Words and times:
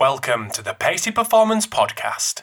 Welcome 0.00 0.50
to 0.52 0.62
the 0.62 0.74
Pacey 0.74 1.10
Performance 1.10 1.66
Podcast. 1.66 2.42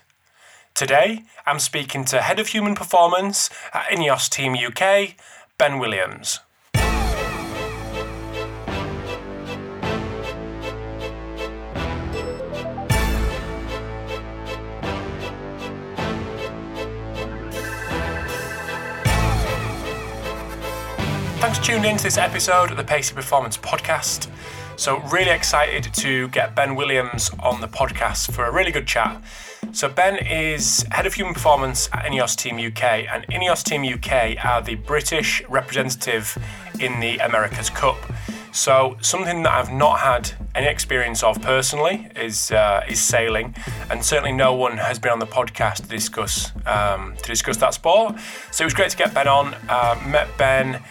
Today, 0.74 1.24
I'm 1.46 1.60
speaking 1.60 2.04
to 2.04 2.22
Head 2.22 2.38
of 2.38 2.50
Human 2.50 2.76
Performance 2.76 3.50
at 3.74 3.86
Ineos 3.86 4.30
Team 4.30 4.56
UK, 4.56 5.16
Ben 5.58 5.80
Williams. 5.80 6.42
Thanks 21.40 21.60
for 21.60 21.64
tuning 21.64 21.92
in 21.92 21.96
to 21.96 22.04
this 22.04 22.18
episode 22.18 22.72
of 22.72 22.76
the 22.76 22.84
Pacey 22.84 23.16
Performance 23.16 23.56
Podcast. 23.58 24.30
So, 24.78 25.00
really 25.04 25.32
excited 25.32 25.94
to 25.96 26.28
get 26.30 26.54
Ben 26.54 26.76
Williams 26.76 27.32
on 27.40 27.62
the 27.62 27.68
podcast 27.68 28.32
for 28.32 28.46
a 28.46 28.52
really 28.52 28.72
good 28.72 28.86
chat. 28.86 29.22
So, 29.72 29.88
Ben 29.88 30.18
is 30.18 30.86
head 30.92 31.06
of 31.06 31.14
human 31.14 31.34
performance 31.34 31.88
at 31.94 32.04
Ineos 32.06 32.36
Team 32.36 32.56
UK, 32.58 32.84
and 33.10 33.26
Ineos 33.28 33.64
Team 33.64 33.84
UK 33.86 34.44
are 34.44 34.62
the 34.62 34.76
British 34.76 35.42
representative 35.48 36.38
in 36.80 37.00
the 37.00 37.18
America's 37.20 37.70
Cup. 37.70 37.96
So, 38.52 38.98
something 39.00 39.44
that 39.44 39.54
I've 39.54 39.72
not 39.72 40.00
had 40.00 40.32
any 40.56 40.68
experience 40.68 41.24
of 41.24 41.42
personally 41.42 42.10
is 42.16 42.52
uh, 42.52 42.84
is 42.88 43.02
sailing, 43.02 43.56
and 43.90 44.04
certainly 44.04 44.34
no 44.34 44.54
one 44.54 44.78
has 44.78 45.00
been 45.00 45.12
on 45.14 45.20
the 45.20 45.28
podcast 45.28 45.84
to 45.84 45.88
discuss 45.88 46.52
um, 46.66 47.16
to 47.18 47.24
discuss 47.24 47.56
that 47.58 47.74
sport. 47.74 48.16
So, 48.52 48.64
it 48.64 48.66
was 48.66 48.74
great 48.74 48.90
to 48.92 48.98
get 48.98 49.14
Ben 49.14 49.30
on. 49.30 49.56
Uh, 49.70 50.02
met 50.06 50.28
Ben 50.38 50.84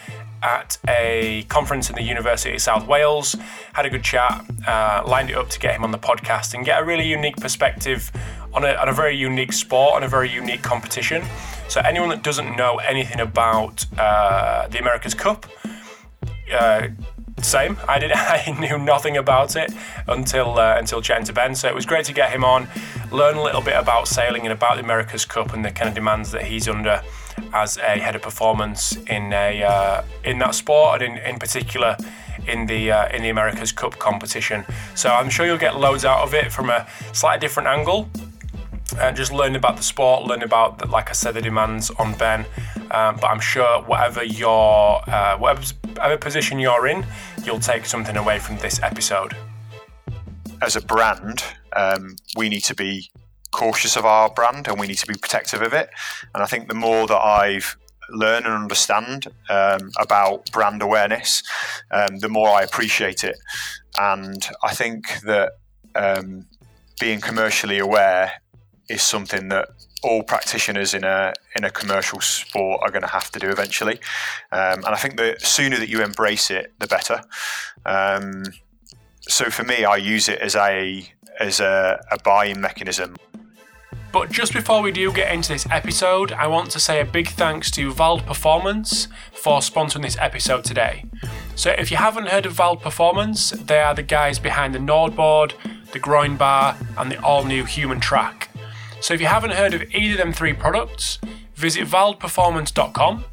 at 0.45 0.77
a 0.87 1.45
conference 1.49 1.89
in 1.89 1.97
the 1.97 2.03
University 2.03 2.55
of 2.55 2.61
South 2.61 2.87
Wales, 2.87 3.35
had 3.73 3.87
a 3.87 3.91
good 3.91 4.05
chat, 4.05 4.45
uh, 4.67 5.03
lined 5.07 5.31
it 5.31 5.37
up 5.37 5.49
to 5.49 5.59
get 5.59 5.75
him 5.75 5.83
on 5.83 5.91
the 5.91 5.99
podcast 5.99 6.53
and 6.53 6.65
get 6.65 6.81
a 6.81 6.85
really 6.85 7.09
unique 7.09 7.37
perspective 7.39 8.13
on 8.53 8.65
a, 8.65 8.75
on 8.75 8.89
a 8.89 8.93
very 8.93 9.17
unique 9.17 9.53
sport, 9.53 9.95
on 9.95 10.05
a 10.05 10.09
very 10.09 10.31
unique 10.31 10.63
competition. 10.63 11.25
So, 11.69 11.81
anyone 11.81 12.11
that 12.11 12.23
doesn't 12.23 12.57
know 12.57 12.77
anything 12.77 13.21
about 13.21 13.87
uh, 13.99 14.69
the 14.69 14.79
America's 14.79 15.15
Cup, 15.15 15.47
uh, 16.53 16.89
same. 17.43 17.79
I 17.89 17.99
did. 17.99 18.13
I 18.15 18.57
knew 18.61 18.79
nothing 18.79 19.17
about 19.17 19.57
it 19.57 19.73
until 20.07 20.59
uh, 20.59 20.77
until 20.79 21.01
chatting 21.03 21.25
to 21.27 21.33
Ben. 21.33 21.55
So 21.55 21.69
it 21.69 21.75
was 21.75 21.87
great 21.87 22.05
to 22.07 22.13
get 22.13 22.31
him 22.31 22.45
on, 22.45 22.69
learn 23.11 23.37
a 23.37 23.43
little 23.43 23.61
bit 23.61 23.77
about 23.77 24.09
sailing 24.09 24.43
and 24.43 24.53
about 24.53 24.77
the 24.77 24.85
America's 24.85 25.25
Cup 25.25 25.53
and 25.53 25.65
the 25.65 25.71
kind 25.71 25.89
of 25.89 25.95
demands 25.95 26.31
that 26.33 26.43
he's 26.45 26.69
under 26.69 27.03
as 27.53 27.77
a 27.77 27.99
head 27.99 28.17
of 28.17 28.23
performance 28.23 28.97
in 29.07 29.33
a 29.33 29.63
uh, 29.63 30.05
in 30.25 30.39
that 30.39 30.55
sport 30.55 31.03
and 31.03 31.19
in, 31.19 31.25
in 31.25 31.39
particular 31.39 31.97
in 32.47 32.67
the 32.67 32.91
uh, 32.91 33.09
in 33.09 33.23
the 33.23 33.31
America's 33.31 33.73
Cup 33.73 33.99
competition. 33.99 34.65
So 34.95 35.11
I'm 35.11 35.31
sure 35.31 35.47
you'll 35.47 35.59
get 35.59 35.79
loads 35.79 36.05
out 36.05 36.21
of 36.21 36.35
it 36.35 36.53
from 36.53 36.71
a 36.71 36.87
slightly 37.13 37.41
different 37.41 37.69
angle. 37.69 38.09
And 39.01 39.17
just 39.17 39.33
learn 39.33 39.57
about 39.57 39.77
the 39.77 39.83
sport, 39.83 40.25
learn 40.25 40.43
about, 40.43 40.89
like 40.91 41.09
I 41.09 41.15
said, 41.15 41.35
the 41.35 41.41
demands 41.41 41.91
on 41.99 42.15
Ben. 42.15 42.45
Um, 42.91 43.17
but 43.17 43.25
I'm 43.25 43.41
sure 43.41 43.83
whatever 43.83 44.23
your 44.23 45.03
uh, 45.09 45.37
whatever, 45.39 45.67
whatever 45.95 46.17
position 46.19 46.59
you're 46.59 46.87
in, 46.87 47.05
you'll 47.45 47.59
take 47.59 47.87
something 47.87 48.17
away 48.17 48.39
from 48.39 48.59
this 48.59 48.81
episode. 48.83 49.35
As 50.63 50.77
a 50.77 50.81
brand, 50.81 51.43
um, 51.75 52.17
we 52.37 52.49
need 52.49 52.63
to 52.65 52.75
be 52.75 53.11
cautious 53.55 53.97
of 53.97 54.05
our 54.05 54.29
brand 54.31 54.69
and 54.69 54.79
we 54.79 54.87
need 54.87 54.99
to 54.99 55.07
be 55.07 55.15
protective 55.15 55.63
of 55.63 55.73
it. 55.73 55.89
And 56.35 56.43
I 56.43 56.47
think 56.47 56.69
the 56.69 56.75
more 56.75 57.07
that 57.07 57.21
I've 57.21 57.77
learned 58.11 58.47
and 58.47 58.55
understand 58.55 59.29
um, 59.49 59.91
about 59.99 60.51
brand 60.53 60.83
awareness, 60.83 61.43
um, 61.91 62.19
the 62.19 62.29
more 62.29 62.49
I 62.49 62.63
appreciate 62.63 63.25
it. 63.25 63.37
And 63.99 64.45
I 64.63 64.75
think 64.75 65.21
that 65.21 65.53
um, 65.95 66.47
being 67.01 67.21
commercially 67.21 67.79
aware 67.79 68.33
is 68.89 69.03
something 69.03 69.49
that 69.49 69.69
all 70.03 70.23
practitioners 70.23 70.93
in 70.93 71.05
a 71.05 71.33
in 71.57 71.65
a 71.65 71.71
commercial 71.71 72.21
sport 72.21 72.81
are 72.83 72.91
going 72.91 73.03
to 73.03 73.09
have 73.09 73.31
to 73.31 73.39
do 73.39 73.49
eventually. 73.49 73.95
Um, 74.53 74.85
and 74.85 74.89
I 74.89 74.97
think 74.97 75.17
the 75.17 75.37
sooner 75.39 75.79
that 75.79 75.89
you 75.89 76.03
embrace 76.03 76.51
it, 76.51 76.73
the 76.79 76.87
better. 76.87 77.23
Um, 77.87 78.45
so 79.23 79.47
for 79.47 79.65
me, 79.65 79.85
I 79.85 79.97
use 79.97 80.29
it 80.29 80.41
as 80.41 80.55
a 80.57 81.09
as 81.39 81.61
a, 81.61 82.05
a 82.11 82.19
buying 82.23 82.61
mechanism. 82.61 83.17
But 84.15 84.31
just 84.31 84.53
before 84.53 84.81
we 84.81 84.93
do 84.93 85.13
get 85.13 85.35
into 85.35 85.49
this 85.49 85.67
episode, 85.73 86.31
I 86.31 86.47
want 86.47 86.71
to 86.71 86.79
say 86.79 87.01
a 87.01 87.05
big 87.05 87.31
thanks 87.31 87.69
to 87.73 87.93
Vald 87.93 88.25
Performance 88.25 89.09
for 89.33 89.59
sponsoring 89.59 90.03
this 90.03 90.17
episode 90.21 90.63
today. 90.63 91.05
So, 91.57 91.71
if 91.71 91.91
you 91.91 91.97
haven't 91.97 92.29
heard 92.29 92.47
of 92.47 92.55
Vald 92.55 92.81
Performance, 92.81 93.51
they 93.51 93.81
are 93.81 93.93
the 93.93 94.05
guys 94.05 94.39
behind 94.39 94.73
the 94.73 94.79
NordBord, 94.79 95.55
the 95.91 95.99
GroinBar, 95.99 96.77
and 96.97 97.11
the 97.11 97.21
all 97.25 97.43
new 97.43 97.65
HumanTrak. 97.65 98.47
So, 99.01 99.15
if 99.15 99.21
you 99.21 99.27
haven't 99.27 99.55
heard 99.55 99.75
of 99.75 99.83
either 99.93 100.13
of 100.13 100.19
them 100.19 100.33
three 100.33 100.53
products, 100.53 101.19
visit 101.57 101.89
valdperformance.com 101.89 103.25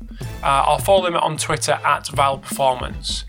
uh, 0.42 0.66
or 0.68 0.80
follow 0.80 1.04
them 1.04 1.16
on 1.16 1.38
Twitter 1.38 1.74
at 1.74 2.06
valdperformance. 2.06 3.24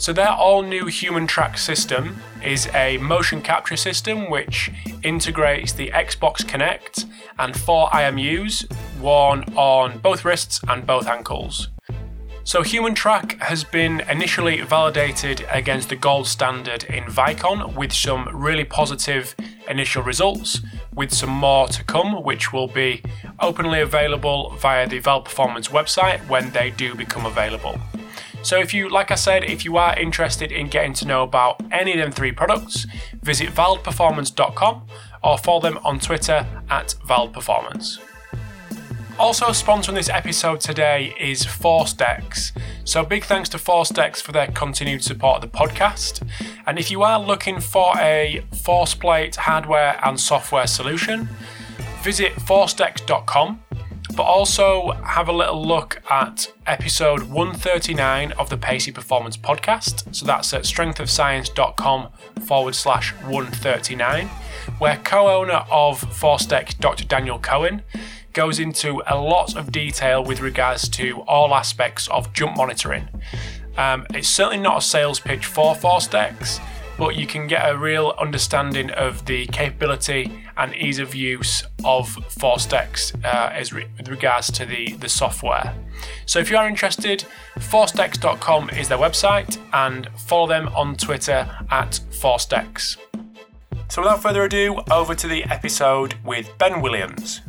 So, 0.00 0.14
their 0.14 0.30
all 0.30 0.62
new 0.62 0.86
HumanTrak 0.86 1.58
system 1.58 2.16
is 2.42 2.66
a 2.72 2.96
motion 2.96 3.42
capture 3.42 3.76
system 3.76 4.30
which 4.30 4.70
integrates 5.02 5.72
the 5.72 5.90
Xbox 5.90 6.38
Kinect 6.38 7.04
and 7.38 7.54
four 7.54 7.90
IMUs, 7.90 8.64
worn 8.98 9.44
on 9.56 9.98
both 9.98 10.24
wrists 10.24 10.58
and 10.66 10.86
both 10.86 11.06
ankles. 11.06 11.68
So, 12.44 12.62
HumanTrak 12.62 13.42
has 13.42 13.62
been 13.62 14.00
initially 14.08 14.62
validated 14.62 15.44
against 15.50 15.90
the 15.90 15.96
gold 15.96 16.26
standard 16.26 16.84
in 16.84 17.04
Vicon 17.04 17.74
with 17.74 17.92
some 17.92 18.26
really 18.32 18.64
positive 18.64 19.36
initial 19.68 20.02
results, 20.02 20.62
with 20.94 21.12
some 21.12 21.28
more 21.28 21.68
to 21.68 21.84
come, 21.84 22.22
which 22.22 22.54
will 22.54 22.68
be 22.68 23.02
openly 23.38 23.82
available 23.82 24.56
via 24.62 24.88
the 24.88 25.02
Vald 25.02 25.26
Performance 25.26 25.68
website 25.68 26.26
when 26.26 26.50
they 26.52 26.70
do 26.70 26.94
become 26.94 27.26
available. 27.26 27.78
So 28.42 28.58
if 28.58 28.72
you, 28.72 28.88
like 28.88 29.10
I 29.10 29.16
said, 29.16 29.44
if 29.44 29.64
you 29.64 29.76
are 29.76 29.98
interested 29.98 30.50
in 30.50 30.68
getting 30.68 30.92
to 30.94 31.06
know 31.06 31.22
about 31.22 31.60
any 31.70 31.92
of 31.92 31.98
them 31.98 32.10
three 32.10 32.32
products, 32.32 32.86
visit 33.22 33.50
valdperformance.com 33.50 34.86
or 35.22 35.38
follow 35.38 35.60
them 35.60 35.78
on 35.84 36.00
Twitter 36.00 36.46
at 36.70 36.94
valdperformance. 37.06 37.98
Also 39.18 39.48
sponsoring 39.48 39.94
this 39.94 40.08
episode 40.08 40.60
today 40.60 41.14
is 41.20 41.44
ForceDecks. 41.44 42.52
So 42.84 43.04
big 43.04 43.24
thanks 43.24 43.50
to 43.50 43.58
ForceDecks 43.58 44.22
for 44.22 44.32
their 44.32 44.46
continued 44.46 45.04
support 45.04 45.44
of 45.44 45.52
the 45.52 45.58
podcast. 45.58 46.26
And 46.66 46.78
if 46.78 46.90
you 46.90 47.02
are 47.02 47.20
looking 47.20 47.60
for 47.60 47.92
a 47.98 48.42
force 48.64 48.94
plate 48.94 49.36
hardware 49.36 50.00
and 50.02 50.18
software 50.18 50.66
solution, 50.66 51.28
visit 52.02 52.32
forcedecks.com 52.36 53.62
but 54.16 54.24
also 54.24 54.92
have 55.04 55.28
a 55.28 55.32
little 55.32 55.64
look 55.64 56.00
at 56.10 56.52
episode 56.66 57.22
139 57.24 58.32
of 58.32 58.50
the 58.50 58.56
Pacey 58.56 58.92
Performance 58.92 59.36
Podcast. 59.36 60.14
So 60.14 60.26
that's 60.26 60.52
at 60.52 60.62
strengthofscience.com 60.62 62.08
forward 62.46 62.74
slash 62.74 63.12
139, 63.22 64.26
where 64.78 64.96
co 65.04 65.28
owner 65.28 65.64
of 65.70 66.00
ForceDeck, 66.00 66.78
Dr. 66.78 67.04
Daniel 67.04 67.38
Cohen, 67.38 67.82
goes 68.32 68.58
into 68.58 69.02
a 69.06 69.16
lot 69.16 69.56
of 69.56 69.72
detail 69.72 70.22
with 70.24 70.40
regards 70.40 70.88
to 70.90 71.20
all 71.22 71.54
aspects 71.54 72.08
of 72.08 72.32
jump 72.32 72.56
monitoring. 72.56 73.08
Um, 73.76 74.06
it's 74.10 74.28
certainly 74.28 74.62
not 74.62 74.78
a 74.78 74.80
sales 74.80 75.20
pitch 75.20 75.46
for 75.46 75.74
ForceDecks 75.74 76.60
but 77.00 77.16
you 77.16 77.26
can 77.26 77.46
get 77.46 77.66
a 77.66 77.78
real 77.78 78.12
understanding 78.18 78.90
of 78.90 79.24
the 79.24 79.46
capability 79.46 80.44
and 80.58 80.76
ease 80.76 80.98
of 80.98 81.14
use 81.14 81.62
of 81.82 82.14
ForceDecks 82.38 83.24
uh, 83.24 83.50
as 83.54 83.72
re- 83.72 83.86
with 83.96 84.08
regards 84.08 84.52
to 84.52 84.66
the, 84.66 84.92
the 84.96 85.08
software. 85.08 85.74
So 86.26 86.40
if 86.40 86.50
you 86.50 86.58
are 86.58 86.68
interested, 86.68 87.24
forcedecks.com 87.56 88.68
is 88.70 88.88
their 88.88 88.98
website 88.98 89.56
and 89.72 90.10
follow 90.18 90.46
them 90.46 90.68
on 90.68 90.94
Twitter 90.94 91.48
at 91.70 91.98
ForceDecks. 92.10 92.98
So 93.88 94.02
without 94.02 94.20
further 94.20 94.44
ado, 94.44 94.82
over 94.90 95.14
to 95.14 95.26
the 95.26 95.44
episode 95.44 96.16
with 96.22 96.50
Ben 96.58 96.82
Williams. 96.82 97.40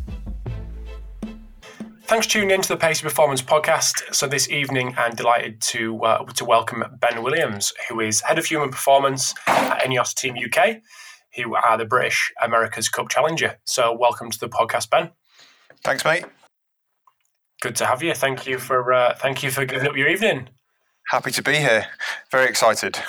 Thanks 2.11 2.25
for 2.25 2.33
tuning 2.33 2.51
in 2.51 2.61
to 2.61 2.67
the 2.67 2.75
Pacey 2.75 3.03
Performance 3.03 3.41
podcast. 3.41 4.13
So 4.13 4.27
this 4.27 4.49
evening, 4.49 4.93
I'm 4.97 5.15
delighted 5.15 5.61
to 5.61 5.97
uh, 6.03 6.25
to 6.25 6.43
welcome 6.43 6.83
Ben 6.99 7.23
Williams, 7.23 7.71
who 7.87 8.01
is 8.01 8.19
head 8.19 8.37
of 8.37 8.45
human 8.45 8.69
performance 8.69 9.33
at 9.47 9.79
Ineos 9.83 10.13
Team 10.13 10.35
UK, 10.35 10.81
who 11.37 11.55
are 11.55 11.77
the 11.77 11.85
British 11.85 12.33
America's 12.43 12.89
Cup 12.89 13.07
challenger. 13.07 13.57
So 13.63 13.95
welcome 13.97 14.29
to 14.29 14.37
the 14.37 14.49
podcast, 14.49 14.89
Ben. 14.89 15.11
Thanks, 15.85 16.03
mate. 16.03 16.25
Good 17.61 17.77
to 17.77 17.85
have 17.85 18.03
you. 18.03 18.13
Thank 18.13 18.45
you 18.45 18.57
for 18.57 18.91
uh, 18.91 19.15
thank 19.15 19.41
you 19.41 19.49
for 19.49 19.63
giving 19.63 19.87
up 19.87 19.95
your 19.95 20.09
evening. 20.09 20.49
Happy 21.11 21.31
to 21.31 21.41
be 21.41 21.55
here. 21.55 21.85
Very 22.29 22.49
excited. 22.49 22.99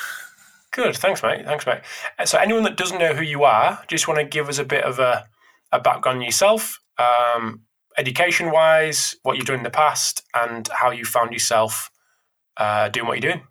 Good. 0.70 0.94
Thanks, 0.96 1.24
mate. 1.24 1.44
Thanks, 1.44 1.66
mate. 1.66 1.80
So 2.24 2.38
anyone 2.38 2.62
that 2.62 2.76
doesn't 2.76 3.00
know 3.00 3.14
who 3.14 3.24
you 3.24 3.42
are, 3.42 3.82
just 3.88 4.06
want 4.06 4.20
to 4.20 4.24
give 4.24 4.48
us 4.48 4.60
a 4.60 4.64
bit 4.64 4.84
of 4.84 5.00
a, 5.00 5.26
a 5.72 5.80
background 5.80 6.18
on 6.18 6.24
yourself. 6.24 6.78
Um, 6.98 7.62
education 7.98 8.50
wise, 8.50 9.16
what 9.22 9.36
you've 9.36 9.46
done 9.46 9.58
in 9.58 9.62
the 9.62 9.70
past, 9.70 10.22
and 10.34 10.68
how 10.68 10.90
you 10.90 11.04
found 11.04 11.32
yourself 11.32 11.90
uh, 12.56 12.88
doing 12.88 13.06
what 13.06 13.22
you're 13.22 13.32
doing? 13.32 13.46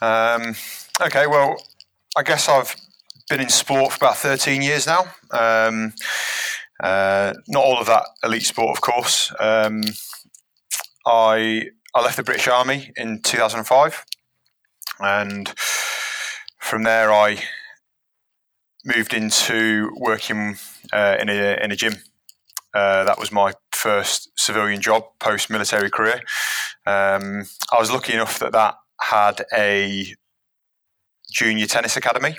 Um, 0.00 0.54
okay, 1.00 1.26
well, 1.26 1.56
I 2.16 2.22
guess 2.22 2.48
I've 2.48 2.74
been 3.28 3.40
in 3.40 3.48
sport 3.48 3.92
for 3.92 3.96
about 3.96 4.16
13 4.16 4.62
years 4.62 4.86
now. 4.86 5.04
Um, 5.30 5.92
uh, 6.82 7.34
not 7.48 7.64
all 7.64 7.78
of 7.78 7.86
that 7.86 8.04
elite 8.22 8.44
sport, 8.44 8.76
of 8.76 8.80
course. 8.80 9.32
Um, 9.40 9.82
I 11.06 11.64
I 11.94 12.02
left 12.02 12.16
the 12.16 12.22
British 12.22 12.46
Army 12.46 12.92
in 12.96 13.20
2005, 13.22 14.04
and 15.00 15.48
from 16.58 16.84
there 16.84 17.12
I 17.12 17.42
moved 18.84 19.14
into 19.14 19.90
working 19.96 20.56
uh, 20.92 21.16
in 21.18 21.28
a 21.28 21.58
in 21.62 21.72
a 21.72 21.76
gym. 21.76 21.94
Uh, 22.78 23.02
that 23.02 23.18
was 23.18 23.32
my 23.32 23.52
first 23.72 24.30
civilian 24.36 24.80
job 24.80 25.02
post 25.18 25.50
military 25.50 25.90
career. 25.90 26.20
Um, 26.86 27.42
I 27.72 27.80
was 27.80 27.90
lucky 27.90 28.12
enough 28.12 28.38
that 28.38 28.52
that 28.52 28.76
had 29.00 29.44
a 29.52 30.14
junior 31.32 31.66
tennis 31.66 31.96
academy. 31.96 32.36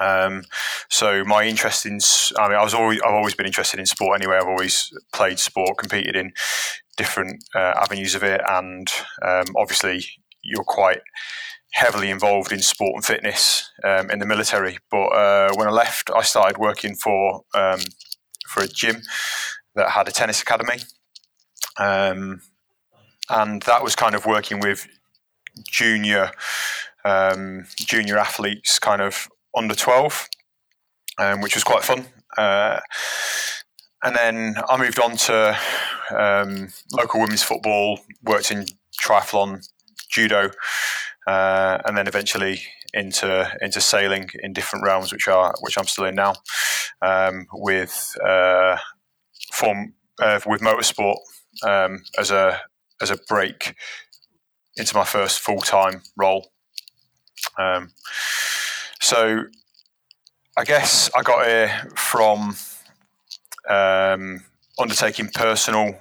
Um, 0.00 0.42
so 0.90 1.22
my 1.24 1.44
interest 1.44 1.86
in, 1.86 2.00
I 2.36 2.48
mean, 2.48 2.58
I 2.58 2.64
was 2.64 2.74
always, 2.74 3.00
I've 3.02 3.14
always 3.14 3.36
been 3.36 3.46
interested 3.46 3.78
in 3.78 3.86
sport 3.86 4.20
anyway. 4.20 4.38
I've 4.38 4.48
always 4.48 4.90
played 5.12 5.38
sport, 5.38 5.78
competed 5.78 6.16
in 6.16 6.32
different 6.96 7.44
uh, 7.54 7.74
avenues 7.76 8.16
of 8.16 8.24
it, 8.24 8.40
and 8.48 8.88
um, 9.24 9.46
obviously 9.56 10.04
you're 10.42 10.64
quite 10.64 11.00
heavily 11.74 12.10
involved 12.10 12.50
in 12.52 12.60
sport 12.60 12.92
and 12.96 13.04
fitness 13.04 13.70
um, 13.84 14.10
in 14.10 14.18
the 14.18 14.26
military. 14.26 14.78
But 14.90 15.08
uh, 15.08 15.52
when 15.54 15.68
I 15.68 15.70
left, 15.70 16.10
I 16.10 16.22
started 16.22 16.58
working 16.58 16.96
for 16.96 17.42
um, 17.54 17.80
for 18.48 18.62
a 18.62 18.68
gym 18.68 19.02
that 19.74 19.90
had 19.90 20.08
a 20.08 20.12
tennis 20.12 20.42
academy, 20.42 20.78
um, 21.78 22.40
and 23.28 23.62
that 23.62 23.82
was 23.82 23.94
kind 23.94 24.14
of 24.14 24.26
working 24.26 24.60
with 24.60 24.88
junior 25.70 26.30
um, 27.04 27.66
junior 27.76 28.18
athletes, 28.18 28.78
kind 28.78 29.02
of 29.02 29.28
under 29.54 29.74
twelve, 29.74 30.28
um, 31.18 31.40
which 31.40 31.54
was 31.54 31.64
quite 31.64 31.84
fun. 31.84 32.06
Uh, 32.36 32.80
and 34.02 34.14
then 34.16 34.54
I 34.68 34.76
moved 34.76 35.00
on 35.00 35.16
to 35.16 35.58
um, 36.16 36.68
local 36.92 37.20
women's 37.20 37.42
football, 37.42 38.00
worked 38.22 38.50
in 38.50 38.66
triathlon, 39.02 39.66
judo, 40.08 40.50
uh, 41.28 41.78
and 41.84 41.96
then 41.96 42.08
eventually 42.08 42.62
into 42.94 43.46
into 43.60 43.82
sailing 43.82 44.30
in 44.42 44.54
different 44.54 44.82
realms, 44.82 45.12
which 45.12 45.28
are 45.28 45.54
which 45.60 45.76
I'm 45.76 45.86
still 45.86 46.06
in 46.06 46.14
now, 46.14 46.34
um, 47.02 47.46
with 47.52 48.16
uh, 48.26 48.78
form 49.52 49.92
uh, 50.22 50.40
with 50.46 50.62
motorsport 50.62 51.18
um, 51.62 52.02
as 52.18 52.30
a 52.30 52.58
as 53.02 53.10
a 53.10 53.18
break 53.28 53.74
into 54.78 54.96
my 54.96 55.04
first 55.04 55.40
full 55.40 55.60
time 55.60 56.00
role. 56.16 56.50
Um, 57.58 57.92
so 59.00 59.44
I 60.56 60.64
guess 60.64 61.10
I 61.14 61.22
got 61.22 61.46
here 61.46 61.90
from 61.94 62.56
um, 63.68 64.44
undertaking 64.78 65.28
personal. 65.34 65.94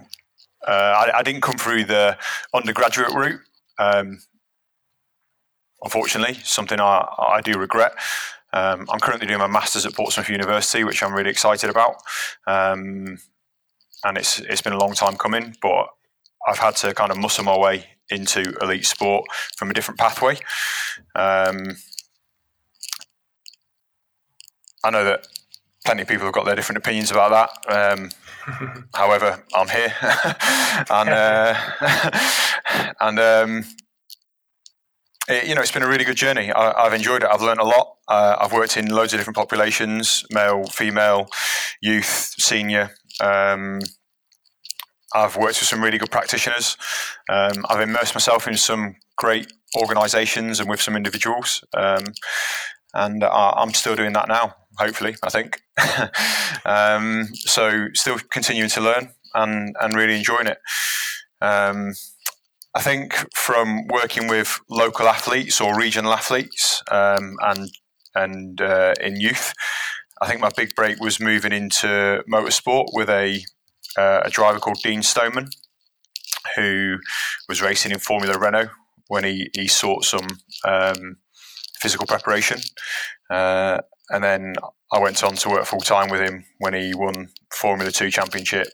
Uh, 0.65 0.71
I, 0.71 1.19
I, 1.19 1.23
didn't 1.23 1.41
come 1.41 1.57
through 1.57 1.85
the 1.85 2.17
undergraduate 2.53 3.13
route. 3.13 3.39
Unfortunately, 5.83 6.35
something 6.43 6.79
I, 6.79 7.07
I 7.17 7.41
do 7.41 7.57
regret. 7.59 7.93
Um, 8.53 8.87
I'm 8.89 8.99
currently 8.99 9.27
doing 9.27 9.39
my 9.39 9.47
masters 9.47 9.85
at 9.85 9.93
Portsmouth 9.93 10.29
University, 10.29 10.83
which 10.83 11.03
I'm 11.03 11.13
really 11.13 11.29
excited 11.29 11.69
about. 11.69 11.95
Um, 12.47 13.17
and 14.03 14.17
it's 14.17 14.39
it's 14.39 14.61
been 14.61 14.73
a 14.73 14.79
long 14.79 14.93
time 14.93 15.17
coming, 15.17 15.55
but 15.61 15.87
I've 16.47 16.59
had 16.59 16.75
to 16.77 16.93
kind 16.93 17.11
of 17.11 17.17
muscle 17.17 17.43
my 17.43 17.57
way 17.57 17.85
into 18.09 18.53
elite 18.61 18.85
sport 18.85 19.25
from 19.57 19.69
a 19.69 19.73
different 19.73 19.99
pathway. 19.99 20.35
Um, 21.15 21.75
I 24.83 24.89
know 24.91 25.03
that 25.03 25.27
plenty 25.85 26.03
of 26.03 26.07
people 26.07 26.25
have 26.25 26.33
got 26.33 26.45
their 26.45 26.55
different 26.55 26.77
opinions 26.77 27.11
about 27.11 27.51
that. 27.67 27.99
Um, 27.99 28.09
however, 28.93 29.43
I'm 29.53 29.67
here, 29.67 29.93
and 30.89 31.09
uh, 31.09 31.55
and 33.01 33.19
um, 33.19 33.65
it, 35.27 35.47
you 35.47 35.55
know 35.55 35.61
it's 35.61 35.71
been 35.71 35.83
a 35.83 35.87
really 35.87 36.05
good 36.05 36.15
journey. 36.15 36.51
I, 36.51 36.83
have 36.83 36.93
enjoyed 36.93 37.23
it. 37.23 37.29
I've 37.31 37.41
learned 37.41 37.59
a 37.59 37.65
lot. 37.65 37.95
Uh, 38.07 38.35
I've 38.39 38.53
worked 38.53 38.77
in 38.77 38.87
loads 38.87 39.13
of 39.13 39.19
different 39.19 39.37
populations: 39.37 40.25
male, 40.31 40.65
female, 40.65 41.27
youth, 41.81 42.35
senior. 42.37 42.91
Um, 43.19 43.79
I've 45.13 45.35
worked 45.35 45.59
with 45.59 45.67
some 45.67 45.83
really 45.83 45.97
good 45.97 46.11
practitioners. 46.11 46.77
Um, 47.29 47.65
I've 47.69 47.81
immersed 47.81 48.13
myself 48.13 48.47
in 48.47 48.57
some 48.57 48.95
great 49.15 49.51
organisations 49.77 50.59
and 50.59 50.69
with 50.69 50.81
some 50.81 50.95
individuals, 50.95 51.63
um, 51.73 52.03
and 52.93 53.23
I, 53.23 53.53
I'm 53.57 53.73
still 53.73 53.95
doing 53.95 54.13
that 54.13 54.27
now 54.27 54.55
hopefully, 54.77 55.15
I 55.23 55.29
think. 55.29 55.61
um, 56.65 57.27
so 57.33 57.87
still 57.93 58.17
continuing 58.31 58.69
to 58.71 58.81
learn 58.81 59.11
and, 59.33 59.75
and 59.79 59.95
really 59.95 60.17
enjoying 60.17 60.47
it. 60.47 60.59
Um, 61.41 61.93
I 62.77 62.81
think 62.81 63.15
from 63.33 63.87
working 63.87 64.27
with 64.27 64.59
local 64.69 65.07
athletes 65.07 65.59
or 65.59 65.75
regional 65.75 66.13
athletes 66.13 66.83
um, 66.91 67.35
and 67.41 67.71
and 68.13 68.61
uh, 68.61 68.93
in 69.01 69.19
youth, 69.19 69.51
I 70.21 70.27
think 70.27 70.41
my 70.41 70.51
big 70.55 70.75
break 70.75 70.99
was 70.99 71.19
moving 71.19 71.53
into 71.53 72.23
motorsport 72.31 72.89
with 72.93 73.09
a 73.09 73.43
uh, 73.97 74.21
a 74.25 74.29
driver 74.29 74.59
called 74.59 74.77
Dean 74.83 75.01
Stoneman, 75.01 75.49
who 76.55 76.97
was 77.49 77.63
racing 77.63 77.93
in 77.93 77.97
Formula 77.97 78.37
Renault 78.37 78.69
when 79.07 79.23
he, 79.23 79.49
he 79.55 79.67
sought 79.67 80.05
some 80.05 80.27
um, 80.63 81.17
physical 81.79 82.05
preparation. 82.05 82.59
Uh, 83.31 83.79
and 84.11 84.23
then 84.23 84.53
I 84.93 84.99
went 84.99 85.23
on 85.23 85.33
to 85.37 85.49
work 85.49 85.65
full 85.65 85.79
time 85.79 86.11
with 86.11 86.21
him 86.21 86.45
when 86.59 86.75
he 86.75 86.93
won 86.93 87.29
Formula 87.51 87.91
Two 87.91 88.11
Championship, 88.11 88.67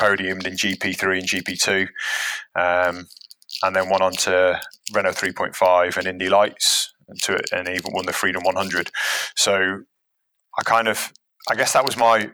podiumed 0.00 0.46
in 0.46 0.54
GP3 0.54 1.18
and 1.18 1.28
GP2, 1.28 1.88
um, 2.56 3.08
and 3.62 3.74
then 3.74 3.88
went 3.88 4.02
on 4.02 4.12
to 4.12 4.60
Renault 4.92 5.12
3.5 5.12 5.96
and 5.96 6.06
Indy 6.06 6.28
Lights, 6.28 6.92
and, 7.08 7.20
to, 7.22 7.40
and 7.52 7.68
even 7.68 7.92
won 7.92 8.06
the 8.06 8.12
Freedom 8.12 8.42
100. 8.42 8.90
So 9.36 9.82
I 10.58 10.62
kind 10.62 10.88
of, 10.88 11.12
I 11.50 11.54
guess 11.54 11.72
that 11.72 11.84
was 11.84 11.96
my 11.96 12.30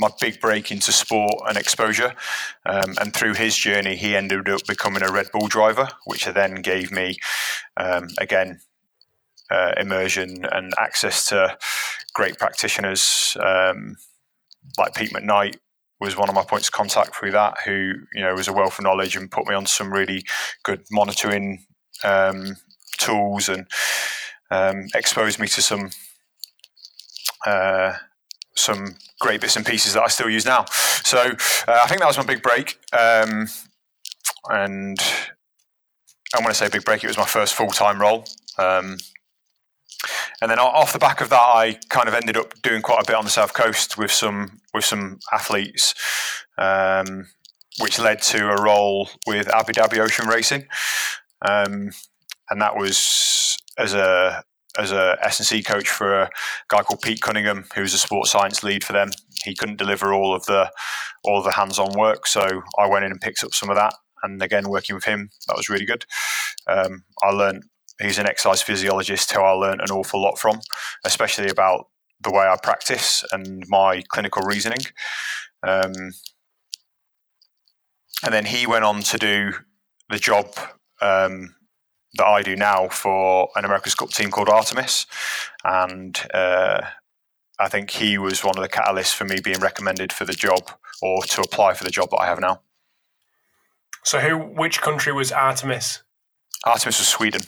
my 0.00 0.08
big 0.20 0.40
break 0.40 0.70
into 0.70 0.92
sport 0.92 1.34
and 1.48 1.58
exposure. 1.58 2.14
Um, 2.64 2.94
and 3.00 3.12
through 3.12 3.34
his 3.34 3.56
journey, 3.56 3.96
he 3.96 4.14
ended 4.14 4.48
up 4.48 4.64
becoming 4.66 5.02
a 5.02 5.10
Red 5.10 5.26
Bull 5.32 5.48
driver, 5.48 5.88
which 6.06 6.24
then 6.24 6.62
gave 6.62 6.92
me, 6.92 7.16
um, 7.76 8.06
again, 8.20 8.60
uh, 9.50 9.72
immersion 9.76 10.44
and 10.52 10.72
access 10.78 11.26
to 11.30 11.56
great 12.14 12.38
practitioners 12.38 13.36
um, 13.40 13.96
like 14.78 14.94
Pete 14.94 15.12
McKnight 15.12 15.56
was 16.00 16.16
one 16.16 16.28
of 16.28 16.34
my 16.34 16.44
points 16.44 16.68
of 16.68 16.72
contact 16.72 17.16
through 17.16 17.32
that, 17.32 17.56
who 17.64 17.94
you 18.14 18.22
know 18.22 18.34
was 18.34 18.48
a 18.48 18.52
wealth 18.52 18.78
of 18.78 18.84
knowledge 18.84 19.16
and 19.16 19.30
put 19.30 19.46
me 19.46 19.54
on 19.54 19.66
some 19.66 19.92
really 19.92 20.24
good 20.62 20.82
monitoring 20.90 21.64
um, 22.04 22.56
tools 22.98 23.48
and 23.48 23.66
um, 24.50 24.86
exposed 24.94 25.38
me 25.38 25.48
to 25.48 25.62
some 25.62 25.90
uh, 27.46 27.94
some 28.54 28.96
great 29.20 29.40
bits 29.40 29.56
and 29.56 29.66
pieces 29.66 29.94
that 29.94 30.02
I 30.02 30.08
still 30.08 30.28
use 30.28 30.44
now. 30.44 30.64
So 31.04 31.18
uh, 31.18 31.80
I 31.82 31.86
think 31.86 32.00
that 32.00 32.06
was 32.06 32.18
my 32.18 32.24
big 32.24 32.42
break, 32.42 32.78
um, 32.92 33.48
and 34.50 34.98
I 36.34 36.40
want 36.40 36.48
to 36.48 36.54
say 36.54 36.68
big 36.68 36.84
break. 36.84 37.02
It 37.02 37.08
was 37.08 37.18
my 37.18 37.26
first 37.26 37.54
full 37.54 37.68
time 37.68 38.00
role. 38.00 38.24
Um, 38.58 38.98
and 40.40 40.50
then 40.50 40.58
off 40.58 40.92
the 40.92 40.98
back 40.98 41.20
of 41.20 41.30
that, 41.30 41.40
I 41.40 41.78
kind 41.88 42.08
of 42.08 42.14
ended 42.14 42.36
up 42.36 42.54
doing 42.62 42.82
quite 42.82 43.02
a 43.02 43.06
bit 43.06 43.16
on 43.16 43.24
the 43.24 43.30
south 43.30 43.54
coast 43.54 43.98
with 43.98 44.12
some 44.12 44.60
with 44.72 44.84
some 44.84 45.18
athletes, 45.32 45.94
um, 46.58 47.26
which 47.80 47.98
led 47.98 48.22
to 48.22 48.48
a 48.48 48.62
role 48.62 49.08
with 49.26 49.48
Abu 49.48 49.72
Dhabi 49.72 49.98
Ocean 49.98 50.28
Racing, 50.28 50.66
um, 51.42 51.90
and 52.50 52.60
that 52.60 52.76
was 52.76 53.58
as 53.78 53.94
a 53.94 54.44
as 54.78 54.92
a 54.92 55.16
S&C 55.22 55.62
coach 55.62 55.88
for 55.88 56.20
a 56.20 56.30
guy 56.68 56.82
called 56.82 57.02
Pete 57.02 57.20
Cunningham, 57.20 57.64
who 57.74 57.80
was 57.80 57.94
a 57.94 57.98
sports 57.98 58.30
science 58.30 58.62
lead 58.62 58.84
for 58.84 58.92
them. 58.92 59.10
He 59.44 59.54
couldn't 59.54 59.78
deliver 59.78 60.12
all 60.12 60.34
of 60.34 60.44
the 60.46 60.70
all 61.24 61.38
of 61.38 61.44
the 61.44 61.52
hands-on 61.52 61.98
work, 61.98 62.26
so 62.26 62.62
I 62.78 62.86
went 62.86 63.04
in 63.04 63.10
and 63.10 63.20
picked 63.20 63.42
up 63.42 63.54
some 63.54 63.70
of 63.70 63.76
that. 63.76 63.94
And 64.22 64.40
again, 64.42 64.68
working 64.68 64.94
with 64.94 65.04
him, 65.04 65.30
that 65.46 65.56
was 65.56 65.68
really 65.68 65.86
good. 65.86 66.04
Um, 66.66 67.04
I 67.22 67.30
learned 67.30 67.64
He's 68.00 68.18
an 68.18 68.26
exercise 68.26 68.62
physiologist 68.62 69.32
who 69.32 69.40
I 69.40 69.50
learned 69.50 69.80
an 69.80 69.90
awful 69.90 70.22
lot 70.22 70.38
from, 70.38 70.60
especially 71.04 71.48
about 71.48 71.86
the 72.20 72.30
way 72.30 72.46
I 72.46 72.56
practice 72.62 73.24
and 73.32 73.64
my 73.68 74.02
clinical 74.08 74.42
reasoning. 74.42 74.80
Um, 75.62 76.12
and 78.24 78.34
then 78.34 78.44
he 78.44 78.66
went 78.66 78.84
on 78.84 79.02
to 79.02 79.18
do 79.18 79.52
the 80.08 80.18
job 80.18 80.46
um, 81.00 81.54
that 82.14 82.26
I 82.26 82.42
do 82.42 82.56
now 82.56 82.88
for 82.88 83.48
an 83.56 83.64
America's 83.64 83.94
Cup 83.94 84.10
team 84.10 84.30
called 84.30 84.48
Artemis. 84.48 85.06
And 85.64 86.18
uh, 86.34 86.82
I 87.58 87.68
think 87.68 87.90
he 87.90 88.18
was 88.18 88.44
one 88.44 88.56
of 88.56 88.62
the 88.62 88.68
catalysts 88.68 89.14
for 89.14 89.24
me 89.24 89.40
being 89.42 89.60
recommended 89.60 90.12
for 90.12 90.24
the 90.24 90.32
job 90.32 90.70
or 91.02 91.22
to 91.24 91.40
apply 91.42 91.74
for 91.74 91.84
the 91.84 91.90
job 91.90 92.10
that 92.10 92.20
I 92.20 92.26
have 92.26 92.40
now. 92.40 92.62
So, 94.04 94.20
who? 94.20 94.36
Which 94.38 94.80
country 94.80 95.12
was 95.12 95.32
Artemis? 95.32 96.02
Artemis 96.64 96.98
was 96.98 97.08
Sweden. 97.08 97.42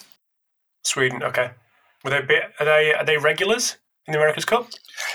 Sweden, 0.82 1.22
okay. 1.22 1.50
Were 2.04 2.10
they 2.10 2.22
bit, 2.22 2.44
are 2.58 2.66
they 2.66 2.94
are 2.94 3.04
they 3.04 3.18
regulars 3.18 3.76
in 4.06 4.12
the 4.12 4.18
America's 4.18 4.44
Cup? 4.44 4.68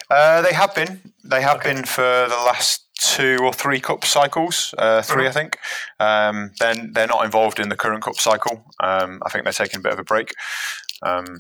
Uh, 0.10 0.42
they 0.42 0.54
have 0.54 0.76
been. 0.76 1.14
They 1.24 1.42
have 1.42 1.58
okay. 1.58 1.74
been 1.74 1.86
for 1.86 2.02
the 2.02 2.42
last 2.46 2.86
two 3.00 3.40
or 3.44 3.54
three 3.54 3.80
cup 3.80 4.06
cycles, 4.06 4.74
uh, 4.78 5.02
3 5.02 5.24
mm-hmm. 5.24 5.28
I 5.28 5.32
think. 5.32 5.58
Um, 6.00 6.52
then 6.60 6.92
they're 6.94 7.08
not 7.08 7.26
involved 7.26 7.60
in 7.60 7.70
the 7.70 7.76
current 7.76 8.04
cup 8.04 8.16
cycle. 8.16 8.66
Um, 8.82 9.22
I 9.26 9.30
think 9.30 9.44
they're 9.44 9.54
taking 9.54 9.80
a 9.80 9.84
bit 9.84 9.94
of 9.94 10.00
a 10.00 10.04
break. 10.04 10.34
Um, 11.04 11.38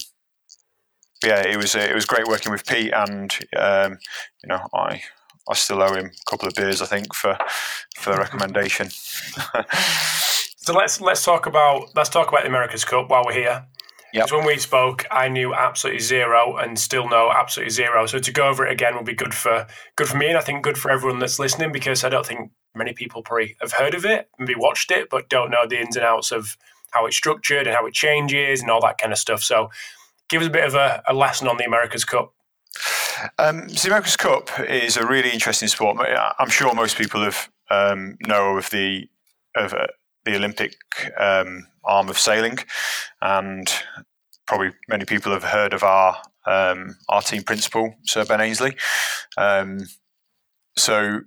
yeah, 1.23 1.41
it 1.41 1.57
was 1.57 1.75
it 1.75 1.95
was 1.95 2.05
great 2.05 2.27
working 2.27 2.51
with 2.51 2.65
Pete, 2.65 2.93
and 2.93 3.35
um, 3.57 3.97
you 4.43 4.49
know 4.49 4.67
I 4.73 5.01
I 5.49 5.53
still 5.53 5.81
owe 5.81 5.93
him 5.93 6.07
a 6.07 6.29
couple 6.29 6.47
of 6.47 6.55
beers, 6.55 6.81
I 6.81 6.85
think, 6.85 7.13
for 7.15 7.37
for 7.97 8.13
the 8.13 8.19
recommendation. 8.25 8.89
so 10.57 10.73
let's 10.73 11.01
let's 11.01 11.23
talk 11.23 11.45
about 11.45 11.95
let's 11.95 12.09
talk 12.09 12.27
about 12.29 12.43
the 12.43 12.49
America's 12.49 12.85
Cup 12.85 13.09
while 13.09 13.23
we're 13.25 13.33
here. 13.33 13.65
Because 14.15 14.31
yep. 14.31 14.37
when 14.37 14.47
we 14.47 14.57
spoke, 14.57 15.05
I 15.11 15.27
knew 15.27 15.53
absolutely 15.53 15.99
zero 15.99 16.55
and 16.55 16.79
still 16.79 17.09
know 17.09 17.31
absolutely 17.35 17.71
zero. 17.71 18.05
So 18.05 18.17
to 18.17 18.31
go 18.31 18.47
over 18.47 18.65
it 18.65 18.71
again 18.71 18.95
will 18.95 19.03
be 19.03 19.13
good 19.13 19.33
for 19.33 19.67
good 19.97 20.07
for 20.07 20.15
me, 20.15 20.29
and 20.29 20.37
I 20.37 20.41
think 20.41 20.63
good 20.63 20.77
for 20.77 20.89
everyone 20.89 21.19
that's 21.19 21.37
listening 21.37 21.73
because 21.73 22.05
I 22.05 22.09
don't 22.09 22.25
think 22.25 22.51
many 22.73 22.93
people 22.93 23.21
probably 23.23 23.57
have 23.59 23.73
heard 23.73 23.93
of 23.93 24.05
it, 24.05 24.29
maybe 24.39 24.55
watched 24.55 24.89
it, 24.89 25.09
but 25.09 25.27
don't 25.27 25.51
know 25.51 25.67
the 25.67 25.81
ins 25.81 25.97
and 25.97 26.05
outs 26.05 26.31
of 26.31 26.55
how 26.91 27.05
it's 27.05 27.17
structured 27.17 27.67
and 27.67 27.75
how 27.75 27.85
it 27.85 27.93
changes 27.93 28.61
and 28.61 28.71
all 28.71 28.79
that 28.81 28.97
kind 28.97 29.11
of 29.11 29.19
stuff. 29.19 29.43
So 29.43 29.69
give 30.29 30.41
us 30.41 30.47
a 30.47 30.51
bit 30.51 30.63
of 30.63 30.75
a, 30.75 31.03
a 31.07 31.13
lesson 31.13 31.49
on 31.49 31.57
the 31.57 31.65
America's 31.65 32.05
Cup. 32.05 32.33
Um, 33.37 33.67
the 33.67 33.87
America's 33.87 34.15
Cup 34.15 34.49
is 34.61 34.95
a 34.95 35.05
really 35.05 35.31
interesting 35.31 35.67
sport. 35.67 35.97
I'm 36.39 36.49
sure 36.49 36.73
most 36.73 36.97
people 36.97 37.21
have 37.21 37.49
um, 37.69 38.17
know 38.27 38.57
of 38.57 38.69
the 38.69 39.09
of 39.55 39.73
uh, 39.73 39.87
the 40.25 40.35
Olympic 40.35 40.75
um, 41.17 41.67
arm 41.87 42.09
of 42.09 42.17
sailing, 42.17 42.59
and 43.21 43.71
probably 44.47 44.71
many 44.87 45.05
people 45.05 45.31
have 45.31 45.43
heard 45.43 45.73
of 45.73 45.83
our 45.83 46.17
um, 46.45 46.97
our 47.09 47.21
team 47.21 47.43
principal, 47.43 47.95
Sir 48.03 48.25
Ben 48.25 48.41
Ainslie. 48.41 48.75
Um, 49.37 49.79
so 50.77 51.21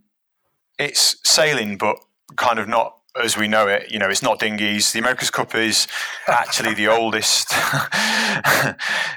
it's 0.79 1.17
sailing, 1.25 1.77
but 1.77 1.97
kind 2.37 2.59
of 2.59 2.69
not 2.69 2.95
as 3.21 3.37
we 3.37 3.49
know 3.49 3.67
it. 3.67 3.91
You 3.91 3.99
know, 3.99 4.09
it's 4.09 4.23
not 4.23 4.39
dinghies. 4.39 4.93
The 4.93 5.01
America's 5.01 5.31
Cup 5.31 5.55
is 5.55 5.89
actually 6.29 6.75
the 6.75 6.89
oldest. 6.89 7.53
uh, 7.53 8.75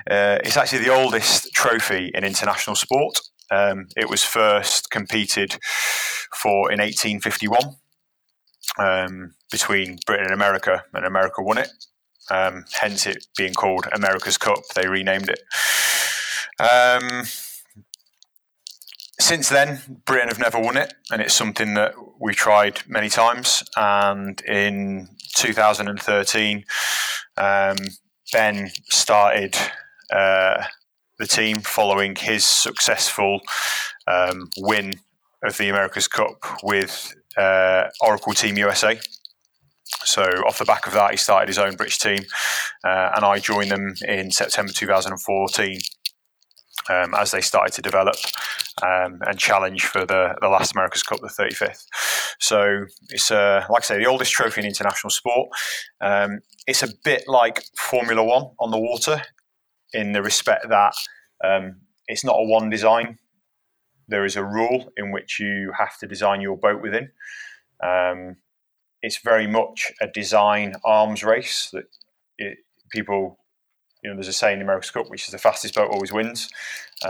it's 0.09 0.57
actually 0.57 0.83
the 0.83 0.93
oldest 0.93 1.53
trophy 1.53 2.11
in 2.13 2.23
international 2.23 2.75
sport. 2.75 3.19
Um, 3.51 3.87
it 3.97 4.09
was 4.09 4.23
first 4.23 4.89
competed 4.89 5.57
for 6.33 6.71
in 6.71 6.79
1851 6.79 7.75
um, 8.79 9.33
between 9.51 9.99
Britain 10.05 10.25
and 10.25 10.33
America, 10.33 10.83
and 10.93 11.05
America 11.05 11.43
won 11.43 11.57
it. 11.57 11.69
Um, 12.29 12.65
hence, 12.71 13.05
it 13.05 13.27
being 13.37 13.53
called 13.53 13.87
America's 13.91 14.37
Cup. 14.37 14.59
They 14.73 14.87
renamed 14.87 15.29
it. 15.29 15.41
Um, 16.59 17.23
since 19.19 19.49
then, 19.49 20.01
Britain 20.05 20.29
have 20.29 20.39
never 20.39 20.59
won 20.59 20.77
it, 20.77 20.93
and 21.11 21.21
it's 21.21 21.33
something 21.33 21.73
that 21.75 21.93
we 22.19 22.33
tried 22.33 22.81
many 22.87 23.09
times. 23.09 23.63
And 23.75 24.41
in 24.41 25.09
2013, 25.35 26.65
um, 27.37 27.77
Ben 28.33 28.71
started 28.89 29.55
uh, 30.11 30.63
the 31.19 31.27
team 31.27 31.57
following 31.57 32.15
his 32.15 32.45
successful 32.45 33.41
um, 34.07 34.49
win 34.57 34.93
of 35.43 35.57
the 35.57 35.69
America's 35.69 36.07
Cup 36.07 36.63
with 36.63 37.13
uh, 37.37 37.89
Oracle 38.01 38.33
Team 38.33 38.57
USA. 38.57 38.99
So 40.03 40.23
off 40.23 40.57
the 40.59 40.65
back 40.65 40.87
of 40.87 40.93
that, 40.93 41.11
he 41.11 41.17
started 41.17 41.47
his 41.47 41.59
own 41.59 41.75
British 41.75 41.99
team, 41.99 42.23
uh, 42.83 43.11
and 43.15 43.25
I 43.25 43.39
joined 43.39 43.71
them 43.71 43.93
in 44.07 44.31
September 44.31 44.71
2014 44.73 45.79
um, 46.89 47.13
as 47.15 47.31
they 47.31 47.41
started 47.41 47.73
to 47.73 47.81
develop 47.81 48.15
um, 48.81 49.19
and 49.27 49.37
challenge 49.37 49.85
for 49.85 50.05
the, 50.05 50.35
the 50.41 50.47
last 50.47 50.73
America's 50.73 51.03
Cup, 51.03 51.19
the 51.19 51.27
35th. 51.27 51.85
So 52.39 52.85
it's, 53.09 53.29
uh, 53.29 53.65
like 53.69 53.83
I 53.83 53.85
say, 53.85 53.97
the 53.97 54.07
oldest 54.07 54.31
trophy 54.31 54.61
in 54.61 54.67
international 54.67 55.11
sport. 55.11 55.49
Um, 55.99 56.39
it's 56.67 56.83
a 56.83 56.89
bit 57.03 57.23
like 57.27 57.63
Formula 57.77 58.23
One 58.23 58.51
on 58.59 58.71
the 58.71 58.79
water 58.79 59.21
in 59.93 60.13
the 60.13 60.23
respect 60.23 60.67
that 60.69 60.93
um, 61.43 61.81
it's 62.07 62.23
not 62.23 62.37
a 62.37 62.43
one 62.43 62.69
design. 62.69 63.17
There 64.07 64.25
is 64.25 64.35
a 64.35 64.43
rule 64.43 64.91
in 64.97 65.11
which 65.11 65.39
you 65.39 65.71
have 65.77 65.97
to 65.99 66.07
design 66.07 66.41
your 66.41 66.57
boat 66.57 66.81
within. 66.81 67.11
It's 69.01 69.17
very 69.17 69.47
much 69.47 69.91
a 69.99 70.07
design 70.07 70.75
arms 70.83 71.23
race 71.23 71.69
that 71.71 71.85
it, 72.37 72.59
people, 72.91 73.39
you 74.03 74.09
know, 74.09 74.15
there's 74.15 74.27
a 74.27 74.33
saying 74.33 74.53
in 74.53 74.59
the 74.59 74.65
America's 74.65 74.91
Cup, 74.91 75.09
which 75.09 75.25
is 75.25 75.31
the 75.31 75.37
fastest 75.37 75.75
boat 75.75 75.91
always 75.91 76.11
wins. 76.11 76.49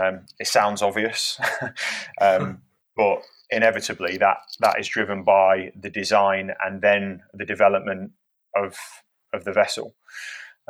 Um, 0.00 0.26
it 0.38 0.46
sounds 0.46 0.82
obvious, 0.82 1.38
um, 2.20 2.62
but 2.96 3.22
inevitably 3.50 4.16
that 4.16 4.38
that 4.60 4.80
is 4.80 4.88
driven 4.88 5.22
by 5.22 5.70
the 5.78 5.90
design 5.90 6.52
and 6.64 6.80
then 6.80 7.22
the 7.34 7.44
development 7.44 8.12
of 8.56 8.76
of 9.32 9.44
the 9.44 9.52
vessel. 9.52 9.94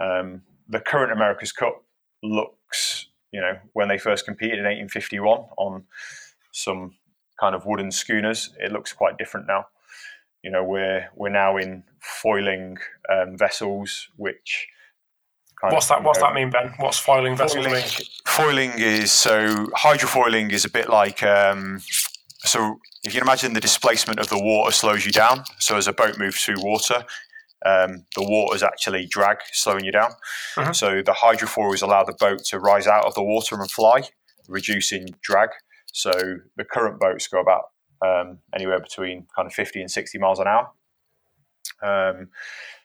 Um, 0.00 0.42
the 0.68 0.80
current 0.80 1.12
America's 1.12 1.52
Cup 1.52 1.84
looks, 2.22 3.06
you 3.32 3.40
know, 3.40 3.58
when 3.72 3.88
they 3.88 3.98
first 3.98 4.24
competed 4.24 4.58
in 4.58 4.64
1851 4.64 5.40
on 5.56 5.84
some 6.52 6.94
kind 7.40 7.54
of 7.54 7.66
wooden 7.66 7.90
schooners, 7.90 8.54
it 8.58 8.72
looks 8.72 8.92
quite 8.92 9.18
different 9.18 9.46
now. 9.46 9.66
You 10.42 10.50
know, 10.50 10.64
we're 10.64 11.08
we're 11.14 11.30
now 11.30 11.56
in 11.56 11.84
foiling 12.00 12.78
um, 13.08 13.36
vessels, 13.36 14.08
which 14.16 14.68
what's 15.60 15.88
that? 15.88 16.02
What's 16.02 16.20
know, 16.20 16.26
that 16.26 16.34
mean, 16.34 16.50
Ben? 16.50 16.74
What's 16.78 16.98
foiling 16.98 17.36
vessels 17.36 17.64
foiling, 17.64 17.82
mean? 17.82 17.90
Foiling 18.26 18.72
is 18.76 19.12
so 19.12 19.66
hydrofoiling 19.76 20.50
is 20.50 20.64
a 20.64 20.70
bit 20.70 20.88
like 20.88 21.22
um, 21.22 21.80
so 22.44 22.78
if 23.04 23.14
you 23.14 23.20
can 23.20 23.26
imagine 23.26 23.52
the 23.52 23.60
displacement 23.60 24.18
of 24.18 24.28
the 24.28 24.40
water 24.40 24.72
slows 24.72 25.04
you 25.04 25.12
down. 25.12 25.44
So 25.58 25.76
as 25.76 25.86
a 25.86 25.92
boat 25.92 26.18
moves 26.18 26.44
through 26.44 26.56
water, 26.58 27.04
um, 27.64 28.04
the 28.16 28.22
water's 28.22 28.62
actually 28.62 29.06
drag 29.06 29.38
slowing 29.52 29.84
you 29.84 29.92
down. 29.92 30.10
Mm-hmm. 30.56 30.72
So 30.72 31.02
the 31.02 31.12
hydrofoils 31.12 31.82
allow 31.82 32.04
the 32.04 32.14
boat 32.18 32.44
to 32.46 32.58
rise 32.58 32.86
out 32.86 33.04
of 33.04 33.14
the 33.14 33.22
water 33.22 33.60
and 33.60 33.70
fly, 33.70 34.02
reducing 34.48 35.08
drag. 35.22 35.50
So 35.92 36.12
the 36.56 36.64
current 36.64 36.98
boats 36.98 37.28
go 37.28 37.40
about 37.40 37.64
um, 38.04 38.38
anywhere 38.54 38.80
between 38.80 39.26
kind 39.34 39.46
of 39.46 39.52
50 39.52 39.80
and 39.80 39.90
60 39.90 40.18
miles 40.18 40.38
an 40.38 40.46
hour. 40.46 40.70
Um, 41.82 42.28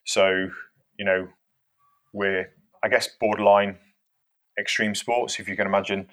so, 0.05 0.49
you 0.97 1.05
know, 1.05 1.27
we're, 2.13 2.51
I 2.83 2.89
guess, 2.89 3.09
borderline 3.19 3.77
extreme 4.59 4.95
sports. 4.95 5.39
If 5.39 5.47
you 5.47 5.55
can 5.55 5.67
imagine 5.67 6.07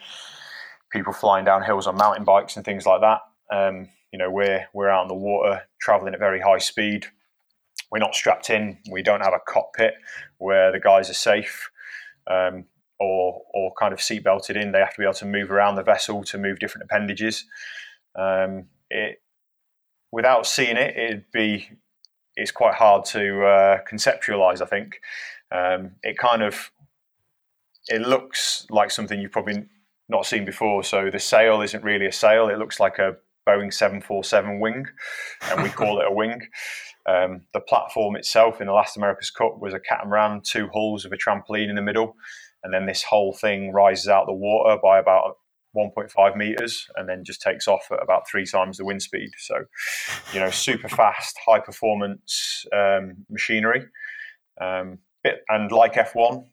people 0.90 1.12
flying 1.12 1.44
down 1.44 1.62
hills 1.62 1.87
on 1.87 1.96
mountain 1.96 2.25
bikes 2.25 2.56
and 2.56 2.64
things 2.64 2.87
like 2.87 3.00
that. 3.00 3.20
Um, 3.50 3.88
you 4.12 4.18
know, 4.18 4.30
we're, 4.30 4.66
we're 4.73 4.88
out 4.88 5.02
in 5.02 5.08
the 5.08 5.14
water, 5.14 5.62
traveling 5.80 6.14
at 6.14 6.20
very 6.20 6.40
high 6.40 6.58
speed. 6.58 7.06
We're 7.90 7.99
not 7.99 8.14
strapped 8.14 8.50
in. 8.50 8.78
We 8.90 9.02
don't 9.02 9.20
have 9.20 9.34
a 9.34 9.40
cockpit 9.46 9.94
where 10.38 10.70
the 10.73 10.80
guys 10.80 11.11
are 11.11 11.14
safe. 11.14 11.70
Um, 12.26 12.64
or, 13.00 13.42
or 13.52 13.73
kind 13.78 13.92
of 13.92 14.00
seat 14.00 14.25
belted 14.25 14.56
in. 14.56 14.73
They 14.73 14.78
have 14.78 14.94
to 14.94 14.99
be 14.99 15.04
able 15.04 15.14
to 15.14 15.26
move 15.26 15.50
around 15.50 15.75
the 15.75 15.82
vessel 15.82 16.23
to 16.25 16.38
move 16.38 16.58
different 16.58 16.84
appendages. 16.84 17.44
Um, 18.16 18.66
it 18.94 19.22
without 20.12 20.46
seeing 20.46 20.76
it, 20.76 20.96
it'd 20.96 21.30
be 21.32 21.68
it's 22.36 22.50
quite 22.50 22.74
hard 22.74 23.04
to 23.04 23.44
uh, 23.44 23.78
conceptualize. 23.90 24.60
I 24.60 24.66
think 24.66 25.00
um, 25.52 25.92
it 26.02 26.16
kind 26.18 26.42
of 26.42 26.70
it 27.88 28.00
looks 28.00 28.66
like 28.70 28.90
something 28.90 29.20
you've 29.20 29.32
probably 29.32 29.64
not 30.08 30.26
seen 30.26 30.44
before. 30.44 30.82
So 30.84 31.10
the 31.10 31.18
sail 31.18 31.60
isn't 31.62 31.84
really 31.84 32.06
a 32.06 32.12
sail; 32.12 32.48
it 32.48 32.58
looks 32.58 32.80
like 32.80 32.98
a 32.98 33.16
Boeing 33.48 33.72
747 33.72 34.60
wing, 34.60 34.86
and 35.50 35.62
we 35.62 35.68
call 35.68 36.00
it 36.00 36.06
a 36.06 36.12
wing. 36.12 36.40
Um, 37.06 37.42
the 37.52 37.60
platform 37.60 38.16
itself 38.16 38.62
in 38.62 38.66
the 38.66 38.72
last 38.72 38.96
America's 38.96 39.30
Cup 39.30 39.58
was 39.60 39.74
a 39.74 39.78
catamaran, 39.78 40.40
two 40.40 40.70
hulls 40.72 41.04
with 41.04 41.12
a 41.12 41.18
trampoline 41.18 41.68
in 41.68 41.74
the 41.74 41.82
middle, 41.82 42.16
and 42.62 42.72
then 42.72 42.86
this 42.86 43.02
whole 43.02 43.34
thing 43.34 43.72
rises 43.72 44.08
out 44.08 44.22
of 44.22 44.28
the 44.28 44.32
water 44.32 44.78
by 44.82 44.98
about 44.98 45.36
1.5 45.76 46.37
meters 46.37 46.88
and 46.97 47.09
then 47.09 47.25
just 47.25 47.43
takes 47.43 47.66
off 47.66 47.88
at 47.90 48.02
about 48.02 48.28
three 48.28 48.47
times 48.47 48.78
the 48.78 48.85
wind 48.85 49.02
speed. 49.02 49.31
So, 49.38 49.64
you 50.33 50.40
know, 50.40 50.50
super 50.50 50.88
fast, 50.88 51.37
high 51.45 51.61
performance 51.61 52.64
um, 52.73 53.26
machinery. 53.28 53.85
Um, 54.61 54.99
bit, 55.23 55.43
and 55.49 55.73
like 55.73 55.95
F1, 55.95 56.45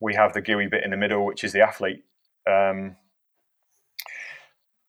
we 0.00 0.14
have 0.14 0.32
the 0.32 0.40
gooey 0.40 0.68
bit 0.68 0.84
in 0.84 0.90
the 0.90 0.96
middle, 0.96 1.24
which 1.24 1.42
is 1.44 1.52
the 1.52 1.62
athlete. 1.62 2.04
Um, 2.48 2.96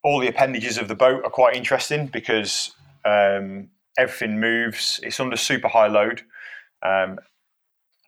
all 0.03 0.19
the 0.19 0.27
appendages 0.27 0.77
of 0.77 0.87
the 0.87 0.95
boat 0.95 1.23
are 1.23 1.29
quite 1.29 1.55
interesting 1.55 2.07
because 2.07 2.71
um, 3.05 3.69
everything 3.97 4.39
moves. 4.39 4.99
It's 5.03 5.19
under 5.19 5.37
super 5.37 5.67
high 5.67 5.87
load, 5.87 6.21
um, 6.83 7.17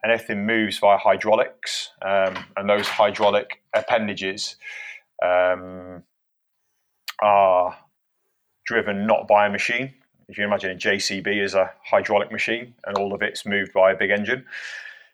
and 0.03 0.11
everything 0.11 0.45
moves 0.45 0.77
via 0.77 0.97
hydraulics. 0.97 1.91
Um, 2.01 2.45
and 2.55 2.69
those 2.69 2.87
hydraulic 2.87 3.61
appendages 3.73 4.55
um, 5.23 6.03
are 7.21 7.77
driven 8.65 9.05
not 9.07 9.27
by 9.27 9.47
a 9.47 9.49
machine. 9.49 9.93
If 10.27 10.37
you 10.37 10.45
imagine 10.45 10.71
a 10.71 10.75
JCB 10.75 11.43
is 11.43 11.55
a 11.55 11.71
hydraulic 11.83 12.31
machine 12.31 12.75
and 12.85 12.97
all 12.97 13.13
of 13.13 13.21
it's 13.21 13.45
moved 13.45 13.73
by 13.73 13.91
a 13.91 13.97
big 13.97 14.11
engine, 14.11 14.45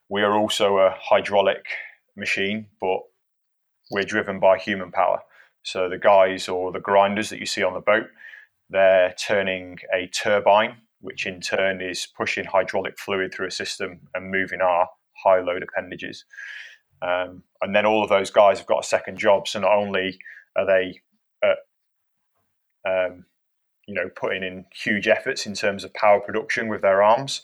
we 0.10 0.22
are 0.22 0.38
also 0.38 0.78
a 0.78 0.96
hydraulic 1.00 1.66
machine, 2.16 2.68
but 2.82 3.00
we're 3.92 4.04
driven 4.04 4.40
by 4.40 4.58
human 4.58 4.92
power. 4.92 5.22
So 5.64 5.90
the 5.90 5.98
guys 5.98 6.48
or 6.48 6.72
the 6.72 6.80
grinders 6.80 7.30
that 7.30 7.40
you 7.40 7.46
see 7.46 7.64
on 7.64 7.74
the 7.74 7.80
boat, 7.80 8.08
they're 8.70 9.14
turning 9.14 9.78
a 9.94 10.08
turbine, 10.08 10.78
which 11.02 11.26
in 11.26 11.42
turn 11.42 11.82
is 11.82 12.08
pushing 12.08 12.46
hydraulic 12.46 13.00
fluid 13.00 13.34
through 13.34 13.48
a 13.48 13.52
system 13.52 14.02
and 14.14 14.32
moving 14.32 14.62
our 14.62 14.90
high 15.24 15.40
load 15.40 15.64
appendages. 15.64 16.26
Um, 17.06 17.44
and 17.62 17.76
then 17.76 17.86
all 17.86 18.04
of 18.04 18.10
those 18.10 18.32
guys 18.32 18.58
have 18.58 18.68
got 18.68 18.84
a 18.84 18.88
second 18.88 19.18
job. 19.18 19.48
So 19.48 19.60
not 19.60 19.74
only 19.74 20.18
are 20.56 20.66
they, 20.66 21.02
uh, 21.46 22.90
um, 22.90 23.26
you 23.88 23.94
know, 23.94 24.10
putting 24.16 24.44
in 24.44 24.66
huge 24.74 25.08
efforts 25.08 25.46
in 25.46 25.54
terms 25.54 25.84
of 25.84 25.94
power 25.94 26.20
production 26.20 26.68
with 26.68 26.82
their 26.82 27.04
arms 27.04 27.42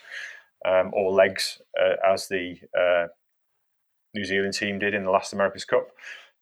um, 0.65 0.91
or 0.94 1.12
legs, 1.12 1.62
uh, 1.80 1.96
as 2.06 2.27
the 2.27 2.56
uh, 2.77 3.08
New 4.15 4.25
Zealand 4.25 4.53
team 4.53 4.80
did 4.80 4.94
in 4.94 5.03
the 5.03 5.12
last 5.12 5.34
America's 5.34 5.65
Cup, 5.65 5.88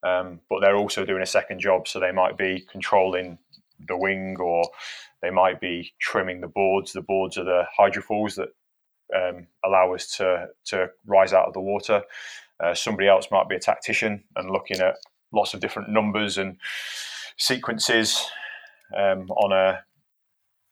um, 0.03 0.39
but 0.49 0.61
they're 0.61 0.77
also 0.77 1.05
doing 1.05 1.21
a 1.21 1.27
second 1.27 1.59
job. 1.59 1.87
So 1.87 1.99
they 1.99 2.11
might 2.11 2.37
be 2.37 2.65
controlling 2.71 3.37
the 3.87 3.97
wing 3.97 4.37
or 4.39 4.63
they 5.21 5.29
might 5.29 5.59
be 5.59 5.93
trimming 5.99 6.41
the 6.41 6.47
boards. 6.47 6.93
The 6.93 7.01
boards 7.01 7.37
are 7.37 7.43
the 7.43 7.63
hydrofoils 7.77 8.35
that 8.35 8.49
um, 9.15 9.47
allow 9.65 9.93
us 9.93 10.15
to 10.17 10.47
to 10.65 10.89
rise 11.05 11.33
out 11.33 11.47
of 11.47 11.53
the 11.53 11.61
water. 11.61 12.03
Uh, 12.63 12.73
somebody 12.73 13.07
else 13.07 13.27
might 13.31 13.47
be 13.47 13.55
a 13.55 13.59
tactician 13.59 14.23
and 14.35 14.49
looking 14.49 14.79
at 14.79 14.95
lots 15.31 15.53
of 15.53 15.59
different 15.59 15.89
numbers 15.89 16.37
and 16.37 16.57
sequences 17.37 18.25
um, 18.97 19.29
on 19.31 19.51
a 19.51 19.83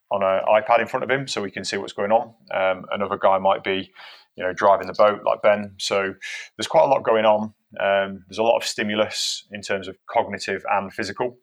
on 0.10 0.24
an 0.24 0.42
iPad 0.48 0.80
in 0.80 0.88
front 0.88 1.04
of 1.04 1.10
him, 1.10 1.28
so 1.28 1.42
we 1.42 1.52
can 1.52 1.66
see 1.66 1.76
what's 1.76 1.94
going 1.94 2.12
on. 2.14 2.34
Um, 2.54 2.86
another 2.94 3.18
guy 3.18 3.38
might 3.40 3.62
be, 3.62 3.92
you 4.38 4.44
know, 4.44 4.54
driving 4.54 4.88
the 4.88 4.94
boat 4.94 5.22
like 5.26 5.42
Ben. 5.42 5.74
So 5.80 6.14
there's 6.56 6.68
quite 6.68 6.86
a 6.86 6.88
lot 6.88 7.04
going 7.04 7.26
on. 7.26 7.54
Um, 7.78 8.24
there's 8.28 8.38
a 8.38 8.44
lot 8.44 8.56
of 8.56 8.64
stimulus 8.64 9.44
in 9.52 9.62
terms 9.62 9.90
of 9.90 9.98
cognitive 10.10 10.64
and 10.72 10.94
physical. 10.94 11.38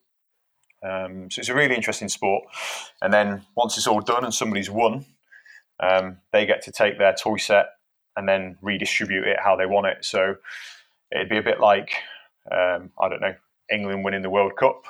Um, 0.83 1.31
so 1.31 1.41
it's 1.41 1.51
a 1.51 1.55
really 1.55 1.75
interesting 1.75 2.09
sport. 2.09 2.45
And 3.03 3.13
then 3.13 3.45
once 3.55 3.77
it's 3.77 3.87
all 3.87 4.01
done 4.01 4.25
and 4.25 4.33
somebody's 4.33 4.71
won, 4.71 5.05
um, 5.81 6.19
they 6.33 6.47
get 6.47 6.63
to 6.63 6.73
take 6.73 6.99
their 6.99 7.15
toy 7.15 7.37
set 7.37 7.67
and 8.17 8.29
then 8.29 8.57
redistribute 8.63 9.27
it 9.27 9.39
how 9.43 9.57
they 9.57 9.67
want 9.67 9.87
it. 9.87 10.05
So 10.05 10.37
it'd 11.13 11.29
be 11.29 11.39
a 11.39 11.43
bit 11.43 11.61
like 11.61 11.93
um, 12.51 12.91
I 13.01 13.09
don't 13.09 13.21
know 13.21 13.35
England 13.73 14.05
winning 14.05 14.23
the 14.23 14.31
World 14.31 14.57
Cup. 14.57 14.85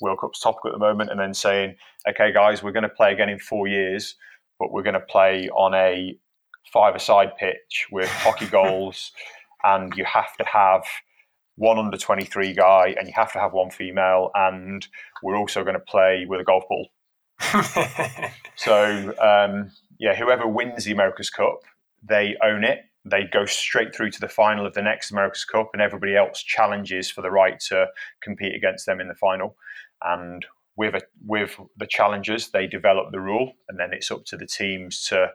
World 0.00 0.18
Cup's 0.20 0.40
topical 0.40 0.70
at 0.70 0.74
the 0.74 0.78
moment, 0.78 1.10
and 1.10 1.18
then 1.18 1.34
saying, 1.34 1.76
"Okay, 2.08 2.32
guys, 2.32 2.62
we're 2.62 2.72
going 2.72 2.82
to 2.82 2.88
play 2.88 3.12
again 3.12 3.28
in 3.28 3.38
four 3.38 3.66
years, 3.66 4.16
but 4.58 4.72
we're 4.72 4.82
going 4.82 4.94
to 4.94 5.00
play 5.00 5.48
on 5.50 5.74
a 5.74 6.16
five-a-side 6.72 7.36
pitch 7.38 7.86
with 7.90 8.08
hockey 8.08 8.46
goals, 8.50 9.12
and 9.64 9.94
you 9.96 10.04
have 10.04 10.36
to 10.38 10.44
have." 10.44 10.84
One 11.60 11.76
under 11.76 11.96
23 11.96 12.52
guy, 12.52 12.94
and 12.96 13.08
you 13.08 13.12
have 13.16 13.32
to 13.32 13.40
have 13.40 13.52
one 13.52 13.70
female, 13.70 14.30
and 14.36 14.86
we're 15.24 15.36
also 15.36 15.64
going 15.64 15.74
to 15.74 15.80
play 15.80 16.24
with 16.24 16.40
a 16.40 16.44
golf 16.44 16.62
ball. 16.68 16.88
so, 18.54 19.12
um, 19.20 19.72
yeah, 19.98 20.14
whoever 20.14 20.46
wins 20.46 20.84
the 20.84 20.92
America's 20.92 21.30
Cup 21.30 21.62
they 22.02 22.36
own 22.42 22.64
it. 22.64 22.80
They 23.04 23.24
go 23.24 23.46
straight 23.46 23.94
through 23.94 24.10
to 24.12 24.20
the 24.20 24.28
final 24.28 24.66
of 24.66 24.74
the 24.74 24.82
next 24.82 25.10
America's 25.10 25.44
Cup, 25.44 25.70
and 25.72 25.80
everybody 25.80 26.16
else 26.16 26.42
challenges 26.42 27.10
for 27.10 27.22
the 27.22 27.30
right 27.30 27.58
to 27.68 27.86
compete 28.22 28.54
against 28.54 28.86
them 28.86 29.00
in 29.00 29.08
the 29.08 29.14
final. 29.14 29.56
And 30.02 30.44
with 30.76 30.94
a, 30.94 31.00
with 31.26 31.58
the 31.76 31.86
challengers, 31.86 32.50
they 32.50 32.66
develop 32.66 33.10
the 33.10 33.20
rule, 33.20 33.52
and 33.68 33.78
then 33.78 33.92
it's 33.92 34.10
up 34.10 34.24
to 34.26 34.36
the 34.36 34.46
teams 34.46 35.04
to 35.06 35.28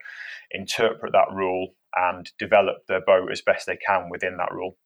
interpret 0.52 1.12
that 1.14 1.34
rule 1.34 1.76
and 1.96 2.32
develop 2.40 2.86
their 2.88 3.02
boat 3.02 3.32
as 3.32 3.42
best 3.42 3.66
they 3.66 3.78
can 3.78 4.10
within 4.10 4.38
that 4.38 4.52
rule. 4.52 4.78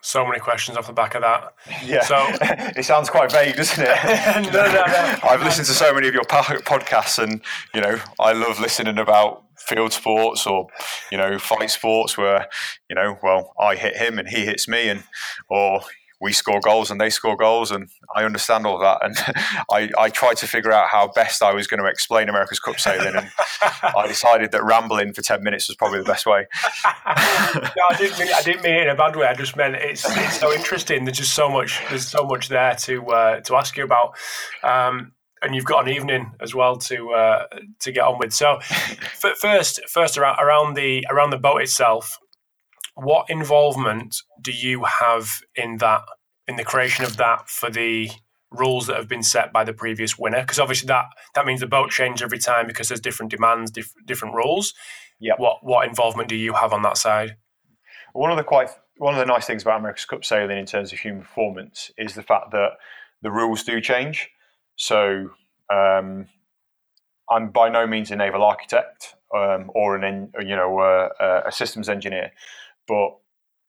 So 0.00 0.24
many 0.24 0.38
questions 0.38 0.78
off 0.78 0.86
the 0.86 0.92
back 0.92 1.14
of 1.14 1.22
that. 1.22 1.54
Yeah. 1.84 2.02
So 2.02 2.16
it 2.76 2.84
sounds 2.84 3.10
quite 3.10 3.32
vague, 3.32 3.56
doesn't 3.56 3.84
it? 3.84 4.52
no, 4.52 4.66
no, 4.66 4.72
no. 4.72 5.18
I've 5.24 5.42
listened 5.42 5.66
to 5.66 5.72
so 5.72 5.92
many 5.92 6.08
of 6.08 6.14
your 6.14 6.22
podcasts, 6.22 7.22
and 7.22 7.40
you 7.74 7.80
know, 7.80 7.98
I 8.20 8.32
love 8.32 8.60
listening 8.60 8.98
about 8.98 9.44
field 9.58 9.92
sports 9.92 10.46
or 10.46 10.68
you 11.10 11.18
know 11.18 11.38
fight 11.38 11.70
sports 11.70 12.16
where 12.16 12.48
you 12.88 12.94
know 12.94 13.18
well 13.22 13.52
I 13.58 13.74
hit 13.74 13.96
him 13.96 14.18
and 14.18 14.28
he 14.28 14.44
hits 14.44 14.68
me 14.68 14.88
and 14.88 15.02
or 15.48 15.80
we 16.20 16.32
score 16.32 16.60
goals 16.60 16.90
and 16.90 17.00
they 17.00 17.10
score 17.10 17.36
goals 17.36 17.70
and 17.70 17.88
I 18.14 18.24
understand 18.24 18.66
all 18.66 18.78
that 18.78 18.98
and 19.02 19.16
I, 19.70 19.90
I 19.98 20.08
tried 20.10 20.36
to 20.38 20.46
figure 20.46 20.72
out 20.72 20.88
how 20.88 21.08
best 21.08 21.42
I 21.42 21.52
was 21.52 21.66
going 21.66 21.80
to 21.80 21.86
explain 21.86 22.28
America's 22.28 22.58
Cup 22.58 22.80
sailing 22.80 23.14
and 23.14 23.30
I 23.96 24.06
decided 24.08 24.52
that 24.52 24.64
rambling 24.64 25.12
for 25.12 25.22
10 25.22 25.42
minutes 25.42 25.68
was 25.68 25.76
probably 25.76 26.00
the 26.00 26.04
best 26.04 26.26
way. 26.26 26.46
no, 27.06 27.82
I 27.90 27.96
didn't 27.96 28.18
mean 28.18 28.28
I 28.34 28.42
didn't 28.42 28.62
mean 28.62 28.74
it 28.74 28.82
in 28.82 28.88
a 28.88 28.96
bad 28.96 29.16
way 29.16 29.26
I 29.26 29.34
just 29.34 29.56
meant 29.56 29.76
it's, 29.76 30.04
it's 30.04 30.38
so 30.38 30.52
interesting 30.52 31.04
there's 31.04 31.18
just 31.18 31.34
so 31.34 31.48
much 31.48 31.80
there's 31.88 32.06
so 32.06 32.24
much 32.24 32.48
there 32.48 32.74
to 32.74 33.06
uh, 33.06 33.40
to 33.40 33.56
ask 33.56 33.76
you 33.76 33.84
about 33.84 34.16
um, 34.62 35.12
and 35.42 35.54
you've 35.54 35.64
got 35.64 35.86
an 35.86 35.94
evening 35.94 36.32
as 36.40 36.54
well 36.54 36.76
to 36.76 37.10
uh, 37.10 37.46
to 37.80 37.92
get 37.92 38.02
on 38.02 38.18
with. 38.18 38.32
So, 38.32 38.58
first, 38.60 39.80
first 39.88 40.18
around, 40.18 40.38
around 40.40 40.74
the 40.74 41.06
around 41.10 41.30
the 41.30 41.38
boat 41.38 41.62
itself, 41.62 42.18
what 42.98 43.30
involvement 43.30 44.22
do 44.40 44.52
you 44.52 44.84
have 44.84 45.40
in 45.54 45.78
that 45.78 46.02
in 46.46 46.56
the 46.56 46.64
creation 46.64 47.04
of 47.04 47.16
that 47.16 47.48
for 47.48 47.70
the 47.70 48.10
rules 48.50 48.86
that 48.86 48.96
have 48.96 49.08
been 49.08 49.22
set 49.22 49.52
by 49.52 49.62
the 49.62 49.72
previous 49.72 50.18
winner? 50.18 50.40
Because 50.40 50.58
obviously 50.58 50.88
that 50.88 51.06
that 51.34 51.46
means 51.46 51.60
the 51.60 51.66
boat 51.66 51.90
changes 51.90 52.22
every 52.22 52.38
time 52.38 52.66
because 52.66 52.88
there's 52.88 53.00
different 53.00 53.30
demands, 53.30 53.70
diff- 53.70 53.94
different 54.04 54.34
rules. 54.34 54.74
Yeah. 55.20 55.34
What 55.36 55.58
what 55.62 55.86
involvement 55.86 56.28
do 56.28 56.36
you 56.36 56.54
have 56.54 56.72
on 56.72 56.82
that 56.82 56.96
side? 56.96 57.36
One 58.14 58.30
of 58.30 58.36
the 58.36 58.44
quite 58.44 58.70
one 58.96 59.14
of 59.14 59.20
the 59.20 59.26
nice 59.26 59.46
things 59.46 59.62
about 59.62 59.78
America's 59.78 60.04
Cup 60.04 60.24
sailing 60.24 60.58
in 60.58 60.66
terms 60.66 60.92
of 60.92 60.98
human 60.98 61.22
performance 61.22 61.92
is 61.96 62.14
the 62.14 62.22
fact 62.22 62.50
that 62.50 62.72
the 63.22 63.30
rules 63.30 63.62
do 63.62 63.80
change. 63.80 64.28
So 64.74 65.30
um, 65.72 66.26
I'm 67.30 67.50
by 67.50 67.68
no 67.68 67.86
means 67.86 68.10
a 68.10 68.16
naval 68.16 68.42
architect 68.42 69.14
um, 69.34 69.70
or 69.74 69.96
an 69.96 70.32
you 70.40 70.56
know 70.56 70.78
uh, 70.78 71.42
a 71.46 71.52
systems 71.52 71.88
engineer, 71.88 72.32
but 72.88 73.16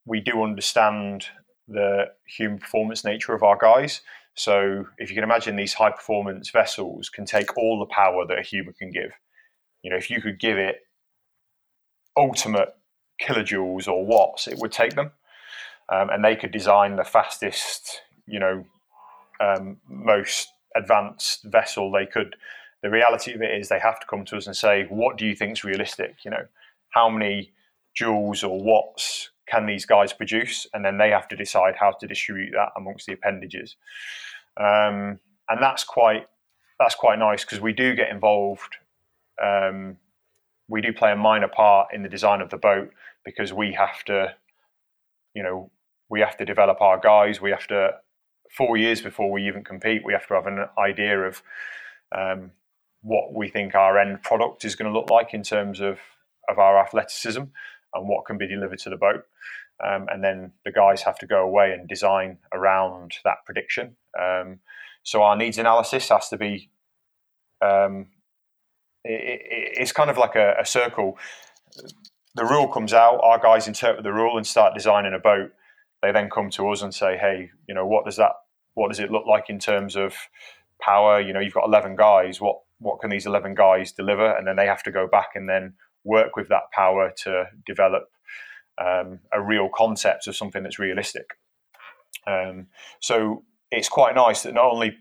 we 0.05 0.19
do 0.19 0.41
understand 0.41 1.27
the 1.67 2.05
human 2.25 2.57
performance 2.57 3.03
nature 3.03 3.33
of 3.33 3.43
our 3.43 3.57
guys. 3.57 4.01
So 4.33 4.85
if 4.97 5.09
you 5.09 5.15
can 5.15 5.23
imagine 5.23 5.55
these 5.55 5.73
high 5.73 5.91
performance 5.91 6.49
vessels 6.49 7.09
can 7.09 7.25
take 7.25 7.57
all 7.57 7.77
the 7.77 7.93
power 7.93 8.25
that 8.25 8.39
a 8.39 8.41
human 8.41 8.73
can 8.73 8.89
give. 8.89 9.11
You 9.83 9.91
know, 9.91 9.97
if 9.97 10.09
you 10.09 10.21
could 10.21 10.39
give 10.39 10.57
it 10.57 10.77
ultimate 12.17 12.69
kilojoules 13.21 13.87
or 13.87 14.05
watts, 14.05 14.47
it 14.47 14.57
would 14.57 14.71
take 14.71 14.95
them, 14.95 15.11
um, 15.89 16.09
and 16.09 16.23
they 16.23 16.35
could 16.35 16.51
design 16.51 16.95
the 16.95 17.03
fastest, 17.03 18.01
you 18.25 18.39
know, 18.39 18.65
um, 19.39 19.77
most 19.87 20.49
advanced 20.75 21.43
vessel 21.43 21.91
they 21.91 22.05
could 22.05 22.35
the 22.81 22.89
reality 22.89 23.33
of 23.33 23.41
it 23.41 23.51
is 23.51 23.67
they 23.67 23.79
have 23.79 23.99
to 23.99 24.07
come 24.07 24.23
to 24.23 24.37
us 24.37 24.47
and 24.47 24.55
say 24.55 24.85
what 24.89 25.17
do 25.17 25.25
you 25.25 25.35
think 25.35 25.53
is 25.53 25.63
realistic 25.63 26.17
you 26.23 26.29
know 26.29 26.45
how 26.89 27.09
many 27.09 27.51
joules 27.99 28.47
or 28.47 28.61
watts 28.61 29.31
can 29.47 29.65
these 29.65 29.85
guys 29.85 30.13
produce 30.13 30.67
and 30.73 30.85
then 30.85 30.97
they 30.97 31.09
have 31.09 31.27
to 31.27 31.35
decide 31.35 31.75
how 31.79 31.91
to 31.91 32.07
distribute 32.07 32.51
that 32.51 32.69
amongst 32.77 33.07
the 33.07 33.13
appendages. 33.13 33.75
Um, 34.57 35.19
and 35.49 35.61
that's 35.61 35.83
quite 35.83 36.27
that's 36.79 36.95
quite 36.95 37.19
nice 37.19 37.43
because 37.43 37.59
we 37.59 37.73
do 37.73 37.95
get 37.95 38.09
involved 38.09 38.75
um, 39.43 39.97
we 40.67 40.81
do 40.81 40.93
play 40.93 41.11
a 41.11 41.15
minor 41.15 41.47
part 41.47 41.87
in 41.93 42.03
the 42.03 42.09
design 42.09 42.41
of 42.41 42.49
the 42.49 42.57
boat 42.57 42.91
because 43.25 43.51
we 43.51 43.73
have 43.73 44.03
to 44.05 44.35
you 45.33 45.43
know 45.43 45.71
we 46.09 46.19
have 46.19 46.37
to 46.37 46.45
develop 46.45 46.81
our 46.81 46.99
guys 46.99 47.41
we 47.41 47.51
have 47.51 47.67
to 47.67 47.91
four 48.49 48.77
years 48.77 49.01
before 49.01 49.31
we 49.31 49.47
even 49.47 49.63
compete, 49.63 50.03
we 50.03 50.13
have 50.13 50.27
to 50.27 50.33
have 50.33 50.47
an 50.47 50.65
idea 50.77 51.19
of 51.19 51.41
um, 52.15 52.51
what 53.01 53.33
we 53.33 53.47
think 53.47 53.75
our 53.75 53.97
end 53.97 54.21
product 54.23 54.65
is 54.65 54.75
going 54.75 54.91
to 54.91 54.97
look 54.97 55.09
like 55.09 55.33
in 55.33 55.43
terms 55.43 55.79
of, 55.79 55.99
of 56.49 56.57
our 56.57 56.79
athleticism 56.79 57.43
and 57.93 58.07
what 58.07 58.25
can 58.25 58.37
be 58.37 58.47
delivered 58.47 58.79
to 58.79 58.89
the 58.89 58.97
boat. 58.97 59.25
Um, 59.83 60.07
and 60.09 60.23
then 60.23 60.51
the 60.65 60.71
guys 60.71 61.01
have 61.03 61.17
to 61.19 61.27
go 61.27 61.41
away 61.41 61.71
and 61.71 61.87
design 61.87 62.37
around 62.53 63.13
that 63.23 63.45
prediction. 63.45 63.95
Um, 64.19 64.59
so 65.03 65.23
our 65.23 65.37
needs 65.37 65.57
analysis 65.57 66.09
has 66.09 66.27
to 66.29 66.37
be. 66.37 66.69
Um, 67.61 68.07
it, 69.03 69.21
it, 69.21 69.73
it's 69.77 69.91
kind 69.91 70.09
of 70.09 70.17
like 70.17 70.35
a, 70.35 70.55
a 70.59 70.65
circle. 70.65 71.17
The 72.35 72.45
rule 72.45 72.67
comes 72.67 72.93
out, 72.93 73.19
our 73.23 73.39
guys 73.39 73.67
interpret 73.67 74.03
the 74.03 74.13
rule 74.13 74.37
and 74.37 74.45
start 74.45 74.73
designing 74.75 75.13
a 75.13 75.19
boat 75.19 75.51
they 76.01 76.11
then 76.11 76.29
come 76.29 76.49
to 76.51 76.69
us 76.69 76.81
and 76.81 76.93
say, 76.93 77.17
"Hey, 77.17 77.51
you 77.67 77.75
know, 77.75 77.85
what 77.85 78.05
does 78.05 78.15
that? 78.17 78.31
What 78.73 78.89
does 78.89 78.99
it 78.99 79.11
look 79.11 79.25
like 79.25 79.49
in 79.49 79.59
terms 79.59 79.95
of 79.95 80.15
power? 80.81 81.19
You 81.19 81.33
know, 81.33 81.39
you've 81.39 81.53
got 81.53 81.65
eleven 81.65 81.95
guys. 81.95 82.39
What 82.39 82.61
what 82.79 83.01
can 83.01 83.09
these 83.09 83.25
eleven 83.25 83.53
guys 83.53 83.91
deliver?" 83.91 84.35
And 84.35 84.47
then 84.47 84.55
they 84.55 84.65
have 84.65 84.83
to 84.83 84.91
go 84.91 85.07
back 85.07 85.31
and 85.35 85.49
then 85.49 85.73
work 86.03 86.35
with 86.35 86.49
that 86.49 86.71
power 86.73 87.13
to 87.23 87.45
develop 87.65 88.09
um, 88.79 89.19
a 89.33 89.41
real 89.41 89.69
concept 89.73 90.27
of 90.27 90.35
something 90.35 90.63
that's 90.63 90.79
realistic. 90.79 91.37
Um, 92.25 92.67
so 92.99 93.43
it's 93.71 93.89
quite 93.89 94.15
nice 94.15 94.43
that 94.43 94.53
not 94.53 94.65
only 94.65 94.97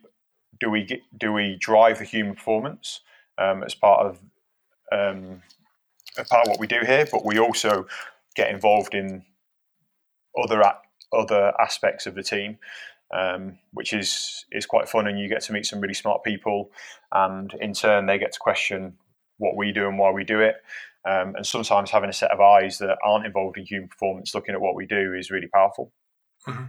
do 0.61 0.70
we 0.70 0.84
get, 0.84 1.00
do 1.16 1.32
we 1.32 1.56
drive 1.61 1.98
the 1.98 2.04
human 2.04 2.34
performance 2.34 3.00
um, 3.38 3.62
as 3.62 3.74
part 3.74 4.06
of 4.06 4.18
um, 4.90 5.42
part 6.16 6.46
of 6.46 6.50
what 6.50 6.61
we 6.61 6.66
do 6.66 6.80
here, 6.84 7.06
but 7.11 7.24
we 7.24 7.38
also 7.38 7.87
get 8.34 8.50
involved 8.50 8.94
in 8.94 9.24
other 10.42 10.62
other 11.12 11.52
aspects 11.61 12.06
of 12.06 12.14
the 12.14 12.22
team, 12.22 12.58
um, 13.14 13.58
which 13.72 13.92
is 13.92 14.44
is 14.50 14.66
quite 14.66 14.88
fun, 14.88 15.06
and 15.06 15.18
you 15.18 15.28
get 15.28 15.42
to 15.42 15.52
meet 15.52 15.66
some 15.66 15.80
really 15.80 15.94
smart 15.94 16.24
people, 16.24 16.70
and 17.12 17.54
in 17.61 17.72
turn 17.72 18.06
they 18.06 18.18
get 18.18 18.32
to 18.32 18.38
question 18.38 18.94
what 19.38 19.57
we 19.57 19.72
do 19.72 19.88
and 19.88 19.98
why 19.98 20.11
we 20.11 20.24
do 20.24 20.40
it. 20.40 20.57
Um, 21.09 21.35
and 21.37 21.46
sometimes 21.46 21.90
having 21.90 22.11
a 22.11 22.12
set 22.12 22.31
of 22.31 22.40
eyes 22.40 22.79
that 22.79 22.98
aren't 23.05 23.24
involved 23.24 23.57
in 23.57 23.64
human 23.64 23.88
performance 23.88 24.35
looking 24.35 24.55
at 24.55 24.61
what 24.61 24.74
we 24.74 24.87
do 24.87 25.14
is 25.14 25.31
really 25.31 25.48
powerful. 25.48 25.92
Mm-hmm. 26.46 26.64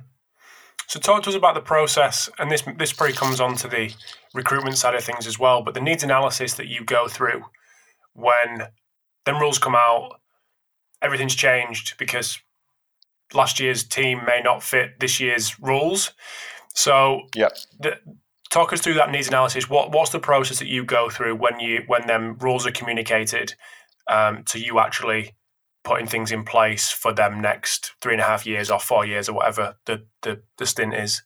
So 0.88 1.00
talk 1.00 1.22
to 1.24 1.30
us 1.30 1.36
about 1.36 1.54
the 1.54 1.62
process, 1.62 2.30
and 2.40 2.50
this 2.50 2.64
this 2.78 2.94
probably 2.94 3.16
comes 3.16 3.40
on 3.40 3.56
to 3.58 3.68
the 3.68 3.94
recruitment 4.34 4.76
side 4.76 4.96
of 4.96 5.04
things 5.04 5.28
as 5.28 5.38
well. 5.38 5.62
But 5.62 5.76
the 5.76 5.82
needs 5.82 6.04
analysis 6.04 6.56
that 6.56 6.68
you 6.68 6.84
go 6.84 7.08
through 7.08 7.44
when 8.14 8.70
then 9.26 9.36
rules 9.36 9.60
come 9.60 9.76
out, 9.76 10.20
everything's 11.02 11.36
changed 11.36 11.96
because 12.00 12.40
last 13.34 13.60
year's 13.60 13.84
team 13.84 14.22
may 14.26 14.42
not 14.42 14.64
fit 14.64 15.00
this 15.00 15.20
year's 15.20 15.60
rules. 15.60 16.12
So 16.74 17.22
yeah, 17.36 17.50
talk 18.50 18.74
us 18.74 18.82
through 18.82 18.96
that 18.96 19.12
needs 19.12 19.28
analysis. 19.28 19.70
What 19.70 19.92
what's 19.92 20.12
the 20.12 20.20
process 20.20 20.60
that 20.60 20.68
you 20.68 20.84
go 20.84 21.10
through 21.10 21.36
when 21.36 21.60
you 21.60 21.84
when 21.88 22.08
them 22.08 22.38
rules 22.40 22.66
are 22.66 22.72
communicated 22.72 23.56
um, 24.08 24.44
to 24.46 24.60
you 24.60 24.80
actually 24.80 25.36
putting 25.84 26.08
things 26.08 26.32
in 26.32 26.44
place 26.44 26.92
for 26.92 27.14
them 27.14 27.42
next 27.42 27.94
three 28.02 28.14
and 28.14 28.22
a 28.22 28.26
half 28.26 28.46
years 28.46 28.70
or 28.70 28.80
four 28.80 29.06
years 29.06 29.30
or 29.30 29.34
whatever 29.34 29.76
the, 29.86 30.04
the, 30.24 30.42
the 30.58 30.66
stint 30.66 30.94
is. 30.94 31.24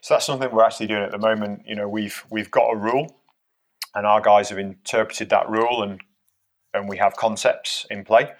So 0.00 0.14
that's 0.14 0.26
something 0.26 0.48
we're 0.52 0.64
actually 0.64 0.86
doing 0.86 1.02
at 1.02 1.10
the 1.10 1.18
moment. 1.18 1.62
You 1.66 1.74
know, 1.74 1.88
we've 1.88 2.24
we've 2.30 2.50
got 2.50 2.70
a 2.70 2.76
rule, 2.76 3.16
and 3.94 4.06
our 4.06 4.20
guys 4.20 4.50
have 4.50 4.58
interpreted 4.58 5.30
that 5.30 5.48
rule, 5.48 5.82
and 5.82 6.00
and 6.72 6.88
we 6.88 6.96
have 6.98 7.16
concepts 7.16 7.86
in 7.90 8.04
play. 8.04 8.30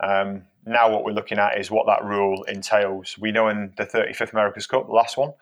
Um, 0.00 0.44
now, 0.66 0.90
what 0.90 1.04
we're 1.04 1.12
looking 1.12 1.38
at 1.38 1.58
is 1.58 1.70
what 1.70 1.86
that 1.86 2.04
rule 2.04 2.42
entails. 2.44 3.16
We 3.18 3.32
know 3.32 3.48
in 3.48 3.74
the 3.76 3.84
35th 3.84 4.32
America's 4.32 4.66
Cup, 4.66 4.86
the 4.86 4.94
last 4.94 5.16
one, 5.16 5.34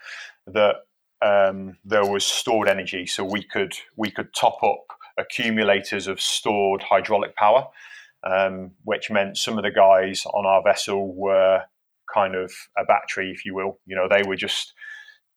that 0.48 0.76
um, 1.22 1.76
there 1.85 2.06
was 2.06 2.24
stored 2.24 2.68
energy, 2.68 3.06
so 3.06 3.24
we 3.24 3.42
could 3.42 3.74
we 3.96 4.11
could 4.11 4.35
top 4.35 4.62
up 4.62 4.85
accumulators 5.18 6.06
of 6.06 6.20
stored 6.20 6.82
hydraulic 6.82 7.37
power 7.37 7.68
um, 8.24 8.72
which 8.85 9.11
meant 9.11 9.37
some 9.37 9.58
of 9.58 9.64
the 9.64 9.70
guys 9.70 10.24
on 10.26 10.46
our 10.46 10.62
vessel 10.62 11.14
were 11.14 11.62
kind 12.12 12.35
of 12.35 12.52
a 12.78 12.85
battery, 12.85 13.30
if 13.30 13.44
you 13.44 13.54
will. 13.54 13.78
You 13.87 13.96
know, 13.96 14.08
they 14.08 14.22
were 14.22 14.37
just 14.37 14.74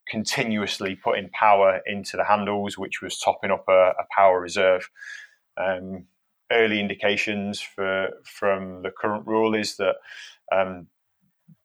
continuously 0.08 0.96
putting 0.96 1.30
power 1.30 1.82
into 1.86 2.16
the 2.16 2.26
handles, 2.26 2.78
which 2.78 3.02
was 3.02 3.18
topping 3.18 3.52
up 3.52 3.66
a, 3.68 3.92
a 4.00 4.06
power 4.16 4.40
reserve. 4.40 4.90
Um, 5.58 6.06
early 6.52 6.80
indications 6.80 7.60
for 7.60 8.10
from 8.24 8.84
the 8.84 8.92
current 8.92 9.26
rule 9.26 9.56
is 9.56 9.78
that 9.78 9.96
um, 10.52 10.88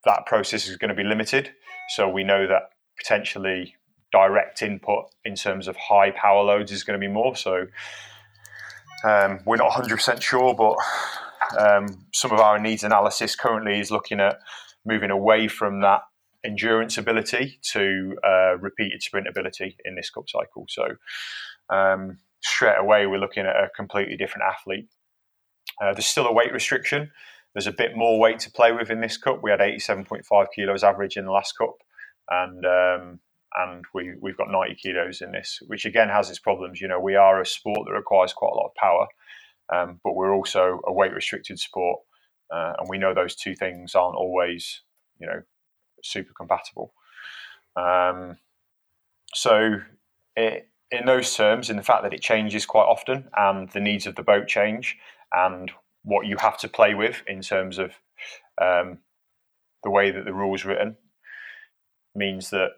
that 0.04 0.24
process 0.24 0.68
is 0.68 0.76
going 0.76 0.88
to 0.88 0.94
be 0.94 1.04
limited. 1.04 1.52
So 1.90 2.08
we 2.08 2.24
know 2.24 2.46
that 2.46 2.70
potentially 2.96 3.76
direct 4.12 4.62
input 4.62 5.06
in 5.24 5.34
terms 5.34 5.68
of 5.68 5.76
high 5.76 6.10
power 6.10 6.42
loads 6.42 6.72
is 6.72 6.84
going 6.84 6.98
to 6.98 7.06
be 7.06 7.12
more. 7.12 7.36
So 7.36 7.66
um, 9.04 9.40
we're 9.46 9.56
not 9.56 9.70
100% 9.72 10.20
sure, 10.20 10.54
but 10.54 10.76
um, 11.58 12.06
some 12.12 12.32
of 12.32 12.40
our 12.40 12.58
needs 12.58 12.84
analysis 12.84 13.34
currently 13.34 13.80
is 13.80 13.90
looking 13.90 14.20
at 14.20 14.38
moving 14.84 15.10
away 15.10 15.48
from 15.48 15.80
that 15.80 16.02
endurance 16.44 16.96
ability 16.96 17.58
to 17.62 18.16
uh, 18.24 18.58
repeated 18.58 19.02
sprint 19.02 19.26
ability 19.28 19.76
in 19.84 19.94
this 19.94 20.10
cup 20.10 20.28
cycle. 20.28 20.66
So 20.68 20.86
um, 21.68 22.18
straight 22.42 22.78
away, 22.78 23.06
we're 23.06 23.18
looking 23.18 23.46
at 23.46 23.56
a 23.56 23.68
completely 23.74 24.16
different 24.16 24.44
athlete. 24.50 24.88
Uh, 25.80 25.92
there's 25.92 26.06
still 26.06 26.26
a 26.26 26.32
weight 26.32 26.52
restriction. 26.52 27.10
There's 27.54 27.66
a 27.66 27.72
bit 27.72 27.96
more 27.96 28.18
weight 28.18 28.38
to 28.40 28.50
play 28.50 28.72
with 28.72 28.90
in 28.90 29.00
this 29.00 29.16
cup. 29.16 29.40
We 29.42 29.50
had 29.50 29.60
87.5 29.60 30.46
kilos 30.54 30.84
average 30.84 31.16
in 31.16 31.24
the 31.24 31.32
last 31.32 31.56
cup, 31.58 31.74
and 32.28 32.64
um, 32.64 33.20
and 33.56 33.84
we, 33.94 34.14
we've 34.20 34.36
got 34.36 34.50
90 34.50 34.76
kilos 34.76 35.20
in 35.20 35.32
this, 35.32 35.58
which 35.66 35.84
again 35.84 36.08
has 36.08 36.30
its 36.30 36.38
problems. 36.38 36.80
You 36.80 36.88
know, 36.88 37.00
we 37.00 37.16
are 37.16 37.40
a 37.40 37.46
sport 37.46 37.80
that 37.86 37.92
requires 37.92 38.32
quite 38.32 38.52
a 38.52 38.56
lot 38.56 38.68
of 38.68 38.74
power, 38.74 39.06
um, 39.72 40.00
but 40.04 40.14
we're 40.14 40.34
also 40.34 40.80
a 40.86 40.92
weight 40.92 41.12
restricted 41.12 41.58
sport, 41.58 42.00
uh, 42.52 42.74
and 42.78 42.88
we 42.88 42.98
know 42.98 43.14
those 43.14 43.34
two 43.34 43.54
things 43.54 43.94
aren't 43.94 44.16
always, 44.16 44.82
you 45.20 45.26
know, 45.26 45.42
super 46.02 46.32
compatible. 46.36 46.92
Um, 47.76 48.36
so, 49.34 49.80
it, 50.36 50.68
in 50.90 51.06
those 51.06 51.36
terms, 51.36 51.70
in 51.70 51.76
the 51.76 51.82
fact 51.82 52.02
that 52.02 52.12
it 52.12 52.20
changes 52.20 52.66
quite 52.66 52.84
often, 52.84 53.28
and 53.36 53.68
the 53.70 53.80
needs 53.80 54.06
of 54.06 54.16
the 54.16 54.22
boat 54.22 54.48
change, 54.48 54.96
and 55.32 55.70
what 56.02 56.26
you 56.26 56.36
have 56.38 56.58
to 56.58 56.68
play 56.68 56.94
with 56.94 57.22
in 57.26 57.42
terms 57.42 57.78
of 57.78 57.92
um, 58.60 58.98
the 59.84 59.90
way 59.90 60.10
that 60.10 60.24
the 60.24 60.34
rules 60.34 60.64
written, 60.64 60.96
means 62.14 62.50
that 62.50 62.70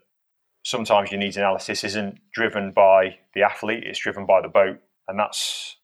sometimes 0.62 1.11
your 1.11 1.18
needs 1.18 1.37
analysis 1.37 1.85
isn't 1.85 2.18
driven 2.33 2.72
by 2.72 3.18
the 3.35 3.42
athlete; 3.42 3.85
it's 3.85 3.98
driven 3.98 4.27
by 4.27 4.40
the 4.40 4.48
boat, 4.48 4.79
and 5.09 5.18
that's 5.18 5.77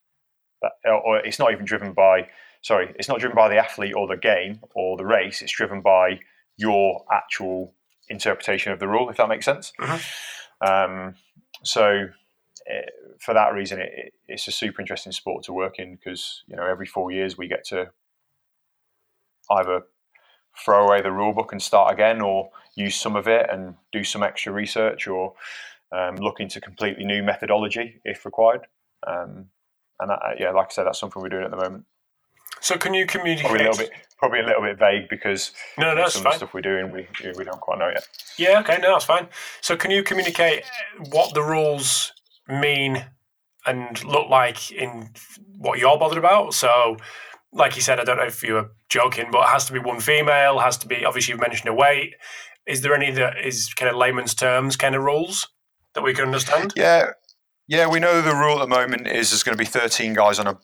that, 0.62 0.72
or 0.84 1.18
it's 1.18 1.38
not 1.38 1.52
even 1.52 1.64
driven 1.64 1.92
by. 1.92 2.28
Sorry, 2.62 2.92
it's 2.98 3.08
not 3.08 3.20
driven 3.20 3.36
by 3.36 3.48
the 3.48 3.56
athlete 3.56 3.94
or 3.94 4.08
the 4.08 4.16
game 4.16 4.60
or 4.74 4.96
the 4.96 5.06
race. 5.06 5.42
It's 5.42 5.52
driven 5.52 5.80
by 5.80 6.20
your 6.56 7.04
actual 7.12 7.74
interpretation 8.08 8.72
of 8.72 8.80
the 8.80 8.88
rule, 8.88 9.08
if 9.10 9.16
that 9.16 9.28
makes 9.28 9.44
sense. 9.44 9.72
Mm-hmm. 9.80 10.68
Um, 10.68 11.14
so, 11.62 12.08
it, 12.66 12.84
eh, 12.86 12.90
for 13.20 13.34
that 13.34 13.52
reason, 13.54 13.80
it, 13.80 14.12
it's 14.26 14.48
a 14.48 14.52
super 14.52 14.80
interesting 14.80 15.12
sport 15.12 15.44
to 15.44 15.52
work 15.52 15.78
in 15.78 15.94
because 15.94 16.42
you 16.46 16.56
know 16.56 16.66
every 16.66 16.86
four 16.86 17.10
years 17.10 17.38
we 17.38 17.48
get 17.48 17.64
to 17.66 17.90
either 19.50 19.82
throw 20.64 20.86
away 20.86 21.02
the 21.02 21.12
rule 21.12 21.32
book 21.32 21.52
and 21.52 21.62
start 21.62 21.92
again, 21.92 22.20
or 22.20 22.50
use 22.74 22.96
some 22.96 23.16
of 23.16 23.26
it 23.28 23.46
and 23.50 23.74
do 23.92 24.04
some 24.04 24.22
extra 24.22 24.52
research, 24.52 25.06
or 25.06 25.34
um, 25.92 26.16
look 26.16 26.40
into 26.40 26.60
completely 26.60 27.04
new 27.04 27.22
methodology 27.22 28.00
if 28.04 28.24
required. 28.24 28.66
Um, 29.06 29.46
and 30.00 30.10
that, 30.10 30.20
yeah, 30.38 30.50
like 30.50 30.66
I 30.66 30.70
said, 30.70 30.84
that's 30.84 31.00
something 31.00 31.22
we're 31.22 31.28
doing 31.28 31.44
at 31.44 31.50
the 31.50 31.56
moment. 31.56 31.84
So 32.60 32.76
can 32.76 32.94
you 32.94 33.06
communicate? 33.06 33.46
Probably 33.46 33.64
a 33.66 33.70
little 33.70 33.86
bit, 33.86 33.92
probably 34.18 34.40
a 34.40 34.46
little 34.46 34.62
bit 34.62 34.78
vague 34.78 35.08
because 35.08 35.52
no, 35.78 35.94
no, 35.94 36.08
some 36.08 36.22
fine. 36.22 36.32
of 36.32 36.34
the 36.34 36.46
stuff 36.46 36.54
we're 36.54 36.60
doing 36.60 36.90
we 36.90 37.06
we 37.36 37.44
don't 37.44 37.60
quite 37.60 37.78
know 37.78 37.88
yet. 37.88 38.06
Yeah, 38.36 38.60
okay, 38.60 38.78
no, 38.82 38.92
that's 38.92 39.04
fine. 39.04 39.28
So 39.60 39.76
can 39.76 39.90
you 39.90 40.02
communicate 40.02 40.64
what 41.10 41.34
the 41.34 41.42
rules 41.42 42.12
mean 42.48 43.04
and 43.66 44.02
look 44.04 44.28
like 44.28 44.72
in 44.72 45.10
what 45.56 45.78
you're 45.78 45.98
bothered 45.98 46.18
about? 46.18 46.54
So, 46.54 46.96
like 47.52 47.76
you 47.76 47.82
said, 47.82 47.98
I 47.98 48.04
don't 48.04 48.16
know 48.16 48.24
if 48.24 48.42
you 48.42 48.54
were 48.54 48.70
joking, 48.88 49.30
but 49.30 49.40
it 49.40 49.48
has 49.48 49.66
to 49.66 49.72
be 49.72 49.78
one 49.78 50.00
female. 50.00 50.58
Has 50.58 50.76
to 50.78 50.86
be 50.86 51.04
obviously 51.04 51.32
you've 51.32 51.40
mentioned 51.40 51.68
a 51.68 51.74
weight. 51.74 52.14
Is 52.66 52.82
there 52.82 52.94
any 52.94 53.10
that 53.12 53.38
is 53.44 53.72
kind 53.74 53.90
of 53.90 53.96
layman's 53.96 54.34
terms 54.34 54.76
kind 54.76 54.94
of 54.94 55.02
rules 55.02 55.48
that 55.94 56.02
we 56.02 56.12
can 56.12 56.24
understand? 56.24 56.74
Yeah, 56.76 57.12
yeah, 57.66 57.86
we 57.86 58.00
know 58.00 58.20
the 58.22 58.34
rule 58.34 58.60
at 58.60 58.68
the 58.68 58.74
moment 58.74 59.06
is 59.06 59.30
there's 59.30 59.42
going 59.42 59.56
to 59.56 59.58
be 59.58 59.66
13 59.66 60.14
guys 60.14 60.38
on 60.38 60.46
a 60.46 60.58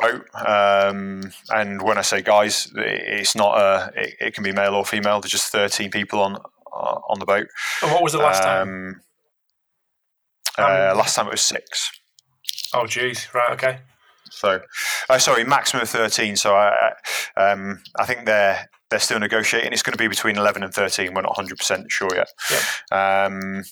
boat. 0.00 0.24
Um, 0.34 1.32
and 1.50 1.82
when 1.82 1.98
I 1.98 2.02
say 2.02 2.22
guys, 2.22 2.72
it's 2.74 3.34
not 3.34 3.58
a. 3.58 3.92
It, 3.94 4.14
it, 4.20 4.34
can 4.34 4.42
be 4.44 4.52
male 4.52 4.74
or 4.74 4.84
female. 4.84 5.20
There's 5.20 5.32
just 5.32 5.52
13 5.52 5.90
people 5.90 6.20
on 6.20 6.36
uh, 6.36 6.98
on 7.08 7.18
the 7.18 7.26
boat. 7.26 7.46
And 7.82 7.92
what 7.92 8.02
was 8.02 8.12
the 8.12 8.18
last 8.18 8.42
um, 8.42 9.00
time? 10.56 10.92
Uh, 10.92 10.96
last 10.96 11.14
time 11.14 11.26
it 11.26 11.32
was 11.32 11.42
six. 11.42 11.90
Oh, 12.74 12.86
geez. 12.86 13.28
Right. 13.34 13.52
Okay. 13.52 13.80
So, 14.30 14.60
uh, 15.08 15.18
sorry, 15.18 15.44
maximum 15.44 15.82
of 15.82 15.88
13. 15.88 16.36
So 16.36 16.54
I, 16.54 16.92
um, 17.36 17.82
I 17.98 18.04
think 18.04 18.26
they're 18.26 18.68
they're 18.90 19.00
still 19.00 19.18
negotiating. 19.18 19.72
It's 19.72 19.82
going 19.82 19.92
to 19.92 19.98
be 19.98 20.08
between 20.08 20.36
11 20.36 20.62
and 20.62 20.72
13. 20.72 21.12
We're 21.12 21.22
not 21.22 21.36
100 21.36 21.58
percent 21.58 21.90
sure 21.90 22.10
yet. 22.14 22.28
Yep. 22.50 23.32
Um, 23.32 23.64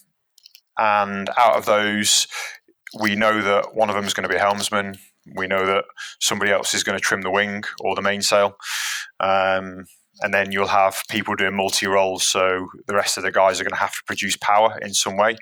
and 0.76 1.30
out 1.36 1.56
of 1.56 1.66
those, 1.66 2.26
we 3.00 3.14
know 3.14 3.40
that 3.42 3.74
one 3.74 3.90
of 3.90 3.96
them 3.96 4.04
is 4.04 4.14
going 4.14 4.28
to 4.28 4.28
be 4.28 4.36
a 4.36 4.40
helmsman. 4.40 4.96
We 5.36 5.46
know 5.46 5.64
that 5.66 5.84
somebody 6.20 6.50
else 6.50 6.74
is 6.74 6.82
going 6.82 6.98
to 6.98 7.02
trim 7.02 7.22
the 7.22 7.30
wing 7.30 7.64
or 7.80 7.94
the 7.94 8.02
mainsail. 8.02 8.56
Um, 9.20 9.86
and 10.20 10.32
then 10.32 10.52
you'll 10.52 10.68
have 10.68 11.02
people 11.08 11.34
doing 11.34 11.56
multi 11.56 11.86
roles. 11.86 12.24
So 12.24 12.68
the 12.86 12.94
rest 12.94 13.16
of 13.16 13.24
the 13.24 13.32
guys 13.32 13.60
are 13.60 13.64
going 13.64 13.72
to 13.72 13.76
have 13.76 13.94
to 13.94 14.04
produce 14.06 14.36
power 14.36 14.78
in 14.82 14.94
some 14.94 15.16
way. 15.16 15.36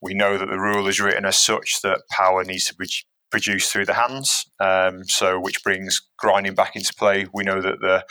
We 0.00 0.14
know 0.14 0.38
that 0.38 0.48
the 0.48 0.60
rule 0.60 0.86
is 0.86 1.00
written 1.00 1.24
as 1.24 1.36
such 1.36 1.82
that 1.82 2.02
power 2.10 2.44
needs 2.44 2.66
to 2.66 2.74
be 2.74 2.88
produced 3.30 3.72
through 3.72 3.86
the 3.86 3.94
hands. 3.94 4.46
Um, 4.60 5.04
so 5.04 5.38
which 5.40 5.62
brings 5.62 6.00
grinding 6.18 6.54
back 6.54 6.76
into 6.76 6.94
play. 6.94 7.26
We 7.32 7.44
know 7.44 7.60
that 7.60 7.80
the 7.80 8.04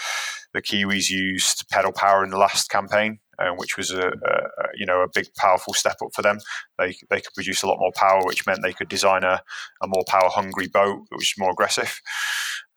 the 0.54 0.62
Kiwis 0.62 1.10
used 1.10 1.70
pedal 1.70 1.92
power 1.92 2.24
in 2.24 2.30
the 2.30 2.38
last 2.38 2.70
campaign 2.70 3.20
uh, 3.40 3.52
which 3.56 3.78
was 3.78 3.92
a, 3.92 4.08
a, 4.08 4.68
you 4.76 4.86
know 4.86 5.02
a 5.02 5.10
big 5.14 5.28
powerful 5.36 5.74
step 5.74 5.98
up 6.04 6.10
for 6.14 6.22
them. 6.22 6.40
They 6.78 6.98
they 7.10 7.22
could 7.22 7.34
produce 7.36 7.64
a 7.64 7.68
lot 7.68 7.80
more 7.80 7.92
power, 7.96 8.22
which 8.26 8.46
meant 8.46 8.60
they 8.64 8.74
could 8.74 8.90
design 8.90 9.24
a, 9.24 9.42
a 9.82 9.88
more 9.88 10.04
power 10.08 10.30
hungry 10.30 10.68
boat, 10.68 11.06
which 11.10 11.34
is 11.34 11.40
more 11.40 11.52
aggressive. 11.52 12.00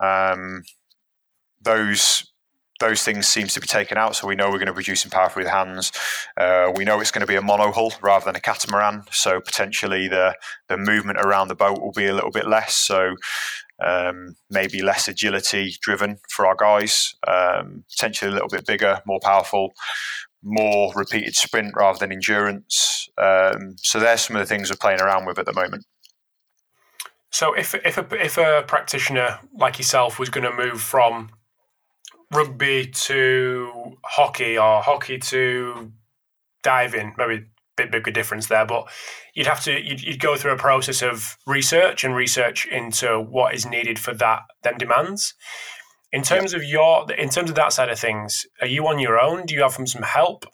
Um, 0.01 0.63
those 1.61 2.30
those 2.81 3.03
things 3.03 3.29
seems 3.29 3.55
to 3.55 3.61
be 3.61 3.67
taken 3.67 3.97
out, 3.97 4.17
so 4.17 4.27
we 4.27 4.35
know 4.35 4.47
we're 4.47 4.59
going 4.59 4.67
to 4.67 4.75
produce 4.75 5.03
some 5.03 5.11
power 5.11 5.29
through 5.29 5.45
the 5.45 5.51
hands. 5.51 5.93
Uh, 6.37 6.73
we 6.75 6.85
know 6.85 6.99
it's 7.01 7.11
going 7.11 7.21
to 7.21 7.27
be 7.27 7.37
a 7.37 7.43
monohull 7.43 7.93
rather 8.03 8.25
than 8.25 8.37
a 8.37 8.41
catamaran, 8.41 9.05
so 9.11 9.41
potentially 9.41 10.09
the 10.09 10.35
the 10.69 10.77
movement 10.77 11.19
around 11.19 11.49
the 11.49 11.55
boat 11.55 11.81
will 11.81 11.93
be 11.93 12.07
a 12.07 12.15
little 12.15 12.31
bit 12.31 12.49
less. 12.49 12.75
So 12.75 13.15
um, 13.83 14.35
maybe 14.51 14.83
less 14.83 15.09
agility 15.09 15.75
driven 15.81 16.19
for 16.31 16.47
our 16.47 16.57
guys, 16.57 17.15
um, 17.27 17.85
potentially 17.91 18.31
a 18.31 18.35
little 18.35 18.49
bit 18.49 18.67
bigger, 18.67 19.01
more 19.07 19.21
powerful, 19.23 19.73
more 20.43 20.93
repeated 20.95 21.37
sprint 21.37 21.73
rather 21.77 21.99
than 21.99 22.13
endurance. 22.13 23.09
Um, 23.19 23.77
so 23.79 24.01
there's 24.01 24.23
some 24.23 24.37
of 24.37 24.41
the 24.41 24.47
things 24.47 24.71
we're 24.71 24.77
playing 24.77 25.01
around 25.01 25.27
with 25.27 25.39
at 25.39 25.47
the 25.47 25.53
moment. 25.53 25.85
So 27.31 27.55
if 27.55 27.75
if 27.75 27.97
a, 27.97 28.07
if 28.15 28.39
a 28.39 28.65
practitioner 28.67 29.39
like 29.57 29.79
yourself 29.79 30.19
was 30.19 30.31
going 30.31 30.45
to 30.45 30.53
move 30.53 30.81
from 30.81 31.31
rugby 32.33 32.87
to 32.87 33.97
hockey 34.05 34.57
or 34.59 34.83
hockey 34.83 35.19
to 35.19 35.93
diving, 36.63 37.15
maybe 37.19 37.35
a 37.35 37.45
bit 37.77 37.91
bigger 37.91 38.11
difference 38.11 38.47
there, 38.47 38.67
but 38.67 38.89
you'd 39.35 39.47
have 39.47 39.63
to 39.65 39.73
you'd, 39.73 40.03
you'd 40.03 40.21
go 40.21 40.37
through 40.37 40.53
a 40.53 40.57
process 40.57 41.03
of 41.03 41.37
research 41.47 42.05
and 42.05 42.15
research 42.15 42.67
into 42.67 43.21
what 43.21 43.55
is 43.55 43.67
needed 43.67 43.99
for 43.99 44.15
that 44.15 44.43
them 44.63 44.79
demands. 44.79 45.35
In 46.13 46.23
terms 46.23 46.55
of 46.55 46.65
your, 46.65 47.11
in 47.13 47.29
terms 47.29 47.51
of 47.51 47.57
that 47.57 47.73
side 47.73 47.89
of 47.89 47.99
things, 47.99 48.45
are 48.61 48.67
you 48.67 48.87
on 48.89 48.99
your 48.99 49.21
own? 49.21 49.47
Do 49.47 49.55
you 49.55 49.63
have 49.63 49.79
some 49.89 50.03
help? 50.03 50.45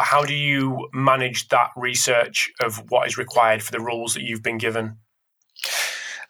How 0.00 0.22
do 0.22 0.34
you 0.34 0.88
manage 0.92 1.48
that 1.48 1.70
research 1.76 2.52
of 2.60 2.76
what 2.90 3.08
is 3.08 3.18
required 3.18 3.60
for 3.60 3.72
the 3.72 3.80
rules 3.80 4.14
that 4.14 4.22
you've 4.22 4.44
been 4.44 4.58
given? 4.58 4.98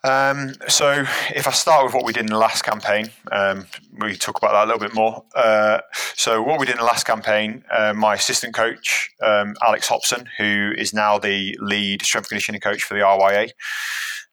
Um, 0.05 0.53
so, 0.69 1.05
if 1.35 1.49
I 1.49 1.51
start 1.51 1.87
with 1.87 1.95
what 1.95 2.05
we 2.05 2.13
did 2.13 2.21
in 2.21 2.27
the 2.27 2.39
last 2.39 2.63
campaign, 2.63 3.11
um, 3.33 3.67
we 3.99 4.17
talk 4.17 4.37
about 4.37 4.53
that 4.53 4.65
a 4.65 4.67
little 4.67 4.87
bit 4.87 4.95
more. 4.95 5.25
Uh, 5.35 5.81
so, 6.15 6.43
what 6.43 6.61
we 6.61 6.67
did 6.67 6.73
in 6.73 6.81
the 6.81 6.85
last 6.85 7.07
campaign, 7.07 7.65
uh, 7.73 7.95
my 7.95 8.15
assistant 8.15 8.55
coach, 8.55 9.11
um, 9.25 9.55
Alex 9.63 9.89
Hobson, 9.89 10.29
who 10.37 10.73
is 10.77 10.93
now 10.93 11.19
the 11.19 11.57
lead 11.59 12.03
strength 12.03 12.29
conditioning 12.29 12.61
coach 12.61 12.83
for 12.83 12.93
the 12.93 13.01
RYA, 13.01 13.49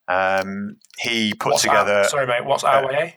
um, 0.09 0.75
he 0.99 1.33
put 1.33 1.51
what's 1.51 1.61
together. 1.61 2.03
sorry, 2.03 2.27
mate. 2.27 2.43
What's 2.43 2.63
RYA? 2.63 3.13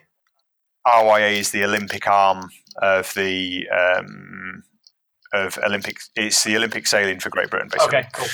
Uh, 0.85 1.03
RYA 1.03 1.37
is 1.37 1.51
the 1.51 1.65
Olympic 1.65 2.07
arm 2.07 2.49
of 2.81 3.13
the 3.15 3.67
um, 3.69 4.63
of 5.33 5.59
Olympic. 5.65 5.97
It's 6.15 6.45
the 6.45 6.55
Olympic 6.55 6.87
sailing 6.87 7.19
for 7.19 7.29
Great 7.29 7.49
Britain, 7.49 7.67
basically. 7.69 7.97
Okay, 7.97 8.07
cool. 8.13 8.27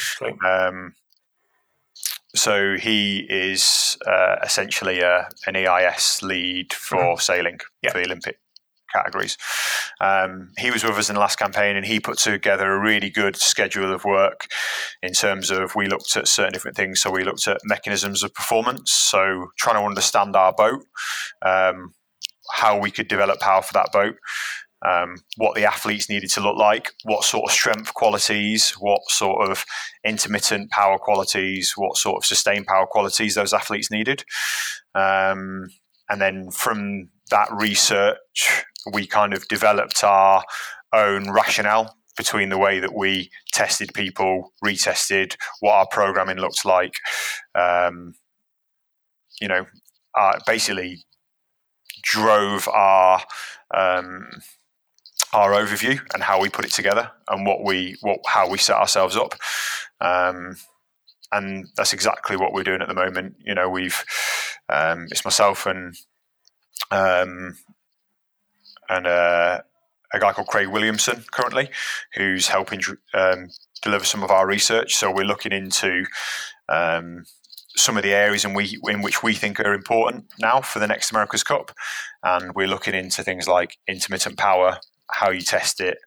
So 2.35 2.77
he 2.77 3.25
is 3.29 3.97
uh, 4.05 4.37
essentially 4.43 5.01
a, 5.01 5.27
an 5.47 5.55
EIS 5.55 6.23
lead 6.23 6.73
for 6.73 6.97
mm-hmm. 6.97 7.19
sailing 7.19 7.59
for 7.89 7.97
the 7.97 8.05
Olympic 8.05 8.37
categories. 8.93 9.37
Um, 9.99 10.51
he 10.57 10.71
was 10.71 10.83
with 10.83 10.97
us 10.97 11.09
in 11.09 11.15
the 11.15 11.21
last 11.21 11.39
campaign 11.39 11.75
and 11.75 11.85
he 11.85 11.99
put 11.99 12.17
together 12.17 12.71
a 12.71 12.79
really 12.79 13.09
good 13.09 13.35
schedule 13.35 13.93
of 13.93 14.05
work 14.05 14.47
in 15.01 15.13
terms 15.13 15.49
of 15.49 15.75
we 15.75 15.87
looked 15.87 16.15
at 16.17 16.27
certain 16.27 16.53
different 16.53 16.77
things. 16.77 17.01
So 17.01 17.11
we 17.11 17.23
looked 17.23 17.47
at 17.47 17.59
mechanisms 17.63 18.23
of 18.23 18.33
performance, 18.33 18.91
so 18.91 19.47
trying 19.57 19.81
to 19.81 19.87
understand 19.87 20.35
our 20.35 20.53
boat, 20.53 20.83
um, 21.45 21.93
how 22.53 22.77
we 22.77 22.91
could 22.91 23.07
develop 23.07 23.39
power 23.39 23.61
for 23.61 23.73
that 23.73 23.91
boat 23.91 24.15
um, 24.87 25.17
what 25.37 25.55
the 25.55 25.65
athletes 25.65 26.09
needed 26.09 26.29
to 26.31 26.41
look 26.41 26.57
like, 26.57 26.91
what 27.03 27.23
sort 27.23 27.49
of 27.49 27.53
strength 27.53 27.93
qualities, 27.93 28.71
what 28.79 29.01
sort 29.07 29.49
of 29.49 29.63
intermittent 30.03 30.71
power 30.71 30.97
qualities, 30.97 31.73
what 31.75 31.97
sort 31.97 32.17
of 32.17 32.25
sustained 32.25 32.65
power 32.65 32.87
qualities 32.87 33.35
those 33.35 33.53
athletes 33.53 33.91
needed. 33.91 34.23
Um, 34.95 35.67
and 36.09 36.19
then 36.19 36.51
from 36.51 37.09
that 37.29 37.47
research, 37.51 38.65
we 38.93 39.05
kind 39.05 39.33
of 39.33 39.47
developed 39.47 40.03
our 40.03 40.43
own 40.93 41.31
rationale 41.31 41.95
between 42.17 42.49
the 42.49 42.57
way 42.57 42.79
that 42.79 42.93
we 42.93 43.29
tested 43.53 43.93
people, 43.93 44.51
retested 44.63 45.35
what 45.59 45.73
our 45.73 45.87
programming 45.89 46.37
looked 46.37 46.65
like. 46.65 46.95
Um, 47.55 48.15
you 49.39 49.47
know, 49.47 49.65
uh, 50.17 50.39
basically 50.45 51.05
drove 52.03 52.67
our 52.67 53.21
um, 53.73 54.29
our 55.33 55.51
overview 55.51 55.99
and 56.13 56.23
how 56.23 56.41
we 56.41 56.49
put 56.49 56.65
it 56.65 56.71
together 56.71 57.11
and 57.29 57.45
what 57.45 57.63
we 57.63 57.95
what 58.01 58.19
how 58.27 58.49
we 58.49 58.57
set 58.57 58.77
ourselves 58.77 59.15
up. 59.15 59.35
Um, 59.99 60.57
and 61.31 61.67
that's 61.77 61.93
exactly 61.93 62.35
what 62.35 62.53
we're 62.53 62.63
doing 62.63 62.81
at 62.81 62.87
the 62.87 62.93
moment. 62.93 63.35
You 63.39 63.55
know, 63.55 63.69
we've 63.69 64.03
um, 64.69 65.07
it's 65.11 65.25
myself 65.25 65.65
and 65.65 65.95
um, 66.91 67.57
and 68.89 69.07
uh, 69.07 69.61
a 70.13 70.19
guy 70.19 70.33
called 70.33 70.47
Craig 70.47 70.67
Williamson 70.67 71.23
currently, 71.31 71.69
who's 72.15 72.47
helping 72.47 72.81
um, 73.13 73.49
deliver 73.81 74.05
some 74.05 74.23
of 74.23 74.31
our 74.31 74.45
research. 74.45 74.95
So 74.95 75.11
we're 75.11 75.23
looking 75.23 75.53
into 75.53 76.05
um, 76.67 77.23
some 77.75 77.97
of 77.97 78.03
the 78.03 78.13
areas 78.13 78.43
in 78.43 78.53
we 78.53 78.77
in 78.87 79.01
which 79.01 79.23
we 79.23 79.33
think 79.33 79.59
are 79.59 79.73
important 79.73 80.25
now 80.39 80.61
for 80.61 80.79
the 80.79 80.87
next 80.87 81.11
America's 81.11 81.43
Cup, 81.43 81.71
and 82.23 82.53
we're 82.53 82.67
looking 82.67 82.93
into 82.93 83.23
things 83.23 83.47
like 83.47 83.77
intermittent 83.87 84.37
power, 84.37 84.79
how 85.12 85.30
you 85.30 85.41
test 85.41 85.80
it, 85.80 85.97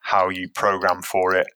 how 0.00 0.28
you 0.28 0.48
program 0.48 1.02
for 1.02 1.34
it, 1.34 1.46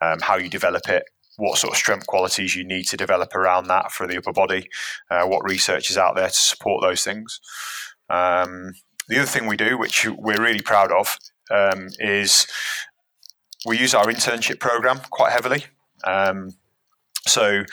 um, 0.00 0.18
how 0.20 0.36
you 0.36 0.48
develop 0.48 0.88
it, 0.88 1.04
what 1.36 1.58
sort 1.58 1.72
of 1.72 1.78
strength 1.78 2.06
qualities 2.06 2.56
you 2.56 2.64
need 2.64 2.84
to 2.84 2.96
develop 2.96 3.34
around 3.34 3.66
that 3.68 3.92
for 3.92 4.06
the 4.06 4.16
upper 4.16 4.32
body, 4.32 4.68
uh, 5.10 5.24
what 5.26 5.48
research 5.48 5.90
is 5.90 5.98
out 5.98 6.16
there 6.16 6.28
to 6.28 6.34
support 6.34 6.82
those 6.82 7.02
things. 7.02 7.40
Um, 8.08 8.72
the 9.08 9.18
other 9.18 9.26
thing 9.26 9.46
we 9.46 9.56
do, 9.56 9.78
which 9.78 10.06
we're 10.08 10.42
really 10.42 10.62
proud 10.62 10.90
of, 10.92 11.18
um, 11.50 11.88
is 11.98 12.46
we 13.66 13.78
use 13.78 13.94
our 13.94 14.06
internship 14.06 14.60
program 14.60 15.00
quite 15.10 15.32
heavily. 15.32 15.64
Um, 16.04 16.54
so, 17.26 17.64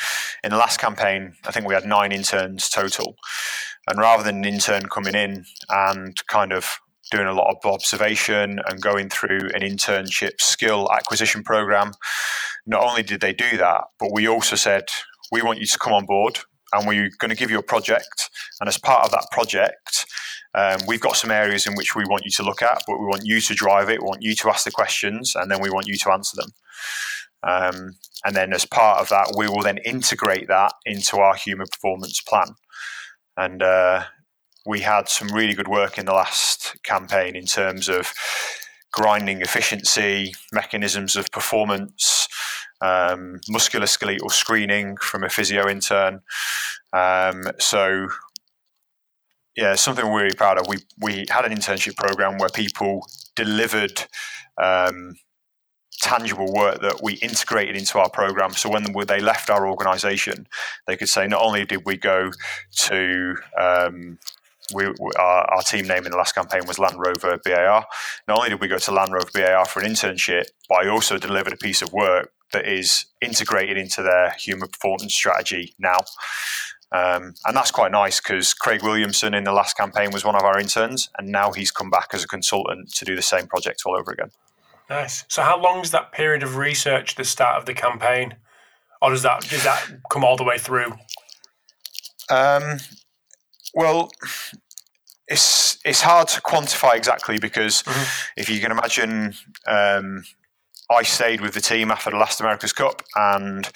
in 0.43 0.49
the 0.49 0.57
last 0.57 0.79
campaign, 0.79 1.35
I 1.45 1.51
think 1.51 1.67
we 1.67 1.75
had 1.75 1.85
nine 1.85 2.11
interns 2.11 2.69
total. 2.69 3.15
And 3.87 3.99
rather 3.99 4.23
than 4.23 4.37
an 4.37 4.45
intern 4.45 4.87
coming 4.87 5.13
in 5.13 5.45
and 5.69 6.15
kind 6.27 6.51
of 6.51 6.79
doing 7.13 7.27
a 7.27 7.33
lot 7.33 7.55
of 7.55 7.71
observation 7.71 8.59
and 8.67 8.81
going 8.81 9.07
through 9.07 9.49
an 9.53 9.61
internship 9.61 10.41
skill 10.41 10.89
acquisition 10.91 11.43
program. 11.43 11.91
Not 12.65 12.83
only 12.83 13.03
did 13.03 13.21
they 13.21 13.33
do 13.33 13.55
that, 13.57 13.81
but 13.99 14.11
we 14.11 14.27
also 14.27 14.55
said, 14.55 14.85
we 15.31 15.43
want 15.43 15.59
you 15.59 15.67
to 15.67 15.77
come 15.77 15.93
on 15.93 16.05
board 16.05 16.39
and 16.73 16.87
we're 16.87 17.11
going 17.19 17.29
to 17.29 17.37
give 17.37 17.51
you 17.51 17.59
a 17.59 17.63
project. 17.63 18.31
And 18.59 18.67
as 18.67 18.79
part 18.79 19.05
of 19.05 19.11
that 19.11 19.27
project, 19.31 20.07
um, 20.55 20.79
we've 20.87 21.01
got 21.01 21.15
some 21.15 21.29
areas 21.29 21.67
in 21.67 21.75
which 21.75 21.95
we 21.95 22.03
want 22.05 22.25
you 22.25 22.31
to 22.31 22.43
look 22.43 22.63
at, 22.63 22.81
but 22.87 22.99
we 22.99 23.05
want 23.05 23.25
you 23.25 23.39
to 23.41 23.53
drive 23.53 23.89
it, 23.89 24.01
we 24.01 24.07
want 24.07 24.23
you 24.23 24.33
to 24.35 24.49
ask 24.49 24.65
the 24.65 24.71
questions, 24.71 25.35
and 25.35 25.51
then 25.51 25.61
we 25.61 25.69
want 25.69 25.87
you 25.87 25.97
to 25.97 26.11
answer 26.11 26.35
them. 26.35 26.51
Um, 27.43 27.91
and 28.25 28.35
then 28.35 28.53
as 28.53 28.65
part 28.65 29.01
of 29.01 29.09
that, 29.09 29.33
we 29.37 29.47
will 29.47 29.61
then 29.61 29.77
integrate 29.79 30.47
that 30.47 30.73
into 30.85 31.17
our 31.17 31.35
human 31.35 31.67
performance 31.71 32.21
plan. 32.21 32.55
And 33.37 33.61
uh, 33.61 34.03
we 34.65 34.81
had 34.81 35.09
some 35.09 35.27
really 35.29 35.53
good 35.53 35.67
work 35.67 35.97
in 35.97 36.05
the 36.05 36.13
last 36.13 36.81
campaign 36.83 37.35
in 37.35 37.45
terms 37.45 37.89
of 37.89 38.13
grinding 38.91 39.41
efficiency, 39.41 40.33
mechanisms 40.51 41.15
of 41.15 41.29
performance, 41.31 42.27
um, 42.81 43.39
musculoskeletal 43.49 44.31
screening 44.31 44.97
from 44.97 45.23
a 45.23 45.29
physio 45.29 45.67
intern. 45.67 46.21
Um, 46.93 47.43
so, 47.59 48.07
yeah, 49.55 49.75
something 49.75 50.05
we're 50.05 50.23
really 50.23 50.35
proud 50.35 50.59
of. 50.59 50.67
We 50.67 50.77
we 51.01 51.25
had 51.29 51.45
an 51.45 51.51
internship 51.51 51.95
program 51.95 52.37
where 52.37 52.49
people 52.49 53.05
delivered 53.35 54.03
um, 54.61 55.15
tangible 56.01 56.51
work 56.51 56.81
that 56.81 57.01
we 57.01 57.13
integrated 57.15 57.75
into 57.75 57.97
our 57.97 58.09
program. 58.09 58.51
So 58.51 58.69
when 58.69 58.85
they 59.07 59.19
left 59.19 59.49
our 59.49 59.67
organisation, 59.67 60.47
they 60.85 60.97
could 60.97 61.09
say 61.09 61.27
not 61.27 61.41
only 61.41 61.65
did 61.65 61.81
we 61.85 61.97
go 61.97 62.31
to 62.87 63.35
um, 63.57 64.19
we, 64.73 64.85
our, 64.85 65.53
our, 65.53 65.61
team 65.61 65.87
name 65.87 66.05
in 66.05 66.11
the 66.11 66.17
last 66.17 66.33
campaign 66.35 66.61
was 66.67 66.79
Land 66.79 66.95
Rover 66.97 67.37
BAR. 67.43 67.85
Not 68.27 68.37
only 68.37 68.49
did 68.49 68.61
we 68.61 68.67
go 68.67 68.77
to 68.77 68.91
Land 68.91 69.11
Rover 69.11 69.29
BAR 69.33 69.65
for 69.65 69.81
an 69.81 69.91
internship, 69.91 70.45
but 70.69 70.85
I 70.85 70.89
also 70.89 71.17
delivered 71.17 71.53
a 71.53 71.57
piece 71.57 71.81
of 71.81 71.91
work 71.91 72.31
that 72.53 72.67
is 72.67 73.05
integrated 73.21 73.77
into 73.77 74.01
their 74.01 74.31
human 74.31 74.69
performance 74.69 75.13
strategy 75.13 75.73
now. 75.79 75.99
Um, 76.91 77.33
and 77.45 77.57
that's 77.57 77.71
quite 77.71 77.91
nice 77.91 78.21
because 78.21 78.53
Craig 78.53 78.83
Williamson 78.83 79.33
in 79.33 79.43
the 79.43 79.51
last 79.51 79.75
campaign 79.75 80.11
was 80.11 80.23
one 80.23 80.35
of 80.35 80.43
our 80.43 80.59
interns, 80.59 81.09
and 81.17 81.27
now 81.29 81.51
he's 81.51 81.71
come 81.71 81.89
back 81.89 82.09
as 82.13 82.23
a 82.23 82.27
consultant 82.27 82.93
to 82.93 83.05
do 83.05 83.15
the 83.15 83.21
same 83.21 83.47
project 83.47 83.81
all 83.85 83.97
over 83.97 84.11
again. 84.11 84.29
Nice. 84.89 85.25
So, 85.27 85.41
how 85.41 85.59
long 85.59 85.81
is 85.81 85.89
that 85.91 86.11
period 86.11 86.43
of 86.43 86.55
research 86.55 87.15
the 87.15 87.23
start 87.23 87.57
of 87.57 87.65
the 87.65 87.73
campaign, 87.73 88.35
or 89.01 89.09
does 89.09 89.23
that 89.23 89.41
does 89.49 89.63
that 89.63 89.83
come 90.11 90.23
all 90.23 90.37
the 90.37 90.43
way 90.43 90.59
through? 90.59 90.93
Um, 92.29 92.77
well, 93.73 94.11
it's 95.27 95.77
it's 95.85 96.01
hard 96.01 96.27
to 96.29 96.41
quantify 96.41 96.95
exactly 96.95 97.39
because 97.39 97.83
mm-hmm. 97.83 98.31
if 98.37 98.49
you 98.49 98.59
can 98.59 98.71
imagine, 98.71 99.33
um, 99.67 100.23
I 100.89 101.03
stayed 101.03 101.41
with 101.41 101.53
the 101.53 101.61
team 101.61 101.91
after 101.91 102.09
the 102.11 102.17
last 102.17 102.39
America's 102.39 102.73
Cup, 102.73 103.01
and 103.15 103.69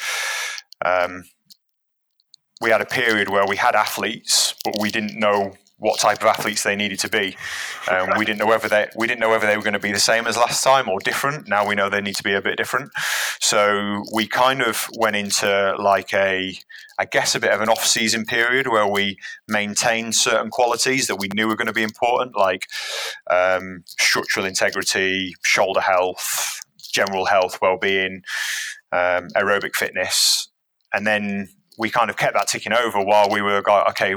um, 0.86 1.24
we 2.62 2.70
had 2.70 2.82
a 2.82 2.86
period 2.86 3.30
where 3.30 3.46
we 3.46 3.56
had 3.56 3.76
athletes, 3.76 4.56
but 4.64 4.76
we 4.80 4.90
didn't 4.92 5.20
know 5.20 5.54
what 5.80 6.00
type 6.00 6.22
of 6.22 6.28
athletes 6.28 6.64
they 6.64 6.76
needed 6.76 7.00
to 7.00 7.10
be. 7.10 7.38
Um, 7.90 8.10
we 8.18 8.26
didn't 8.26 8.40
know 8.40 8.48
whether 8.48 8.68
they 8.68 8.88
we 8.96 9.08
didn't 9.08 9.20
know 9.20 9.30
whether 9.30 9.46
they 9.46 9.56
were 9.56 9.64
going 9.64 9.74
to 9.74 9.80
be 9.80 9.92
the 9.92 10.00
same 10.00 10.26
as 10.26 10.36
last 10.36 10.64
time 10.64 10.90
or 10.90 11.00
different. 11.00 11.48
Now 11.48 11.68
we 11.68 11.76
know 11.76 11.90
they 11.90 12.02
need 12.02 12.16
to 12.16 12.24
be 12.24 12.34
a 12.34 12.42
bit 12.42 12.58
different. 12.58 12.92
So 13.40 14.04
we 14.14 14.28
kind 14.28 14.62
of 14.62 14.88
went 14.98 15.16
into 15.16 15.76
like 15.78 16.14
a 16.14 16.58
I 17.00 17.06
guess 17.06 17.36
a 17.36 17.40
bit 17.40 17.52
of 17.52 17.62
an 17.62 17.70
off-season 17.70 18.26
period 18.26 18.68
where 18.68 18.88
we 18.88 19.18
maintained 19.48 20.16
certain 20.16 20.50
qualities 20.50 21.06
that 21.08 21.18
we 21.18 21.30
knew 21.36 21.48
were 21.48 21.56
going 21.56 21.68
to 21.68 21.74
be 21.74 21.84
important, 21.84 22.36
like 22.36 22.68
um, 23.30 23.84
structural 23.86 24.48
integrity, 24.48 25.36
shoulder 25.44 25.82
health, 25.82 26.60
general 26.92 27.26
health, 27.26 27.60
well-being, 27.62 28.24
um, 28.92 29.28
aerobic 29.36 29.76
fitness, 29.76 30.50
and 30.92 31.06
then 31.06 31.50
we 31.78 31.92
kind 31.92 32.10
of 32.10 32.18
kept 32.18 32.34
that 32.34 32.48
ticking 32.48 32.74
over 32.74 33.00
while 33.04 33.30
we 33.30 33.42
were 33.44 33.62
going, 33.62 33.84
okay, 33.90 34.16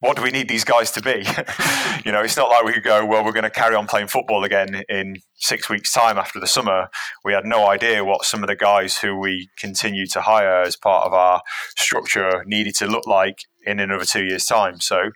what 0.00 0.16
do 0.16 0.22
we 0.22 0.30
need 0.30 0.48
these 0.48 0.64
guys 0.64 0.90
to 0.92 1.00
be? 1.00 1.24
you 2.04 2.12
know, 2.12 2.20
it's 2.20 2.36
not 2.36 2.50
like 2.50 2.64
we 2.64 2.72
could 2.72 2.84
go, 2.84 3.04
well, 3.06 3.24
we're 3.24 3.32
going 3.32 3.44
to 3.44 3.50
carry 3.50 3.74
on 3.74 3.86
playing 3.86 4.08
football 4.08 4.44
again 4.44 4.82
in 4.88 5.16
six 5.36 5.70
weeks' 5.70 5.92
time 5.92 6.18
after 6.18 6.38
the 6.38 6.46
summer. 6.46 6.88
We 7.24 7.32
had 7.32 7.46
no 7.46 7.66
idea 7.66 8.04
what 8.04 8.24
some 8.24 8.42
of 8.42 8.48
the 8.48 8.56
guys 8.56 8.98
who 8.98 9.18
we 9.18 9.48
continue 9.58 10.06
to 10.08 10.20
hire 10.20 10.62
as 10.62 10.76
part 10.76 11.06
of 11.06 11.14
our 11.14 11.40
structure 11.76 12.44
needed 12.46 12.74
to 12.76 12.86
look 12.86 13.06
like 13.06 13.40
in 13.64 13.80
another 13.80 14.04
two 14.04 14.24
years' 14.24 14.44
time. 14.44 14.80
So 14.80 15.10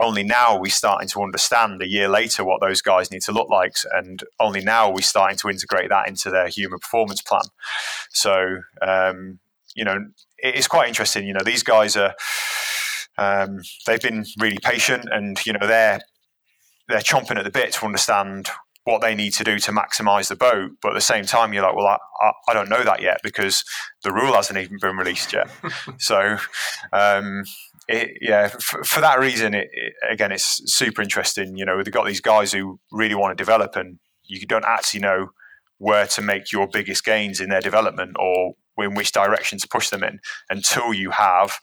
only 0.00 0.22
now 0.22 0.58
we're 0.58 0.70
starting 0.70 1.08
to 1.10 1.22
understand 1.22 1.82
a 1.82 1.86
year 1.86 2.08
later 2.08 2.42
what 2.42 2.60
those 2.62 2.80
guys 2.80 3.10
need 3.10 3.22
to 3.22 3.32
look 3.32 3.50
like. 3.50 3.74
And 3.92 4.24
only 4.40 4.62
now 4.62 4.90
we're 4.90 5.02
starting 5.02 5.38
to 5.38 5.50
integrate 5.50 5.90
that 5.90 6.08
into 6.08 6.30
their 6.30 6.48
human 6.48 6.78
performance 6.78 7.20
plan. 7.20 7.44
So, 8.10 8.60
um, 8.80 9.40
you 9.74 9.84
know, 9.84 10.06
it's 10.38 10.68
quite 10.68 10.88
interesting. 10.88 11.26
You 11.26 11.34
know, 11.34 11.44
these 11.44 11.62
guys 11.62 11.96
are 11.96 12.14
um, 13.18 13.60
they've 13.86 14.00
been 14.00 14.24
really 14.38 14.58
patient, 14.62 15.06
and 15.10 15.38
you 15.46 15.52
know 15.52 15.66
they're 15.66 16.00
they're 16.88 17.00
chomping 17.00 17.36
at 17.36 17.44
the 17.44 17.50
bit 17.50 17.72
to 17.74 17.86
understand 17.86 18.48
what 18.84 19.00
they 19.00 19.14
need 19.14 19.32
to 19.32 19.44
do 19.44 19.58
to 19.60 19.70
maximize 19.70 20.28
the 20.28 20.36
boat. 20.36 20.72
But 20.80 20.90
at 20.90 20.94
the 20.94 21.00
same 21.00 21.24
time, 21.24 21.52
you're 21.52 21.62
like, 21.62 21.76
well, 21.76 21.86
I, 21.86 21.98
I, 22.20 22.32
I 22.48 22.54
don't 22.54 22.68
know 22.68 22.82
that 22.82 23.00
yet 23.00 23.20
because 23.22 23.64
the 24.02 24.12
rule 24.12 24.34
hasn't 24.34 24.58
even 24.58 24.78
been 24.80 24.96
released 24.96 25.32
yet. 25.32 25.48
so, 25.98 26.36
um, 26.92 27.44
it, 27.88 28.18
yeah, 28.20 28.48
for, 28.48 28.82
for, 28.82 29.00
that 29.00 29.20
reason, 29.20 29.54
it, 29.54 29.68
it, 29.72 29.92
again, 30.10 30.32
it's 30.32 30.60
super 30.66 31.00
interesting. 31.00 31.56
You 31.56 31.64
know, 31.64 31.82
they've 31.82 31.92
got 31.92 32.06
these 32.06 32.20
guys 32.20 32.52
who 32.52 32.80
really 32.90 33.14
want 33.14 33.36
to 33.36 33.40
develop, 33.40 33.76
and 33.76 33.98
you 34.24 34.44
don't 34.46 34.64
actually 34.64 35.00
know 35.00 35.28
where 35.78 36.06
to 36.06 36.22
make 36.22 36.52
your 36.52 36.66
biggest 36.66 37.04
gains 37.04 37.40
in 37.40 37.50
their 37.50 37.60
development 37.60 38.16
or 38.18 38.54
in 38.78 38.94
which 38.94 39.12
direction 39.12 39.58
to 39.58 39.68
push 39.68 39.90
them 39.90 40.02
in 40.02 40.18
until 40.48 40.94
you 40.94 41.10
have 41.10 41.58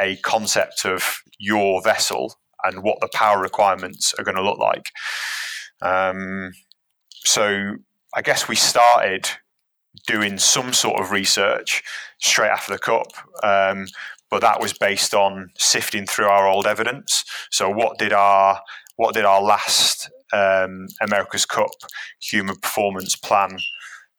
a 0.00 0.16
concept 0.16 0.84
of 0.84 1.20
your 1.38 1.82
vessel 1.82 2.34
and 2.64 2.82
what 2.82 3.00
the 3.00 3.08
power 3.12 3.40
requirements 3.40 4.14
are 4.18 4.24
going 4.24 4.36
to 4.36 4.42
look 4.42 4.58
like. 4.58 4.90
Um, 5.82 6.52
so 7.24 7.76
I 8.14 8.22
guess 8.22 8.48
we 8.48 8.56
started 8.56 9.28
doing 10.06 10.38
some 10.38 10.72
sort 10.72 11.00
of 11.00 11.10
research 11.10 11.82
straight 12.18 12.50
after 12.50 12.72
the 12.72 12.78
cup. 12.78 13.12
Um, 13.42 13.86
but 14.30 14.40
that 14.42 14.60
was 14.60 14.72
based 14.72 15.14
on 15.14 15.50
sifting 15.58 16.06
through 16.06 16.26
our 16.26 16.46
old 16.46 16.66
evidence. 16.66 17.24
So 17.50 17.68
what 17.68 17.98
did 17.98 18.12
our 18.12 18.60
what 18.96 19.14
did 19.14 19.24
our 19.24 19.42
last 19.42 20.10
um, 20.32 20.86
America's 21.00 21.46
Cup 21.46 21.70
human 22.20 22.56
performance 22.56 23.16
plan 23.16 23.58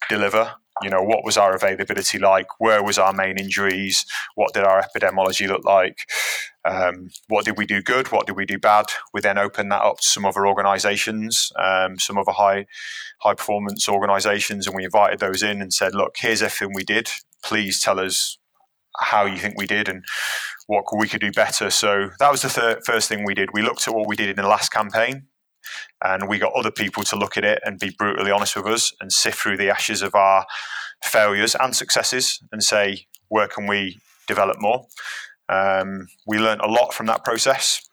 deliver? 0.10 0.54
You 0.82 0.90
know 0.90 1.02
what 1.02 1.24
was 1.24 1.38
our 1.38 1.56
availability 1.56 2.18
like? 2.18 2.48
Where 2.60 2.84
was 2.84 2.98
our 2.98 3.14
main 3.14 3.38
injuries? 3.38 4.06
What 4.36 4.54
did 4.54 4.64
our 4.64 4.82
epidemiology 4.84 5.48
look 5.48 5.64
like? 5.64 5.98
Um, 6.64 7.10
what 7.28 7.46
did 7.46 7.58
we 7.58 7.66
do 7.66 7.82
good? 7.82 8.12
What 8.12 8.28
did 8.28 8.36
we 8.36 8.46
do 8.46 8.60
bad? 8.60 8.86
We 9.14 9.22
then 9.22 9.38
opened 9.38 9.72
that 9.72 9.82
up 9.82 9.98
to 9.98 10.08
some 10.08 10.26
other 10.26 10.46
organizations 10.46 11.52
um, 11.58 11.98
some 12.00 12.18
other 12.18 12.32
high 12.32 12.66
high 13.22 13.34
performance 13.34 13.88
organizations 13.88 14.68
and 14.68 14.76
we 14.76 14.86
invited 14.86 15.20
those 15.20 15.44
in 15.44 15.62
and 15.62 15.74
said 15.74 15.96
look 15.96 16.16
here's 16.18 16.42
everything 16.42 16.74
we 16.76 16.84
did. 16.84 17.10
Please 17.44 17.82
tell 17.82 18.00
us 18.00 18.38
how 19.00 19.26
you 19.26 19.38
think 19.38 19.58
we 19.58 19.66
did 19.66 19.88
and 19.88 20.04
what 20.68 20.84
we 20.98 21.08
could 21.08 21.22
do 21.22 21.32
better. 21.32 21.70
So 21.70 22.10
that 22.20 22.32
was 22.32 22.42
the 22.44 22.50
thir- 22.50 22.82
first 22.86 23.10
thing 23.10 23.26
we 23.26 23.34
did. 23.34 23.50
We 23.54 23.62
looked 23.62 23.88
at 23.88 23.94
what 23.94 24.08
we 24.08 24.16
did 24.16 24.30
in 24.30 24.36
the 24.36 24.48
last 24.48 24.72
campaign 24.72 25.28
and 26.04 26.28
we 26.28 26.40
got 26.40 26.54
other 26.54 26.72
people 26.72 27.04
to 27.04 27.16
look 27.16 27.38
at 27.38 27.46
it 27.46 27.60
and 27.66 27.80
be 27.80 27.92
brutally 27.98 28.32
honest 28.32 28.56
with 28.56 28.68
us 28.68 28.94
and 29.00 29.12
sift 29.12 29.40
through 29.40 29.58
the 29.58 29.70
ashes 29.70 30.02
of 30.02 30.16
our 30.16 30.46
failures 31.04 31.56
and 31.60 31.76
successes 31.76 32.40
and 32.52 32.64
say, 32.64 33.06
where 33.30 33.48
can 33.48 33.68
we 33.68 34.00
develop 34.28 34.58
more? 34.60 34.86
Um, 35.50 36.08
we 36.26 36.40
learned 36.40 36.62
a 36.62 36.70
lot 36.70 36.94
from 36.94 37.08
that 37.08 37.24
process. 37.24 37.88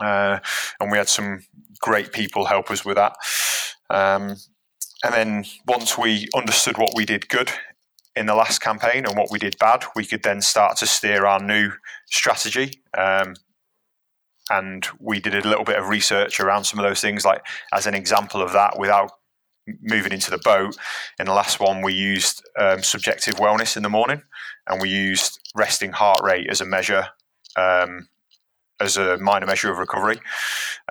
Uh, 0.00 0.38
and 0.78 0.90
we 0.90 0.98
had 0.98 1.08
some 1.08 1.40
great 1.80 2.12
people 2.12 2.44
help 2.44 2.70
us 2.70 2.84
with 2.84 2.96
that. 2.96 3.14
Um, 3.90 4.36
and 5.04 5.14
then 5.14 5.44
once 5.66 5.96
we 5.96 6.28
understood 6.34 6.76
what 6.76 6.92
we 6.94 7.04
did 7.04 7.28
good 7.28 7.50
in 8.14 8.26
the 8.26 8.34
last 8.34 8.60
campaign 8.60 9.06
and 9.06 9.16
what 9.16 9.30
we 9.30 9.38
did 9.38 9.56
bad, 9.58 9.84
we 9.94 10.04
could 10.04 10.22
then 10.22 10.40
start 10.40 10.76
to 10.78 10.86
steer 10.86 11.24
our 11.24 11.40
new 11.40 11.70
strategy. 12.10 12.82
Um, 12.96 13.34
and 14.50 14.86
we 14.98 15.20
did 15.20 15.34
a 15.34 15.48
little 15.48 15.64
bit 15.64 15.78
of 15.78 15.88
research 15.88 16.40
around 16.40 16.64
some 16.64 16.78
of 16.78 16.84
those 16.84 17.00
things. 17.00 17.24
Like 17.24 17.44
as 17.72 17.86
an 17.86 17.94
example 17.94 18.42
of 18.42 18.52
that, 18.52 18.78
without 18.78 19.10
moving 19.82 20.12
into 20.12 20.30
the 20.30 20.38
boat, 20.38 20.76
in 21.18 21.26
the 21.26 21.32
last 21.32 21.60
one 21.60 21.82
we 21.82 21.92
used 21.92 22.42
um, 22.58 22.82
subjective 22.82 23.36
wellness 23.36 23.76
in 23.76 23.82
the 23.82 23.88
morning, 23.88 24.22
and 24.68 24.80
we 24.80 24.88
used 24.88 25.38
resting 25.54 25.92
heart 25.92 26.20
rate 26.22 26.48
as 26.50 26.60
a 26.60 26.66
measure, 26.66 27.06
um, 27.56 28.08
as 28.80 28.96
a 28.96 29.18
minor 29.18 29.46
measure 29.46 29.70
of 29.70 29.78
recovery, 29.78 30.20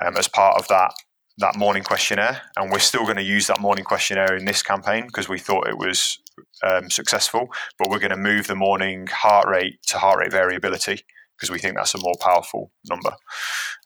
um, 0.01 0.17
as 0.17 0.27
part 0.27 0.57
of 0.57 0.67
that 0.67 0.93
that 1.39 1.55
morning 1.55 1.83
questionnaire. 1.83 2.41
And 2.55 2.71
we're 2.71 2.79
still 2.79 3.03
going 3.03 3.17
to 3.17 3.23
use 3.23 3.45
that 3.47 3.61
morning 3.61 3.85
questionnaire 3.85 4.35
in 4.35 4.45
this 4.45 4.63
campaign 4.63 5.05
because 5.05 5.29
we 5.29 5.37
thought 5.37 5.67
it 5.67 5.77
was 5.77 6.17
um, 6.63 6.89
successful. 6.89 7.49
But 7.77 7.89
we're 7.89 7.99
going 7.99 8.09
to 8.09 8.17
move 8.17 8.47
the 8.47 8.55
morning 8.55 9.05
heart 9.07 9.47
rate 9.47 9.81
to 9.87 9.99
heart 9.99 10.19
rate 10.19 10.31
variability 10.31 11.03
because 11.37 11.51
we 11.51 11.59
think 11.59 11.75
that's 11.75 11.93
a 11.93 11.99
more 11.99 12.15
powerful 12.19 12.71
number. 12.89 13.11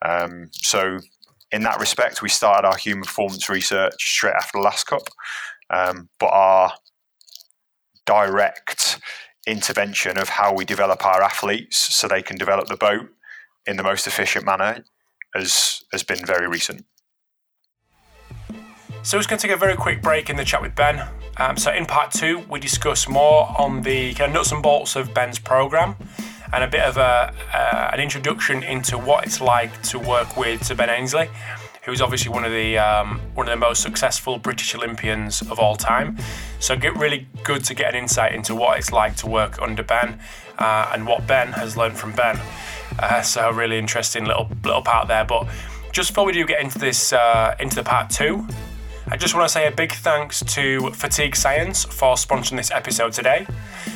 Um, 0.04 0.50
so, 0.54 1.00
in 1.52 1.64
that 1.64 1.80
respect, 1.80 2.22
we 2.22 2.30
started 2.30 2.66
our 2.66 2.78
human 2.78 3.04
performance 3.04 3.50
research 3.50 3.94
straight 3.98 4.36
after 4.36 4.58
the 4.58 4.64
last 4.64 4.86
cup, 4.86 5.04
um, 5.70 6.10
but 6.20 6.28
our 6.28 6.74
direct 8.06 9.00
intervention 9.48 10.18
of 10.18 10.30
how 10.30 10.54
we 10.54 10.64
develop 10.64 11.06
our 11.06 11.22
athletes 11.22 11.78
so 11.78 12.08
they 12.08 12.22
can 12.22 12.38
develop 12.38 12.68
the 12.68 12.78
boat 12.78 13.10
in 13.66 13.76
the 13.76 13.84
most 13.84 14.08
efficient 14.08 14.46
manner 14.46 14.84
has 15.36 15.84
has 15.92 16.04
been 16.04 16.26
very 16.26 16.48
recent. 16.48 16.86
So, 19.04 19.18
we're 19.18 19.24
going 19.24 19.40
to 19.40 19.48
take 19.48 19.56
a 19.56 19.60
very 19.60 19.76
quick 19.76 20.02
break 20.02 20.30
in 20.30 20.36
the 20.36 20.46
chat 20.46 20.62
with 20.62 20.76
Ben. 20.76 21.08
Um, 21.38 21.58
so, 21.58 21.72
in 21.72 21.86
part 21.86 22.12
two, 22.12 22.44
we 22.50 22.60
discuss 22.60 23.10
more 23.10 23.54
on 23.60 23.82
the 23.82 24.14
kind 24.14 24.30
of 24.30 24.36
nuts 24.36 24.52
and 24.52 24.62
bolts 24.64 24.96
of 24.96 25.14
Ben's 25.14 25.40
program 25.40 25.96
and 26.54 26.64
a 26.64 26.68
bit 26.68 26.82
of 26.82 26.98
a, 26.98 27.34
uh, 27.54 27.90
an 27.94 28.00
introduction 28.00 28.64
into 28.64 28.98
what 28.98 29.26
it's 29.26 29.42
like 29.42 29.82
to 29.84 30.00
work 30.00 30.38
with 30.38 30.64
Sir 30.64 30.76
Ben 30.76 30.90
Ainslie, 30.90 31.30
who's 31.84 32.02
obviously 32.02 32.32
one 32.32 32.46
of 32.46 32.52
the 32.52 32.78
um, 32.78 33.20
one 33.34 33.48
of 33.48 33.52
the 33.52 33.60
most 33.60 33.82
successful 33.82 34.38
British 34.38 34.76
Olympians 34.76 35.42
of 35.42 35.60
all 35.60 35.76
time. 35.76 36.18
So 36.60 36.76
get 36.76 36.96
really 36.96 37.28
good 37.44 37.64
to 37.66 37.74
get 37.74 37.94
an 37.94 38.02
insight 38.02 38.34
into 38.34 38.54
what 38.56 38.78
it's 38.78 38.92
like 38.92 39.16
to 39.18 39.28
work 39.28 39.62
under 39.62 39.84
Ben 39.84 40.20
uh, 40.58 40.92
and 40.94 41.08
what 41.08 41.26
Ben 41.26 41.54
has 41.54 41.76
learned 41.78 41.98
from 41.98 42.14
Ben. 42.14 42.40
Uh, 43.00 43.22
so 43.22 43.52
really 43.52 43.78
interesting 43.78 44.26
little 44.26 44.50
little 44.64 44.82
part 44.82 45.08
there. 45.08 45.26
But 45.26 45.48
just 45.92 46.12
before 46.12 46.26
we 46.26 46.34
do 46.34 46.46
get 46.46 46.62
into 46.62 46.80
this 46.80 47.14
uh, 47.14 47.56
into 47.60 47.76
the 47.76 47.84
part 47.84 48.10
two, 48.10 48.48
I 49.12 49.18
just 49.18 49.36
want 49.36 49.46
to 49.46 49.52
say 49.52 49.68
a 49.68 49.72
big 49.72 49.92
thanks 49.92 50.42
to 50.42 50.90
Fatigue 50.92 51.36
Science 51.36 51.84
for 51.84 52.16
sponsoring 52.16 52.56
this 52.56 52.72
episode 52.72 53.12
today. 53.12 53.46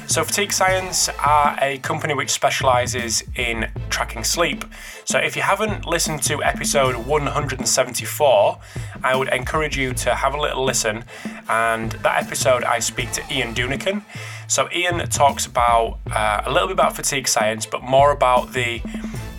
So, 0.07 0.25
Fatigue 0.25 0.51
Science 0.51 1.07
are 1.25 1.57
a 1.61 1.77
company 1.77 2.13
which 2.13 2.31
specializes 2.31 3.23
in 3.37 3.71
tracking 3.89 4.25
sleep. 4.25 4.65
So, 5.05 5.17
if 5.17 5.37
you 5.37 5.41
haven't 5.41 5.85
listened 5.85 6.21
to 6.23 6.43
episode 6.43 6.97
174, 7.07 8.59
I 9.05 9.15
would 9.15 9.29
encourage 9.29 9.77
you 9.77 9.93
to 9.93 10.15
have 10.15 10.33
a 10.33 10.41
little 10.41 10.65
listen. 10.65 11.05
And 11.47 11.93
that 11.93 12.21
episode, 12.21 12.65
I 12.65 12.79
speak 12.79 13.13
to 13.13 13.23
Ian 13.33 13.55
Dunican. 13.55 14.03
So, 14.49 14.67
Ian 14.75 15.07
talks 15.07 15.45
about 15.45 15.99
uh, 16.11 16.41
a 16.45 16.51
little 16.51 16.67
bit 16.67 16.73
about 16.73 16.93
fatigue 16.93 17.29
science, 17.29 17.65
but 17.65 17.81
more 17.81 18.11
about 18.11 18.51
the 18.51 18.81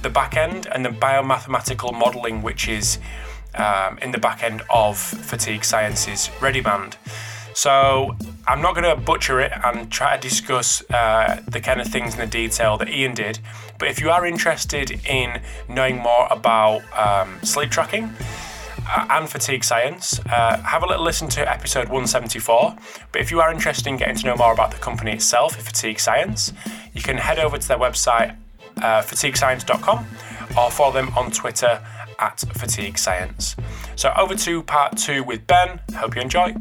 the 0.03 0.09
back 0.09 0.37
end 0.37 0.69
and 0.73 0.87
the 0.87 0.91
biomathematical 0.91 1.93
modeling, 1.93 2.41
which 2.41 2.67
is 2.67 2.99
um, 3.57 3.99
in 3.99 4.13
the 4.13 4.19
back 4.19 4.43
end 4.43 4.63
of 4.71 4.99
Fatigue 4.99 5.65
Sciences 5.65 6.29
ReadyBand. 6.41 6.97
So 7.57 8.15
I'm 8.47 8.61
not 8.61 8.75
going 8.75 8.85
to 8.85 9.03
butcher 9.03 9.41
it 9.41 9.51
and 9.65 9.91
try 9.91 10.15
to 10.15 10.21
discuss 10.21 10.83
uh, 10.91 11.41
the 11.49 11.59
kind 11.59 11.81
of 11.81 11.87
things 11.87 12.13
in 12.13 12.21
the 12.21 12.27
detail 12.27 12.77
that 12.77 12.91
Ian 12.91 13.15
did. 13.15 13.39
But 13.79 13.89
if 13.89 13.99
you 13.99 14.11
are 14.11 14.27
interested 14.27 14.91
in 15.07 15.41
knowing 15.67 15.97
more 15.97 16.29
about 16.31 16.83
um, 16.95 17.41
sleep 17.43 17.71
tracking 17.71 18.11
uh, 18.89 19.07
and 19.09 19.29
fatigue 19.29 19.65
science, 19.65 20.21
uh, 20.27 20.59
have 20.59 20.83
a 20.83 20.87
little 20.87 21.03
listen 21.03 21.29
to 21.31 21.51
episode 21.51 21.85
174. 21.85 22.77
But 23.11 23.23
if 23.23 23.31
you 23.31 23.41
are 23.41 23.51
interested 23.51 23.89
in 23.89 23.97
getting 23.97 24.17
to 24.17 24.27
know 24.27 24.37
more 24.37 24.53
about 24.53 24.71
the 24.71 24.77
company 24.79 25.13
itself, 25.13 25.57
Fatigue 25.57 25.99
Science, 25.99 26.53
you 26.93 27.01
can 27.01 27.17
head 27.17 27.39
over 27.39 27.57
to 27.57 27.69
their 27.69 27.79
website, 27.79 28.37
uh, 28.83 29.01
fatiguescience.com, 29.01 30.07
or 30.59 30.71
follow 30.71 30.93
them 30.93 31.09
on 31.17 31.31
Twitter 31.31 31.83
at 32.19 32.41
Fatigue 32.55 32.99
Science. 32.99 33.57
So 33.97 34.13
over 34.17 34.35
to 34.35 34.63
part 34.63 34.97
two 34.97 35.25
with 35.25 35.47
Ben. 35.47 35.81
Hope 35.95 36.17
you 36.17 36.23
enjoy. 36.23 36.55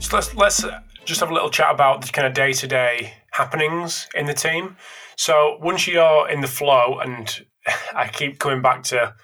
So 0.00 0.16
let's 0.16 0.34
let's 0.34 0.64
just 1.04 1.20
have 1.20 1.30
a 1.30 1.34
little 1.34 1.50
chat 1.50 1.72
about 1.72 2.02
the 2.02 2.12
kind 2.12 2.26
of 2.26 2.34
day 2.34 2.52
to 2.52 2.66
day 2.66 3.14
happenings 3.32 4.06
in 4.14 4.26
the 4.26 4.34
team. 4.34 4.76
So 5.16 5.58
once 5.60 5.86
you're 5.86 6.28
in 6.28 6.40
the 6.40 6.46
flow, 6.46 6.98
and 6.98 7.44
I 7.94 8.08
keep 8.08 8.38
coming 8.38 8.62
back 8.62 8.82
to 8.84 9.14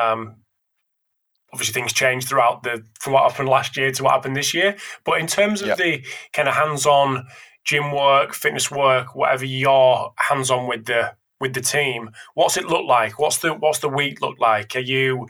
um, 0.00 0.36
obviously 1.52 1.72
things 1.72 1.92
change 1.92 2.26
throughout 2.26 2.62
the 2.62 2.84
from 3.00 3.12
what 3.12 3.30
happened 3.30 3.48
last 3.48 3.76
year 3.76 3.92
to 3.92 4.02
what 4.04 4.12
happened 4.12 4.36
this 4.36 4.54
year. 4.54 4.76
But 5.04 5.20
in 5.20 5.26
terms 5.26 5.62
of 5.62 5.68
yep. 5.68 5.78
the 5.78 6.04
kind 6.32 6.48
of 6.48 6.54
hands-on 6.54 7.26
gym 7.64 7.92
work, 7.92 8.34
fitness 8.34 8.70
work, 8.70 9.14
whatever 9.14 9.44
you're 9.44 10.12
hands-on 10.16 10.66
with 10.66 10.86
the 10.86 11.14
with 11.42 11.54
the 11.54 11.60
team, 11.60 12.10
what's 12.34 12.56
it 12.56 12.66
look 12.66 12.86
like? 12.86 13.18
What's 13.18 13.38
the 13.38 13.52
what's 13.52 13.80
the 13.80 13.88
week 13.88 14.22
look 14.22 14.38
like? 14.38 14.76
Are 14.76 14.78
you 14.78 15.26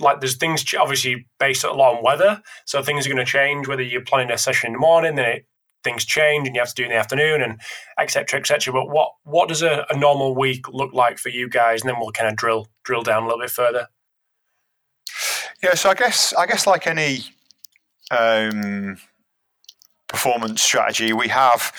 like 0.00 0.20
there's 0.20 0.36
things 0.36 0.64
obviously 0.80 1.26
based 1.38 1.62
a 1.62 1.72
lot 1.72 1.96
on 1.96 2.02
weather, 2.02 2.42
so 2.64 2.82
things 2.82 3.06
are 3.06 3.10
going 3.10 3.24
to 3.24 3.30
change. 3.30 3.68
Whether 3.68 3.82
you're 3.82 4.00
planning 4.00 4.30
a 4.30 4.38
session 4.38 4.68
in 4.68 4.72
the 4.72 4.78
morning, 4.78 5.16
then 5.16 5.26
it, 5.26 5.46
things 5.84 6.06
change 6.06 6.46
and 6.46 6.56
you 6.56 6.60
have 6.62 6.70
to 6.70 6.74
do 6.74 6.84
in 6.84 6.88
the 6.88 6.96
afternoon, 6.96 7.42
and 7.42 7.60
etc. 7.98 8.40
etc. 8.40 8.72
But 8.72 8.88
what 8.88 9.10
what 9.24 9.50
does 9.50 9.60
a, 9.60 9.84
a 9.90 9.96
normal 9.96 10.34
week 10.34 10.66
look 10.70 10.94
like 10.94 11.18
for 11.18 11.28
you 11.28 11.50
guys? 11.50 11.82
And 11.82 11.90
then 11.90 12.00
we'll 12.00 12.12
kind 12.12 12.30
of 12.30 12.36
drill 12.36 12.68
drill 12.82 13.02
down 13.02 13.24
a 13.24 13.26
little 13.26 13.42
bit 13.42 13.50
further. 13.50 13.88
Yeah, 15.62 15.74
so 15.74 15.90
I 15.90 15.94
guess 15.94 16.32
I 16.32 16.46
guess 16.46 16.66
like 16.66 16.86
any 16.86 17.24
um, 18.10 18.96
performance 20.08 20.62
strategy, 20.62 21.12
we 21.12 21.28
have 21.28 21.74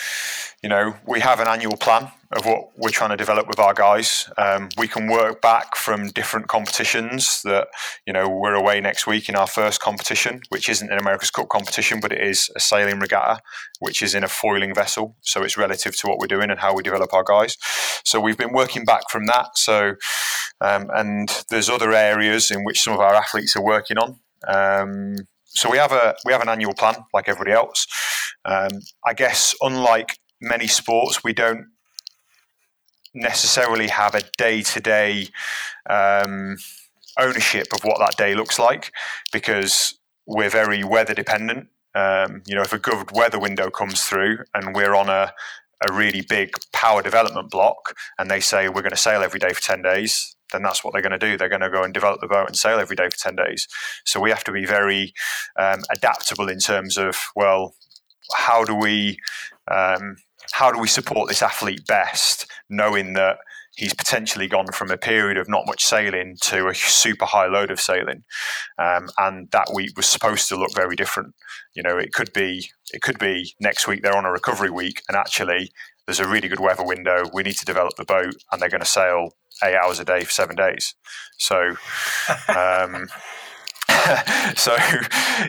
you 0.61 0.69
know 0.69 0.95
we 1.07 1.21
have 1.21 1.39
an 1.39 1.47
annual 1.47 1.78
plan 1.78 2.11
of 2.36 2.45
what 2.45 2.69
we're 2.75 2.89
trying 2.89 3.11
to 3.11 3.17
develop 3.17 3.47
with 3.47 3.59
our 3.59 3.73
guys. 3.73 4.29
Um, 4.38 4.69
we 4.77 4.88
can 4.88 5.09
work 5.09 5.41
back 5.41 5.75
from 5.75 6.09
different 6.09 6.47
competitions 6.47 7.41
that, 7.43 7.69
you 8.05 8.11
know, 8.11 8.27
we're 8.27 8.53
away 8.53 8.81
next 8.81 9.07
week 9.07 9.29
in 9.29 9.36
our 9.36 9.47
first 9.47 9.79
competition, 9.79 10.41
which 10.49 10.67
isn't 10.67 10.91
an 10.91 10.99
America's 10.99 11.31
Cup 11.31 11.47
competition, 11.47 11.99
but 12.01 12.11
it 12.11 12.21
is 12.21 12.49
a 12.55 12.59
sailing 12.59 12.99
regatta, 12.99 13.41
which 13.79 14.03
is 14.03 14.13
in 14.13 14.23
a 14.23 14.27
foiling 14.27 14.75
vessel. 14.75 15.15
So 15.21 15.43
it's 15.43 15.57
relative 15.57 15.95
to 15.97 16.07
what 16.07 16.19
we're 16.19 16.27
doing 16.27 16.49
and 16.49 16.59
how 16.59 16.75
we 16.75 16.83
develop 16.83 17.13
our 17.13 17.23
guys. 17.23 17.57
So 18.03 18.19
we've 18.19 18.38
been 18.38 18.53
working 18.53 18.83
back 18.83 19.09
from 19.09 19.27
that. 19.27 19.57
So, 19.57 19.95
um, 20.59 20.89
and 20.93 21.29
there's 21.49 21.69
other 21.69 21.93
areas 21.93 22.51
in 22.51 22.65
which 22.65 22.81
some 22.81 22.93
of 22.93 22.99
our 22.99 23.15
athletes 23.15 23.55
are 23.55 23.63
working 23.63 23.97
on. 23.97 24.19
Um, 24.47 25.15
so 25.45 25.71
we 25.71 25.77
have 25.77 25.93
a 25.93 26.15
we 26.25 26.33
have 26.33 26.41
an 26.41 26.49
annual 26.49 26.73
plan 26.73 26.95
like 27.13 27.29
everybody 27.29 27.53
else. 27.53 27.88
Um, 28.43 28.71
I 29.05 29.13
guess 29.13 29.55
unlike 29.61 30.17
many 30.41 30.67
sports, 30.67 31.23
we 31.23 31.33
don't 31.33 31.67
necessarily 33.16 33.88
have 33.88 34.13
a 34.13 34.22
day 34.38 34.61
to 34.61 34.80
day 34.80 35.30
ownership 37.18 37.68
of 37.74 37.84
what 37.84 37.99
that 37.99 38.18
day 38.18 38.36
looks 38.36 38.59
like 38.59 38.91
because 39.32 39.97
we're 40.26 40.49
very 40.49 40.84
weather 40.84 41.13
dependent. 41.13 41.68
Um, 41.93 42.41
you 42.45 42.55
know, 42.55 42.61
if 42.61 42.74
a 42.74 42.80
good 42.80 43.11
weather 43.11 43.39
window 43.39 43.70
comes 43.70 44.03
through 44.03 44.39
and 44.53 44.76
we're 44.76 44.95
on 44.95 45.09
a, 45.09 45.34
a 45.89 45.93
really 45.93 46.22
big 46.22 46.51
power 46.74 47.01
development 47.01 47.49
block 47.49 47.95
and 48.18 48.30
they 48.30 48.39
say 48.39 48.68
we're 48.68 48.82
going 48.82 48.91
to 48.91 48.97
sail 48.97 49.24
every 49.24 49.39
day 49.39 49.53
for 49.53 49.61
10 49.61 49.82
days, 49.82 50.36
then 50.51 50.61
that's 50.61 50.84
what 50.84 50.93
they're 50.93 51.01
going 51.01 51.18
to 51.18 51.18
do. 51.18 51.38
They're 51.38 51.49
going 51.49 51.61
to 51.61 51.70
go 51.70 51.84
and 51.84 51.93
develop 51.93 52.22
the 52.22 52.28
boat 52.28 52.47
and 52.47 52.57
sail 52.57 52.80
every 52.80 52.95
day 52.95 53.09
for 53.09 53.18
10 53.18 53.36
days. 53.36 53.68
So 54.03 54.20
we 54.20 54.30
have 54.30 54.43
to 54.45 54.51
be 54.51 54.66
very 54.66 55.13
um, 55.57 55.82
adaptable 55.89 56.49
in 56.49 56.59
terms 56.59 56.97
of, 56.97 57.18
well, 57.36 57.76
how 58.36 58.63
do 58.63 58.76
we 58.76 59.18
um, 59.72 60.18
how 60.54 60.72
do 60.72 60.80
we 60.80 60.88
support 60.88 61.30
this 61.30 61.41
athlete 61.41 61.86
best, 61.88 62.48
knowing 62.70 63.14
that 63.14 63.38
he's 63.76 63.93
potentially 63.93 64.48
gone 64.48 64.68
from 64.72 64.89
a 64.89 64.98
period 64.98 65.38
of 65.38 65.50
not 65.50 65.68
much 65.68 65.84
sailing 65.84 66.38
to 66.41 66.68
a 66.68 66.76
super 66.76 67.26
high 67.26 67.48
load 67.48 67.72
of 67.72 67.80
sailing, 67.80 68.24
um, 68.78 69.10
and 69.18 69.50
that 69.52 69.72
week 69.74 69.96
was 69.96 70.06
supposed 70.06 70.48
to 70.50 70.56
look 70.56 70.74
very 70.74 70.96
different. 70.96 71.36
You 71.74 71.84
know, 71.84 71.98
it 71.98 72.14
could 72.14 72.32
be 72.34 72.70
it 72.91 73.02
could 73.02 73.20
be 73.20 73.54
next 73.60 73.88
week 73.88 74.02
they're 74.02 74.18
on 74.18 74.26
a 74.26 74.32
recovery 74.32 74.70
week, 74.70 75.02
and 75.08 75.18
actually 75.18 75.72
there's 76.06 76.20
a 76.20 76.28
really 76.28 76.48
good 76.48 76.60
weather 76.60 76.86
window. 76.86 77.30
We 77.34 77.43
need 77.43 77.58
to 77.58 77.66
develop 77.66 77.96
the 77.96 78.06
boat, 78.06 78.36
and 78.52 78.62
they're 78.62 78.70
going 78.70 78.82
to 78.82 78.88
sail 78.88 79.32
eight 79.64 79.76
hours 79.76 80.00
a 80.00 80.06
day 80.06 80.24
for 80.24 80.32
seven 80.32 80.56
days. 80.56 80.96
So. 81.38 81.76
Um, 82.50 83.08
so 84.56 84.76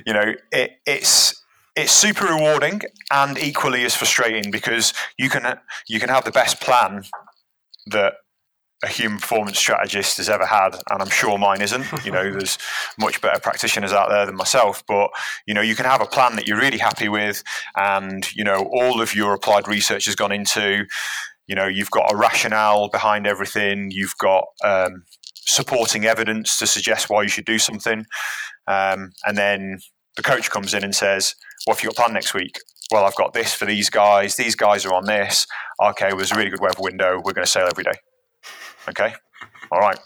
you 0.06 0.12
know 0.12 0.34
it, 0.52 0.72
it's 0.86 1.42
it's 1.76 1.92
super 1.92 2.24
rewarding 2.24 2.80
and 3.12 3.38
equally 3.38 3.84
as 3.84 3.94
frustrating 3.94 4.50
because 4.50 4.94
you 5.18 5.28
can 5.28 5.58
you 5.88 6.00
can 6.00 6.08
have 6.08 6.24
the 6.24 6.30
best 6.30 6.60
plan 6.60 7.04
that 7.86 8.14
a 8.84 8.88
human 8.88 9.18
performance 9.18 9.58
strategist 9.58 10.18
has 10.18 10.28
ever 10.28 10.44
had, 10.44 10.74
and 10.90 11.00
I'm 11.00 11.08
sure 11.08 11.38
mine 11.38 11.62
isn't. 11.62 11.86
You 12.04 12.12
know, 12.12 12.30
there's 12.30 12.58
much 13.00 13.20
better 13.20 13.40
practitioners 13.40 13.92
out 13.92 14.10
there 14.10 14.26
than 14.26 14.36
myself, 14.36 14.84
but 14.86 15.10
you 15.46 15.54
know, 15.54 15.60
you 15.60 15.74
can 15.74 15.86
have 15.86 16.00
a 16.00 16.06
plan 16.06 16.36
that 16.36 16.46
you're 16.46 16.58
really 16.58 16.78
happy 16.78 17.08
with, 17.08 17.42
and 17.76 18.26
you 18.34 18.44
know, 18.44 18.68
all 18.72 19.00
of 19.00 19.14
your 19.14 19.34
applied 19.34 19.66
research 19.66 20.04
has 20.04 20.14
gone 20.14 20.32
into. 20.32 20.84
You 21.46 21.54
know, 21.54 21.66
you've 21.66 21.90
got 21.90 22.12
a 22.12 22.16
rationale 22.16 22.88
behind 22.88 23.26
everything. 23.26 23.90
You've 23.90 24.16
got 24.18 24.44
um, 24.64 25.04
supporting 25.34 26.04
evidence 26.04 26.58
to 26.58 26.66
suggest 26.66 27.08
why 27.08 27.22
you 27.22 27.28
should 27.28 27.44
do 27.44 27.58
something, 27.58 28.04
um, 28.68 29.12
and 29.24 29.36
then 29.36 29.80
the 30.16 30.22
coach 30.22 30.50
comes 30.50 30.74
in 30.74 30.84
and 30.84 30.94
says, 30.94 31.34
"What 31.64 31.76
have 31.76 31.84
you 31.84 31.90
got 31.90 31.96
planned 31.96 32.14
next 32.14 32.34
week?" 32.34 32.58
Well, 32.90 33.04
I've 33.04 33.16
got 33.16 33.32
this 33.32 33.52
for 33.52 33.64
these 33.64 33.90
guys. 33.90 34.36
These 34.36 34.54
guys 34.54 34.86
are 34.86 34.94
on 34.94 35.06
this. 35.06 35.46
Okay, 35.82 36.08
it 36.08 36.16
was 36.16 36.32
a 36.32 36.36
really 36.36 36.50
good 36.50 36.60
weather 36.60 36.80
window. 36.80 37.16
We're 37.16 37.32
going 37.32 37.44
to 37.44 37.50
sail 37.50 37.68
every 37.70 37.84
day. 37.84 37.98
Okay, 38.88 39.14
all 39.70 39.80
right. 39.80 39.98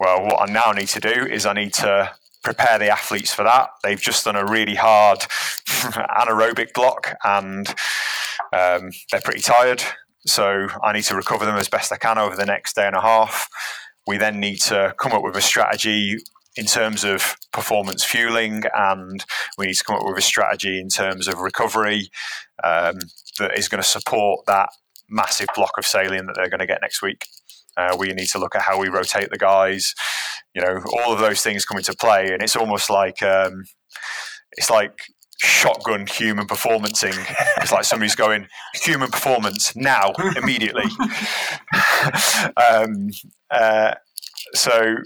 Well, 0.00 0.24
what 0.24 0.48
I 0.48 0.52
now 0.52 0.72
need 0.72 0.88
to 0.88 1.00
do 1.00 1.26
is 1.26 1.46
I 1.46 1.52
need 1.52 1.74
to 1.74 2.12
prepare 2.42 2.78
the 2.78 2.90
athletes 2.90 3.32
for 3.32 3.44
that. 3.44 3.70
They've 3.82 4.00
just 4.00 4.24
done 4.24 4.36
a 4.36 4.44
really 4.44 4.74
hard 4.74 5.18
anaerobic 5.68 6.72
block 6.74 7.14
and 7.24 7.68
um, 8.52 8.90
they're 9.10 9.20
pretty 9.22 9.40
tired. 9.40 9.82
So 10.26 10.68
I 10.82 10.92
need 10.92 11.04
to 11.04 11.16
recover 11.16 11.44
them 11.44 11.56
as 11.56 11.68
best 11.68 11.92
I 11.92 11.96
can 11.96 12.18
over 12.18 12.36
the 12.36 12.46
next 12.46 12.74
day 12.74 12.86
and 12.86 12.96
a 12.96 13.00
half. 13.00 13.48
We 14.06 14.18
then 14.18 14.40
need 14.40 14.60
to 14.62 14.94
come 14.98 15.12
up 15.12 15.22
with 15.22 15.36
a 15.36 15.40
strategy 15.40 16.18
in 16.56 16.66
terms 16.66 17.04
of 17.04 17.36
performance 17.52 18.04
fueling, 18.04 18.62
and 18.74 19.24
we 19.56 19.66
need 19.66 19.74
to 19.74 19.84
come 19.84 19.96
up 19.96 20.04
with 20.04 20.18
a 20.18 20.22
strategy 20.22 20.78
in 20.78 20.88
terms 20.88 21.28
of 21.28 21.38
recovery 21.38 22.10
um, 22.62 22.98
that 23.38 23.56
is 23.56 23.68
going 23.68 23.82
to 23.82 23.88
support 23.88 24.44
that 24.46 24.68
massive 25.08 25.48
block 25.54 25.72
of 25.78 25.86
sailing 25.86 26.26
that 26.26 26.34
they're 26.36 26.50
going 26.50 26.60
to 26.60 26.66
get 26.66 26.82
next 26.82 27.02
week. 27.02 27.26
Uh, 27.76 27.96
we 27.98 28.08
need 28.08 28.28
to 28.28 28.38
look 28.38 28.54
at 28.54 28.62
how 28.62 28.78
we 28.78 28.88
rotate 28.88 29.30
the 29.30 29.38
guys. 29.38 29.94
You 30.54 30.62
know, 30.62 30.82
all 30.92 31.12
of 31.12 31.20
those 31.20 31.40
things 31.40 31.64
come 31.64 31.78
into 31.78 31.94
play, 31.94 32.28
and 32.32 32.42
it's 32.42 32.56
almost 32.56 32.90
like 32.90 33.22
um, 33.22 33.64
it's 34.52 34.70
like 34.70 34.92
shotgun 35.38 36.06
human 36.06 36.46
performancing. 36.46 37.14
It's 37.62 37.72
like 37.72 37.84
somebody's 37.84 38.14
going 38.14 38.46
human 38.74 39.10
performance 39.10 39.74
now, 39.74 40.12
immediately. 40.36 40.84
um, 42.56 43.08
uh, 43.50 43.94
so 44.54 44.96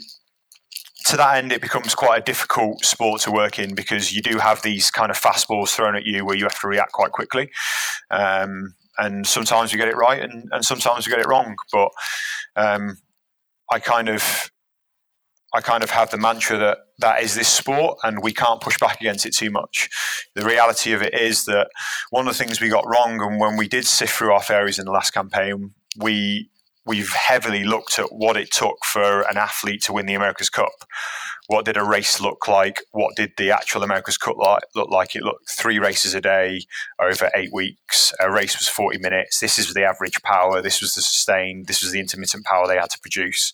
to 1.07 1.16
that 1.16 1.36
end, 1.36 1.52
it 1.52 1.61
becomes 1.61 1.94
quite 1.94 2.18
a 2.18 2.24
difficult 2.24 2.84
sport 2.84 3.20
to 3.22 3.30
work 3.30 3.59
in 3.59 3.74
because 3.74 4.12
you 4.12 4.22
do 4.22 4.38
have 4.38 4.62
these 4.62 4.90
kind 4.90 5.11
of 5.11 5.20
fastballs 5.20 5.68
thrown 5.70 5.94
at 5.94 6.04
you 6.04 6.24
where 6.24 6.36
you 6.36 6.44
have 6.44 6.59
to 6.61 6.68
react 6.68 6.92
quite 6.92 7.12
quickly. 7.12 7.50
Um, 8.11 8.74
and 8.98 9.26
sometimes 9.26 9.72
you 9.72 9.78
get 9.78 9.88
it 9.88 9.96
right 9.96 10.22
and, 10.22 10.48
and 10.52 10.64
sometimes 10.64 11.07
you 11.07 11.12
get 11.12 11.20
it 11.20 11.28
wrong. 11.28 11.54
But 11.72 11.90
um, 12.57 12.98
I 13.70 13.78
kind 13.78 14.09
of 14.09 14.50
I 15.54 15.61
kind 15.61 15.84
of 15.84 15.90
have 15.90 16.11
the 16.11 16.18
mantra 16.18 16.59
that 16.59 16.78
that 16.98 17.22
is 17.22 17.34
this 17.34 17.48
sport 17.48 17.98
and 18.02 18.22
we 18.22 18.32
can't 18.32 18.61
push 18.61 18.78
back 18.78 19.00
against 19.00 19.26
it 19.26 19.34
too 19.34 19.50
much. 19.50 19.88
The 20.34 20.44
reality 20.44 20.92
of 20.92 21.02
it 21.02 21.14
is 21.14 21.44
that 21.44 21.68
one 22.11 22.26
of 22.26 22.36
the 22.36 22.38
things 22.38 22.61
we 22.61 22.68
got 22.68 22.86
wrong, 22.86 23.20
and 23.20 23.38
when 23.38 23.57
we 23.57 23.68
did 23.68 23.86
sift 23.86 24.14
through 24.14 24.32
our 24.32 24.42
failures 24.42 24.78
in 24.78 24.86
the 24.86 24.92
last 24.92 25.12
campaign, 25.12 25.72
we 25.98 26.50
we've 26.87 27.12
heavily 27.12 27.64
looked 27.64 27.99
at 27.99 28.12
what 28.12 28.37
it 28.37 28.51
took 28.53 28.84
for 28.84 29.22
an 29.22 29.37
athlete 29.37 29.82
to 29.82 29.93
win 29.93 30.07
the 30.07 30.14
America's 30.14 30.49
Cup. 30.49 30.72
What 31.49 31.64
did 31.64 31.76
a 31.76 31.84
race 31.84 32.20
look 32.20 32.49
like? 32.49 32.80
What 32.93 33.16
did 33.16 33.32
the 33.37 33.51
actual 33.51 33.82
America's 33.82 34.16
Cup 34.16 34.37
look 34.74 34.91
like? 34.91 35.14
It 35.14 35.22
looked 35.22 35.51
three 35.51 35.78
races 35.78 36.14
a 36.14 36.20
day 36.20 36.61
over 37.01 37.30
eight 37.34 37.53
weeks. 37.53 38.14
A 38.20 38.30
race 38.30 38.59
was 38.59 38.68
40 38.68 38.99
minutes. 38.99 39.41
This 39.41 39.59
is 39.59 39.74
the 39.74 39.84
average 39.84 40.22
power. 40.22 40.62
This 40.62 40.80
was 40.80 40.95
the 40.95 41.03
sustained. 41.03 41.66
This 41.66 41.82
was 41.82 41.93
the 41.93 42.01
intermittent 42.01 42.45
power 42.45 42.66
they 42.66 42.76
had 42.76 42.91
to 42.91 43.01
produce. 43.01 43.53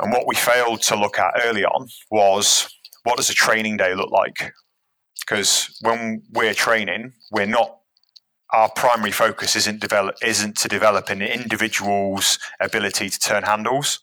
And 0.00 0.12
what 0.12 0.26
we 0.26 0.34
failed 0.34 0.82
to 0.82 0.96
look 0.96 1.18
at 1.18 1.40
early 1.44 1.64
on 1.64 1.88
was 2.10 2.68
what 3.04 3.16
does 3.16 3.30
a 3.30 3.34
training 3.34 3.76
day 3.76 3.94
look 3.94 4.10
like? 4.10 4.52
Because 5.20 5.76
when 5.82 6.22
we're 6.32 6.54
training, 6.54 7.12
we're 7.30 7.46
not 7.46 7.78
our 8.52 8.70
primary 8.70 9.12
focus 9.12 9.56
isn't 9.56 9.80
develop 9.80 10.16
isn't 10.22 10.56
to 10.58 10.68
develop 10.68 11.08
an 11.08 11.22
individual's 11.22 12.38
ability 12.60 13.08
to 13.08 13.18
turn 13.18 13.44
handles. 13.44 14.00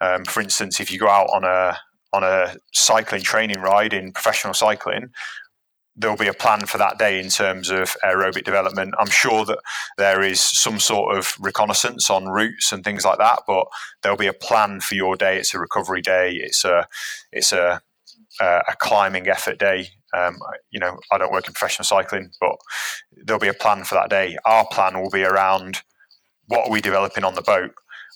Um, 0.00 0.24
for 0.24 0.40
instance, 0.40 0.80
if 0.80 0.90
you 0.90 0.98
go 0.98 1.08
out 1.08 1.28
on 1.32 1.44
a 1.44 1.78
on 2.12 2.24
a 2.24 2.56
cycling 2.72 3.22
training 3.22 3.60
ride 3.60 3.92
in 3.92 4.12
professional 4.12 4.54
cycling, 4.54 5.10
there'll 5.96 6.16
be 6.16 6.28
a 6.28 6.34
plan 6.34 6.66
for 6.66 6.78
that 6.78 6.98
day 6.98 7.18
in 7.18 7.28
terms 7.28 7.70
of 7.70 7.96
aerobic 8.04 8.44
development. 8.44 8.94
I'm 8.98 9.10
sure 9.10 9.44
that 9.46 9.58
there 9.96 10.22
is 10.22 10.40
some 10.40 10.78
sort 10.78 11.16
of 11.16 11.34
reconnaissance 11.40 12.10
on 12.10 12.26
routes 12.26 12.72
and 12.72 12.84
things 12.84 13.04
like 13.04 13.18
that, 13.18 13.40
but 13.46 13.66
there'll 14.02 14.18
be 14.18 14.26
a 14.26 14.32
plan 14.32 14.80
for 14.80 14.94
your 14.94 15.16
day. 15.16 15.38
It's 15.38 15.54
a 15.54 15.58
recovery 15.58 16.02
day. 16.02 16.32
It's 16.34 16.64
a 16.64 16.86
it's 17.32 17.52
a 17.52 17.80
a 18.40 18.76
climbing 18.78 19.28
effort 19.28 19.58
day. 19.58 19.88
Um, 20.16 20.38
you 20.70 20.80
know, 20.80 20.98
I 21.10 21.18
don't 21.18 21.32
work 21.32 21.46
in 21.46 21.52
professional 21.52 21.84
cycling, 21.84 22.30
but 22.40 22.56
there'll 23.24 23.40
be 23.40 23.48
a 23.48 23.54
plan 23.54 23.84
for 23.84 23.94
that 23.94 24.10
day. 24.10 24.36
Our 24.44 24.66
plan 24.70 25.00
will 25.00 25.10
be 25.10 25.24
around 25.24 25.82
what 26.46 26.68
are 26.68 26.70
we 26.70 26.80
developing 26.80 27.24
on 27.24 27.34
the 27.34 27.42
boat. 27.42 27.72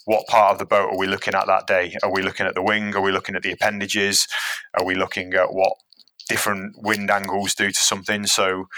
What 0.07 0.27
part 0.29 0.53
of 0.53 0.59
the 0.59 0.66
boat 0.66 0.93
are 0.93 0.99
we 0.99 1.07
looking 1.07 1.35
at 1.35 1.47
that 1.47 1.66
day? 1.66 1.95
Are 2.03 2.12
we 2.12 2.23
looking 2.23 2.47
at 2.47 2.55
the 2.55 2.62
wing? 2.62 2.95
Are 2.95 3.03
we 3.03 3.12
looking 3.12 3.35
at 3.35 3.43
the 3.43 3.53
appendages? 3.53 4.27
Are 4.79 4.85
we 4.85 4.95
looking 4.95 5.35
at 5.35 5.53
what 5.53 5.75
different 6.31 6.77
wind 6.79 7.11
angles 7.11 7.55
do 7.57 7.71
to 7.71 7.83
something. 7.83 8.25
So 8.25 8.68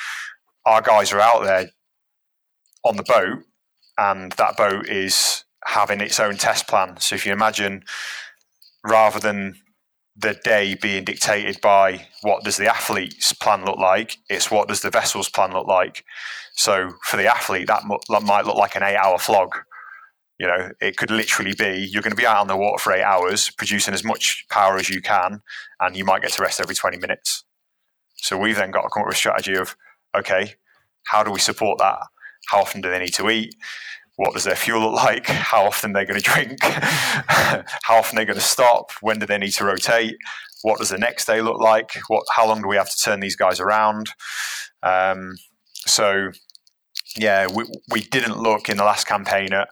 our 0.65 0.81
guys 0.81 1.13
are 1.13 1.21
out 1.21 1.45
there 1.45 1.69
on 2.83 2.97
the 2.97 3.05
boat, 3.05 3.45
and 3.99 4.33
that 4.33 4.57
boat 4.57 4.89
is 4.89 5.45
having 5.67 6.01
its 6.01 6.19
own 6.19 6.37
test 6.39 6.67
plan. 6.67 6.99
So 6.99 7.15
if 7.15 7.27
you 7.27 7.33
imagine, 7.33 7.85
rather 8.85 9.21
than 9.21 9.57
the 10.17 10.35
day 10.45 10.75
being 10.75 11.05
dictated 11.05 11.61
by 11.61 12.07
what 12.21 12.45
does 12.45 12.59
the 12.59 12.69
athlete's 12.69 13.33
plan 13.33 13.65
look 13.65 13.79
like, 13.79 14.19
it's 14.29 14.51
what 14.51 14.69
does 14.69 14.83
the 14.83 14.91
vessel's 14.91 15.29
plan 15.29 15.53
look 15.53 15.67
like. 15.67 16.05
So 16.55 16.91
for 17.05 17.17
the 17.17 17.27
athlete, 17.27 17.67
that 17.69 17.85
might 17.85 18.45
look 18.45 18.57
like 18.57 18.77
an 18.77 18.83
eight-hour 18.83 19.19
flog. 19.19 19.57
You 20.39 20.49
know, 20.49 20.71
it 20.81 20.97
could 20.97 21.11
literally 21.11 21.55
be 21.55 21.89
you're 21.91 22.03
going 22.03 22.11
to 22.11 22.17
be 22.17 22.27
out 22.27 22.41
on 22.41 22.49
the 22.49 22.57
water 22.57 22.79
for 22.79 22.93
eight 22.93 23.03
hours, 23.03 23.51
producing 23.51 23.95
as 23.95 24.05
much 24.05 24.45
power 24.51 24.77
as 24.77 24.91
you 24.91 25.01
can, 25.01 25.41
and 25.81 25.97
you 25.97 26.05
might 26.05 26.23
get 26.23 26.33
to 26.33 26.43
rest 26.43 26.61
every 26.61 26.75
20 26.75 26.99
minutes. 26.99 27.45
So 28.17 28.37
we've 28.37 28.57
then 28.57 28.71
got 28.71 28.83
to 28.83 28.89
come 28.93 29.03
up 29.03 29.07
with 29.07 29.17
a 29.17 29.19
strategy 29.19 29.55
of, 29.55 29.77
okay, 30.17 30.55
how 31.07 31.23
do 31.23 31.31
we 31.31 31.39
support 31.39 31.79
that? 31.79 31.99
How 32.49 32.61
often 32.61 32.81
do 32.81 32.91
they 32.91 32.99
need 32.99 33.15
to 33.15 33.31
eat? 33.31 33.55
What 34.17 34.35
does 34.35 34.45
their 34.45 34.57
fuel 34.57 34.81
look 34.81 35.05
like? 35.05 35.27
How 35.27 35.65
often 35.65 35.93
they're 35.93 36.05
going 36.05 36.21
to 36.21 36.31
drink? 36.31 36.59
how 36.63 37.97
often 37.97 38.17
they're 38.17 38.27
going 38.27 38.39
to 38.39 38.45
stop? 38.45 38.93
When 39.01 39.19
do 39.19 39.27
they 39.27 39.39
need 39.39 39.53
to 39.53 39.65
rotate? 39.65 40.17
What 40.63 40.79
does 40.79 40.91
the 40.91 40.99
next 40.99 41.27
day 41.27 41.41
look 41.41 41.59
like? 41.59 41.93
What? 42.09 42.25
How 42.35 42.47
long 42.47 42.63
do 42.63 42.69
we 42.69 42.77
have 42.77 42.91
to 42.91 43.03
turn 43.03 43.21
these 43.21 43.37
guys 43.37 43.59
around? 43.59 44.11
Um, 44.83 45.37
so, 45.75 46.31
yeah, 47.17 47.47
we, 47.47 47.65
we 47.91 48.01
didn't 48.01 48.39
look 48.39 48.69
in 48.69 48.77
the 48.77 48.85
last 48.85 49.07
campaign 49.07 49.53
at 49.53 49.69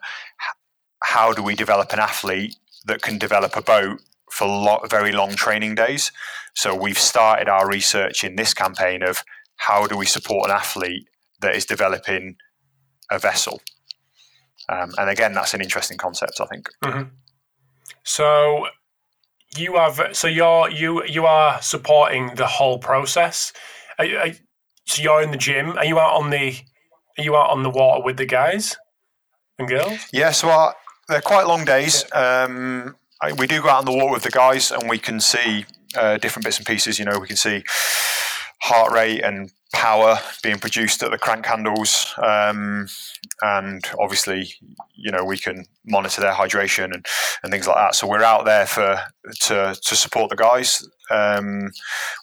how 1.02 1.32
do 1.32 1.42
we 1.42 1.54
develop 1.54 1.92
an 1.92 1.98
athlete 1.98 2.56
that 2.86 3.02
can 3.02 3.18
develop 3.18 3.56
a 3.56 3.62
boat 3.62 4.00
for 4.30 4.46
lo- 4.46 4.80
very 4.88 5.12
long 5.12 5.34
training 5.34 5.74
days. 5.74 6.12
So 6.54 6.74
we've 6.74 6.98
started 6.98 7.48
our 7.48 7.68
research 7.68 8.24
in 8.24 8.36
this 8.36 8.54
campaign 8.54 9.02
of 9.02 9.22
how 9.56 9.86
do 9.86 9.96
we 9.96 10.06
support 10.06 10.48
an 10.48 10.56
athlete 10.56 11.08
that 11.40 11.54
is 11.54 11.66
developing 11.66 12.36
a 13.10 13.18
vessel. 13.18 13.60
Um, 14.70 14.92
and 14.98 15.10
again, 15.10 15.32
that's 15.32 15.52
an 15.52 15.60
interesting 15.60 15.98
concept, 15.98 16.40
I 16.40 16.46
think. 16.46 16.68
Mm-hmm. 16.84 17.08
So 18.04 18.66
you 19.56 19.76
have 19.76 20.00
so 20.12 20.28
you're 20.28 20.70
you 20.70 21.04
you 21.04 21.26
are 21.26 21.60
supporting 21.60 22.34
the 22.36 22.46
whole 22.46 22.78
process. 22.78 23.52
Are, 23.98 24.06
are, 24.06 24.32
so 24.86 25.02
you're 25.02 25.22
in 25.22 25.32
the 25.32 25.36
gym. 25.36 25.76
Are 25.76 25.84
you 25.84 25.98
out 25.98 26.20
on 26.20 26.30
the 26.30 26.54
are 27.18 27.24
you 27.24 27.36
out 27.36 27.50
on 27.50 27.62
the 27.62 27.70
water 27.70 28.02
with 28.04 28.16
the 28.16 28.26
guys 28.26 28.76
and 29.58 29.68
girls? 29.68 30.06
Yeah, 30.12 30.30
so 30.30 30.48
our, 30.48 30.74
they're 31.08 31.20
quite 31.20 31.46
long 31.46 31.64
days. 31.64 32.04
Um, 32.12 32.96
I, 33.20 33.32
we 33.32 33.46
do 33.46 33.60
go 33.60 33.68
out 33.68 33.78
on 33.78 33.84
the 33.84 33.92
water 33.92 34.12
with 34.12 34.22
the 34.22 34.30
guys, 34.30 34.70
and 34.70 34.88
we 34.88 34.98
can 34.98 35.20
see 35.20 35.66
uh, 35.96 36.16
different 36.18 36.44
bits 36.44 36.58
and 36.58 36.66
pieces. 36.66 36.98
You 36.98 37.04
know, 37.04 37.18
we 37.18 37.26
can 37.26 37.36
see 37.36 37.64
heart 38.62 38.92
rate 38.92 39.22
and 39.22 39.50
power 39.72 40.18
being 40.42 40.58
produced 40.58 41.02
at 41.02 41.10
the 41.10 41.18
crank 41.18 41.46
handles, 41.46 42.12
um, 42.22 42.88
and 43.42 43.84
obviously, 43.98 44.52
you 44.94 45.12
know, 45.12 45.24
we 45.24 45.38
can 45.38 45.64
monitor 45.84 46.20
their 46.20 46.32
hydration 46.32 46.92
and, 46.92 47.06
and 47.42 47.52
things 47.52 47.66
like 47.66 47.76
that. 47.76 47.94
So 47.94 48.08
we're 48.08 48.22
out 48.22 48.44
there 48.44 48.66
for 48.66 49.00
to 49.42 49.76
to 49.80 49.96
support 49.96 50.30
the 50.30 50.36
guys. 50.36 50.86
Um, 51.10 51.70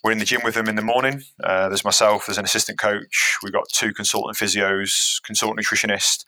we're 0.04 0.12
in 0.12 0.20
the 0.20 0.26
gym 0.26 0.42
with 0.44 0.56
them 0.56 0.70
in 0.70 0.76
the 0.76 0.82
morning. 0.82 1.24
Uh, 1.44 1.68
there's 1.68 1.84
myself, 1.84 2.26
there's 2.26 2.38
an 2.38 2.46
assistant 2.46 2.80
coach. 2.80 3.38
We've 3.44 3.54
got 3.54 3.68
two 3.70 3.94
consultant 3.94 4.38
physios, 4.38 5.22
consultant 5.24 5.66
nutritionist, 5.66 6.24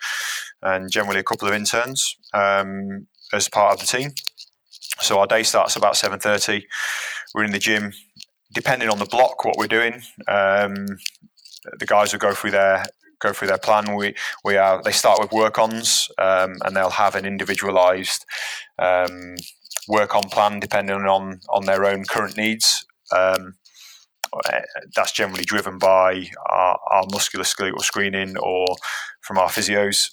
and 0.62 0.92
generally 0.92 1.20
a 1.20 1.24
couple 1.24 1.48
of 1.48 1.54
interns 1.54 2.18
um, 2.34 3.08
as 3.34 3.48
part 3.48 3.74
of 3.74 3.80
the 3.80 3.88
team. 3.88 4.12
So 5.00 5.20
our 5.20 5.28
day 5.28 5.44
starts 5.44 5.76
about 5.76 5.96
seven 5.96 6.20
thirty. 6.20 6.68
We're 7.34 7.46
in 7.46 7.52
the 7.52 7.60
gym. 7.60 7.94
Depending 8.54 8.90
on 8.90 9.00
the 9.00 9.06
block, 9.06 9.46
what 9.46 9.58
we're 9.58 9.68
doing, 9.68 10.02
um, 10.28 10.86
the 11.78 11.86
guys 11.86 12.12
will 12.12 12.20
go 12.20 12.34
through 12.34 12.52
their 12.52 12.84
go 13.20 13.34
through 13.34 13.50
their 13.50 13.58
plan. 13.58 13.96
We 13.96 14.16
we 14.44 14.58
are 14.58 14.82
they 14.82 14.92
start 14.92 15.20
with 15.20 15.32
work 15.32 15.60
ons, 15.60 16.10
um, 16.18 16.56
and 16.64 16.76
they'll 16.76 16.90
have 16.90 17.16
an 17.16 17.26
individualised 17.26 18.26
um, 18.80 19.36
work 19.88 20.16
on 20.16 20.24
plan 20.30 20.60
depending 20.60 20.96
on 20.96 21.40
on 21.50 21.66
their 21.66 21.86
own 21.86 22.06
current 22.06 22.38
needs. 22.38 22.86
Um, 23.16 23.56
that's 24.96 25.12
generally 25.12 25.44
driven 25.44 25.78
by 25.78 26.30
our, 26.50 26.80
our 26.92 27.04
musculoskeletal 27.06 27.82
screening 27.82 28.38
or 28.38 28.66
from 29.22 29.38
our 29.38 29.50
physios. 29.50 30.10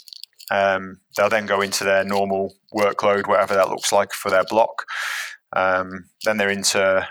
Um, 0.51 1.01
they'll 1.17 1.29
then 1.29 1.47
go 1.47 1.61
into 1.61 1.85
their 1.85 2.05
normal 2.05 2.55
workload, 2.75 3.27
whatever 3.27 3.55
that 3.55 3.69
looks 3.69 3.93
like 3.93 4.13
for 4.13 4.31
their 4.31 4.45
block. 4.45 4.85
Um, 5.55 6.09
then 6.25 6.37
they're 6.37 6.51
into 6.51 7.07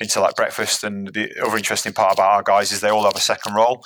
into 0.00 0.20
like 0.20 0.36
breakfast. 0.36 0.84
And 0.84 1.08
the 1.08 1.32
other 1.44 1.56
interesting 1.56 1.92
part 1.92 2.14
about 2.14 2.30
our 2.30 2.42
guys 2.42 2.72
is 2.72 2.80
they 2.80 2.90
all 2.90 3.04
have 3.04 3.16
a 3.16 3.20
second 3.20 3.54
role. 3.54 3.84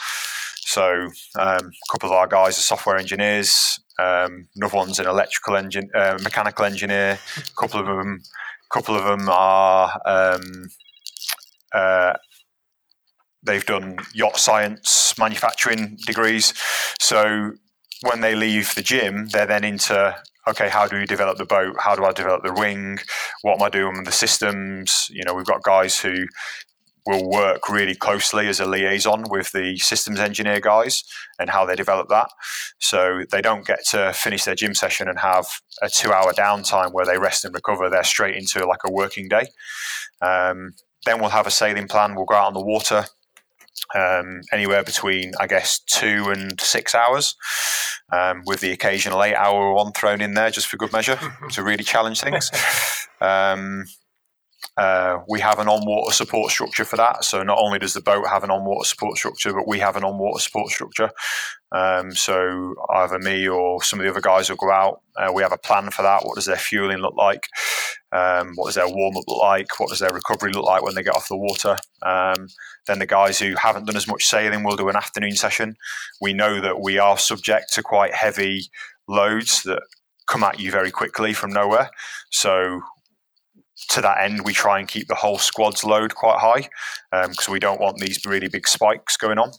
So 0.60 1.08
um, 1.38 1.70
a 1.72 1.92
couple 1.92 2.10
of 2.10 2.12
our 2.12 2.26
guys 2.26 2.58
are 2.58 2.62
software 2.62 2.96
engineers. 2.96 3.80
Um, 3.98 4.48
another 4.56 4.76
one's 4.76 4.98
an 4.98 5.06
electrical 5.06 5.56
engine, 5.56 5.90
uh, 5.94 6.18
mechanical 6.22 6.64
engineer. 6.64 7.18
A 7.36 7.60
couple 7.60 7.80
of 7.80 7.86
them, 7.86 8.22
a 8.70 8.74
couple 8.74 8.94
of 8.94 9.04
them 9.04 9.28
are. 9.28 10.00
Um, 10.04 10.70
uh, 11.74 12.14
they've 13.42 13.66
done 13.66 13.98
yacht 14.14 14.36
science 14.36 15.14
manufacturing 15.18 15.98
degrees. 16.06 16.54
So 17.00 17.52
when 18.02 18.20
they 18.20 18.34
leave 18.34 18.74
the 18.74 18.82
gym, 18.82 19.28
they're 19.28 19.46
then 19.46 19.64
into 19.64 20.16
okay, 20.50 20.68
how 20.68 20.86
do 20.86 20.98
we 20.98 21.06
develop 21.06 21.38
the 21.38 21.44
boat? 21.44 21.76
How 21.78 21.94
do 21.94 22.04
I 22.04 22.12
develop 22.12 22.42
the 22.42 22.52
wing? 22.52 22.98
What 23.42 23.56
am 23.56 23.62
I 23.62 23.68
doing 23.68 23.96
with 23.96 24.06
the 24.06 24.12
systems? 24.12 25.08
You 25.12 25.24
know, 25.24 25.34
we've 25.34 25.46
got 25.46 25.62
guys 25.62 25.98
who 25.98 26.26
will 27.06 27.30
work 27.30 27.68
really 27.68 27.94
closely 27.94 28.46
as 28.46 28.60
a 28.60 28.66
liaison 28.66 29.24
with 29.30 29.52
the 29.52 29.78
systems 29.78 30.20
engineer 30.20 30.60
guys 30.60 31.02
and 31.38 31.48
how 31.50 31.64
they 31.64 31.74
develop 31.74 32.08
that. 32.08 32.28
So 32.78 33.22
they 33.30 33.40
don't 33.40 33.66
get 33.66 33.84
to 33.90 34.12
finish 34.12 34.44
their 34.44 34.54
gym 34.54 34.74
session 34.74 35.08
and 35.08 35.18
have 35.18 35.46
a 35.80 35.88
two 35.88 36.12
hour 36.12 36.32
downtime 36.32 36.92
where 36.92 37.06
they 37.06 37.18
rest 37.18 37.44
and 37.44 37.54
recover. 37.54 37.88
They're 37.88 38.04
straight 38.04 38.36
into 38.36 38.66
like 38.66 38.80
a 38.84 38.92
working 38.92 39.28
day. 39.28 39.46
Um, 40.20 40.74
then 41.06 41.20
we'll 41.20 41.30
have 41.30 41.46
a 41.46 41.50
sailing 41.50 41.88
plan. 41.88 42.14
We'll 42.14 42.26
go 42.26 42.34
out 42.34 42.48
on 42.48 42.54
the 42.54 42.64
water 42.64 43.06
um, 43.94 44.40
anywhere 44.52 44.84
between, 44.84 45.32
I 45.40 45.46
guess, 45.46 45.80
two 45.80 46.30
and 46.30 46.60
six 46.60 46.94
hours, 46.94 47.34
um, 48.12 48.42
with 48.46 48.60
the 48.60 48.72
occasional 48.72 49.22
eight 49.22 49.34
hour 49.34 49.72
one 49.72 49.92
thrown 49.92 50.20
in 50.20 50.34
there 50.34 50.50
just 50.50 50.66
for 50.66 50.76
good 50.76 50.92
measure 50.92 51.18
to 51.50 51.62
really 51.62 51.84
challenge 51.84 52.20
things. 52.20 52.50
Um, 53.20 53.84
uh, 54.76 55.18
we 55.28 55.40
have 55.40 55.58
an 55.58 55.68
on-water 55.68 56.12
support 56.12 56.50
structure 56.50 56.84
for 56.84 56.96
that. 56.96 57.24
So 57.24 57.42
not 57.42 57.58
only 57.58 57.78
does 57.78 57.94
the 57.94 58.00
boat 58.00 58.26
have 58.26 58.44
an 58.44 58.50
on-water 58.50 58.86
support 58.86 59.16
structure, 59.16 59.52
but 59.52 59.68
we 59.68 59.78
have 59.78 59.96
an 59.96 60.04
on-water 60.04 60.40
support 60.40 60.70
structure. 60.70 61.10
Um, 61.72 62.12
so 62.12 62.74
either 62.90 63.18
me 63.18 63.48
or 63.48 63.82
some 63.82 64.00
of 64.00 64.04
the 64.04 64.10
other 64.10 64.20
guys 64.20 64.48
will 64.48 64.56
go 64.56 64.70
out. 64.70 65.02
Uh, 65.16 65.32
we 65.32 65.42
have 65.42 65.52
a 65.52 65.58
plan 65.58 65.90
for 65.90 66.02
that. 66.02 66.24
What 66.24 66.36
does 66.36 66.46
their 66.46 66.56
fueling 66.56 66.98
look 66.98 67.14
like? 67.16 67.46
Um, 68.12 68.52
what 68.56 68.66
does 68.66 68.74
their 68.74 68.88
warm-up 68.88 69.24
look 69.28 69.40
like? 69.40 69.78
What 69.78 69.90
does 69.90 70.00
their 70.00 70.12
recovery 70.12 70.52
look 70.52 70.64
like 70.64 70.82
when 70.82 70.94
they 70.94 71.02
get 71.02 71.14
off 71.14 71.28
the 71.28 71.36
water? 71.36 71.76
Um, 72.02 72.48
then 72.86 72.98
the 72.98 73.06
guys 73.06 73.38
who 73.38 73.54
haven't 73.56 73.86
done 73.86 73.96
as 73.96 74.08
much 74.08 74.24
sailing 74.24 74.64
will 74.64 74.76
do 74.76 74.88
an 74.88 74.96
afternoon 74.96 75.36
session. 75.36 75.76
We 76.20 76.32
know 76.32 76.60
that 76.60 76.80
we 76.80 76.98
are 76.98 77.18
subject 77.18 77.72
to 77.74 77.82
quite 77.82 78.14
heavy 78.14 78.62
loads 79.06 79.62
that 79.64 79.82
come 80.26 80.42
at 80.42 80.58
you 80.58 80.70
very 80.70 80.90
quickly 80.90 81.32
from 81.32 81.52
nowhere. 81.52 81.90
So 82.30 82.80
to 83.88 84.00
that 84.00 84.22
end, 84.22 84.44
we 84.44 84.52
try 84.52 84.78
and 84.78 84.86
keep 84.86 85.08
the 85.08 85.14
whole 85.14 85.38
squad's 85.38 85.84
load 85.84 86.14
quite 86.14 86.38
high 86.38 86.68
because 87.28 87.48
um, 87.48 87.52
we 87.52 87.58
don't 87.58 87.80
want 87.80 87.98
these 87.98 88.24
really 88.26 88.48
big 88.48 88.68
spikes 88.68 89.16
going 89.16 89.38
on. 89.38 89.52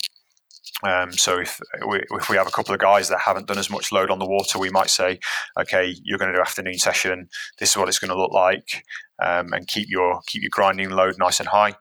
Um, 0.84 1.12
so 1.14 1.40
if 1.40 1.60
we, 1.88 2.02
if 2.12 2.30
we 2.30 2.38
have 2.38 2.48
a 2.48 2.52
couple 2.52 2.74
of 2.74 2.80
guys 2.80 3.10
that 3.10 3.20
haven't 3.20 3.48
done 3.48 3.60
as 3.60 3.70
much 3.70 3.92
load 3.92 4.10
on 4.10 4.20
the 4.20 4.26
water, 4.26 4.58
we 4.58 4.70
might 4.70 4.90
say, 4.90 5.20
okay, 5.60 5.96
you're 6.04 6.18
going 6.18 6.32
to 6.32 6.38
do 6.38 6.42
afternoon 6.42 6.78
session. 6.78 7.30
This 7.60 7.72
is 7.72 7.78
what 7.78 7.88
it's 7.88 8.00
going 8.00 8.10
to 8.10 8.18
look 8.18 8.32
like, 8.32 8.84
um, 9.22 9.54
and 9.54 9.68
keep 9.68 9.90
your 9.90 10.22
keep 10.26 10.42
your 10.42 10.50
grinding 10.52 10.90
load 10.90 11.16
nice 11.20 11.40
and 11.40 11.50
high. 11.50 11.76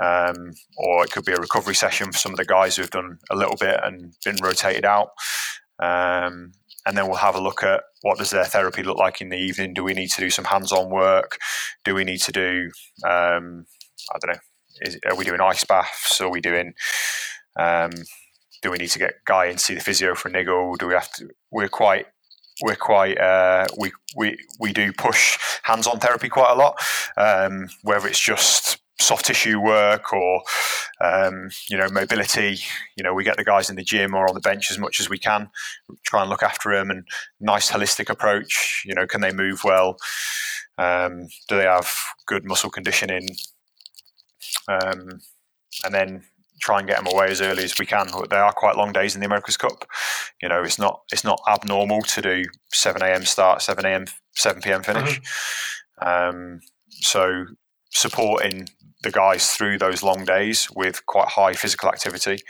Um, 0.00 0.52
or 0.76 1.04
it 1.04 1.10
could 1.10 1.24
be 1.24 1.32
a 1.32 1.40
recovery 1.40 1.74
session 1.74 2.12
for 2.12 2.18
some 2.18 2.32
of 2.32 2.38
the 2.38 2.44
guys 2.44 2.76
who've 2.76 2.90
done 2.90 3.18
a 3.30 3.36
little 3.36 3.56
bit 3.56 3.80
and 3.82 4.14
been 4.24 4.36
rotated 4.40 4.84
out. 4.84 5.10
Um, 5.80 6.52
and 6.88 6.96
then 6.96 7.06
we'll 7.06 7.16
have 7.16 7.36
a 7.36 7.40
look 7.40 7.62
at 7.62 7.82
what 8.00 8.16
does 8.16 8.30
their 8.30 8.46
therapy 8.46 8.82
look 8.82 8.96
like 8.96 9.20
in 9.20 9.28
the 9.28 9.36
evening. 9.36 9.74
Do 9.74 9.84
we 9.84 9.92
need 9.92 10.10
to 10.12 10.20
do 10.20 10.30
some 10.30 10.46
hands-on 10.46 10.90
work? 10.90 11.38
Do 11.84 11.94
we 11.94 12.02
need 12.02 12.20
to 12.22 12.32
do, 12.32 12.70
um, 13.04 13.66
I 14.10 14.18
don't 14.18 14.32
know, 14.32 14.40
is, 14.80 14.98
are 15.06 15.14
we 15.14 15.24
doing 15.24 15.40
ice 15.40 15.64
baths? 15.64 16.18
Are 16.20 16.30
we 16.30 16.40
doing 16.40 16.72
um, 17.58 17.90
do 18.62 18.70
we 18.70 18.78
need 18.78 18.88
to 18.90 18.98
get 18.98 19.14
guy 19.26 19.46
in 19.46 19.56
to 19.56 19.58
see 19.58 19.74
the 19.74 19.80
physio 19.80 20.14
for 20.14 20.28
a 20.28 20.32
niggle? 20.32 20.76
Do 20.76 20.86
we 20.86 20.94
have 20.94 21.12
to? 21.14 21.28
We're 21.50 21.68
quite 21.68 22.06
we're 22.62 22.76
quite 22.76 23.18
uh, 23.18 23.66
we 23.78 23.92
we 24.16 24.36
we 24.58 24.72
do 24.72 24.92
push 24.92 25.38
hands-on 25.62 26.00
therapy 26.00 26.28
quite 26.28 26.52
a 26.52 26.54
lot. 26.54 26.76
Um, 27.16 27.68
whether 27.82 28.08
it's 28.08 28.20
just 28.20 28.78
soft 29.00 29.26
tissue 29.26 29.60
work 29.60 30.12
or 30.12 30.42
um, 31.00 31.50
you 31.70 31.76
know 31.76 31.88
mobility, 31.90 32.58
you 32.96 33.04
know 33.04 33.14
we 33.14 33.24
get 33.24 33.36
the 33.36 33.44
guys 33.44 33.70
in 33.70 33.76
the 33.76 33.84
gym 33.84 34.14
or 34.14 34.28
on 34.28 34.34
the 34.34 34.40
bench 34.40 34.70
as 34.70 34.78
much 34.78 35.00
as 35.00 35.08
we 35.08 35.18
can. 35.18 35.50
Try 36.04 36.22
and 36.22 36.30
look 36.30 36.42
after 36.42 36.74
them 36.74 36.90
and 36.90 37.06
nice 37.40 37.70
holistic 37.70 38.10
approach. 38.10 38.82
You 38.84 38.94
know, 38.94 39.06
can 39.06 39.20
they 39.20 39.32
move 39.32 39.62
well? 39.64 39.96
Um, 40.78 41.28
do 41.48 41.56
they 41.56 41.64
have 41.64 41.92
good 42.26 42.44
muscle 42.44 42.70
conditioning? 42.70 43.28
Um, 44.68 45.20
and 45.84 45.94
then 45.94 46.24
try 46.60 46.78
and 46.78 46.88
get 46.88 46.96
them 46.96 47.12
away 47.12 47.30
as 47.30 47.40
early 47.40 47.64
as 47.64 47.78
we 47.78 47.86
can. 47.86 48.08
They 48.30 48.36
are 48.36 48.52
quite 48.52 48.76
long 48.76 48.92
days 48.92 49.14
in 49.14 49.20
the 49.20 49.26
America's 49.26 49.56
Cup. 49.56 49.84
You 50.42 50.48
know, 50.48 50.62
it's 50.62 50.78
not 50.78 51.02
it's 51.12 51.24
not 51.24 51.40
abnormal 51.48 52.02
to 52.02 52.22
do 52.22 52.44
seven 52.72 53.02
a.m. 53.02 53.24
start, 53.24 53.62
seven 53.62 53.86
a.m. 53.86 54.06
seven 54.34 54.60
p.m. 54.60 54.82
finish. 54.82 55.20
Mm-hmm. 56.00 56.08
Um, 56.08 56.60
so 56.90 57.46
supporting 57.90 58.68
the 59.02 59.10
guys 59.12 59.52
through 59.52 59.78
those 59.78 60.02
long 60.02 60.24
days 60.24 60.68
with 60.74 61.06
quite 61.06 61.28
high 61.28 61.52
physical 61.52 61.88
activity 61.88 62.40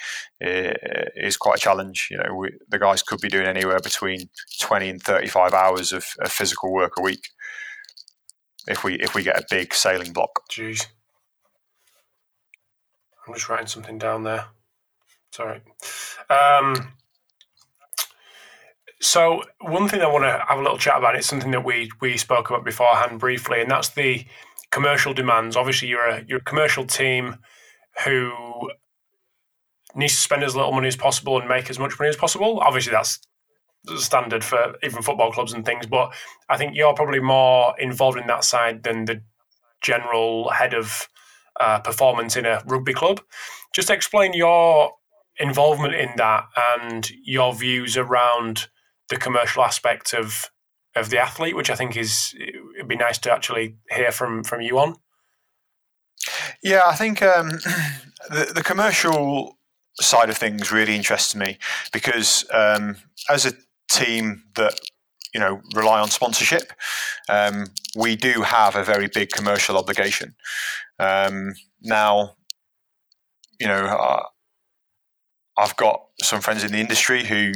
is 0.41 1.36
quite 1.36 1.59
a 1.59 1.61
challenge. 1.61 2.09
You 2.11 2.16
know, 2.16 2.34
we, 2.34 2.51
the 2.68 2.78
guys 2.78 3.03
could 3.03 3.20
be 3.20 3.28
doing 3.28 3.47
anywhere 3.47 3.80
between 3.80 4.30
twenty 4.61 4.89
and 4.89 5.03
thirty-five 5.03 5.53
hours 5.53 5.93
of, 5.93 6.07
of 6.20 6.32
physical 6.32 6.72
work 6.72 6.95
a 6.99 7.03
week 7.03 7.28
if 8.66 8.82
we 8.82 8.95
if 8.95 9.14
we 9.14 9.22
get 9.22 9.39
a 9.39 9.47
big 9.51 9.74
sailing 9.74 10.12
block. 10.12 10.41
Jeez. 10.51 10.86
I'm 13.26 13.34
just 13.34 13.49
writing 13.51 13.66
something 13.66 13.99
down 13.99 14.24
there. 14.24 14.47
Sorry. 15.32 15.61
Um, 16.30 16.95
so 19.01 19.43
one 19.61 19.86
thing 19.86 20.01
I 20.01 20.07
want 20.07 20.24
to 20.24 20.43
have 20.49 20.59
a 20.59 20.62
little 20.62 20.78
chat 20.78 20.97
about 20.97 21.14
is 21.14 21.26
something 21.26 21.51
that 21.51 21.64
we 21.64 21.91
we 22.01 22.16
spoke 22.16 22.49
about 22.49 22.64
beforehand 22.64 23.20
briefly, 23.20 23.61
and 23.61 23.70
that's 23.70 23.91
the 23.91 24.24
commercial 24.71 25.14
demands. 25.14 25.57
Obviously, 25.57 25.89
you're 25.89 26.07
a 26.07 26.25
you're 26.27 26.39
a 26.39 26.43
commercial 26.43 26.85
team 26.85 27.39
who 28.05 28.33
needs 29.95 30.14
to 30.14 30.21
spend 30.21 30.43
as 30.45 30.55
little 30.55 30.73
money 30.73 30.89
as 30.89 30.97
possible 30.97 31.39
and 31.39 31.49
make 31.49 31.71
as 31.71 31.79
much 31.79 31.99
money 31.99 32.09
as 32.09 32.16
possible. 32.16 32.61
Obviously, 32.61 32.93
that's 32.93 33.21
standard 33.97 34.45
for 34.45 34.77
even 34.83 35.03
football 35.03 35.33
clubs 35.33 35.53
and 35.53 35.64
things. 35.64 35.87
But 35.87 36.12
I 36.49 36.57
think 36.57 36.75
you're 36.75 36.95
probably 36.95 37.21
more 37.21 37.75
involved 37.79 38.19
in 38.19 38.27
that 38.27 38.45
side 38.45 38.83
than 38.83 39.07
the 39.07 39.23
general 39.81 40.51
head 40.51 40.75
of 40.75 41.09
uh, 41.61 41.81
performance 41.81 42.37
in 42.37 42.47
a 42.47 42.62
rugby 42.66 42.93
club. 42.93 43.21
Just 43.73 43.91
explain 43.91 44.33
your 44.35 44.93
involvement 45.39 45.95
in 45.95 46.11
that 46.16 46.47
and 46.81 47.11
your 47.25 47.55
views 47.55 47.97
around 47.97 48.69
the 49.09 49.16
commercial 49.16 49.62
aspect 49.62 50.12
of 50.12 50.51
of 50.99 51.11
the 51.11 51.18
athlete, 51.18 51.57
which 51.57 51.70
I 51.70 51.74
think 51.74 51.96
is 51.96 52.34
it'd 52.76 52.88
be 52.88 52.96
nice 52.96 53.18
to 53.18 53.32
actually 53.32 53.76
hear 53.90 54.12
from 54.12 54.44
from 54.44 54.61
you 54.61 54.78
on. 54.78 54.96
Yeah, 56.62 56.82
I 56.86 56.94
think 56.94 57.22
um, 57.22 57.51
the 58.30 58.53
the 58.55 58.62
commercial 58.62 59.59
side 60.01 60.30
of 60.30 60.36
things 60.36 60.70
really 60.70 60.94
interests 60.94 61.34
me 61.34 61.59
because 61.92 62.44
um, 62.53 62.96
as 63.28 63.44
a 63.46 63.53
team 63.90 64.44
that 64.55 64.78
you 65.34 65.40
know 65.40 65.61
rely 65.74 66.01
on 66.01 66.11
sponsorship, 66.11 66.72
um, 67.28 67.66
we 67.96 68.16
do 68.16 68.42
have 68.42 68.76
a 68.76 68.84
very 68.84 69.09
big 69.09 69.30
commercial 69.30 69.76
obligation. 69.76 70.34
Um, 70.99 71.55
now, 71.80 72.36
you 73.61 73.66
know, 73.66 73.84
uh, 73.86 74.22
I've 75.57 75.76
got 75.76 76.03
some 76.22 76.40
friends 76.40 76.64
in 76.64 76.72
the 76.72 76.78
industry 76.78 77.24
who 77.24 77.53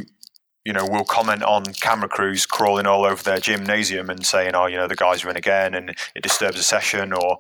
you 0.65 0.73
know, 0.73 0.87
will 0.87 1.05
comment 1.05 1.43
on 1.43 1.65
camera 1.81 2.09
crews 2.09 2.47
crawling 2.47 2.87
all 2.87 3.05
over 3.05 3.23
their 3.23 3.39
gymnasium 3.39 4.11
and 4.11 4.25
saying, 4.25 4.55
"Oh, 4.55 4.67
you 4.67 4.77
know, 4.77 4.87
the 4.87 4.97
guys 4.97 5.25
are 5.25 5.31
in 5.31 5.37
again, 5.37 5.75
and 5.75 5.91
it 6.15 6.23
disturbs 6.23 6.59
a 6.59 6.63
session," 6.63 7.13
or, 7.13 7.39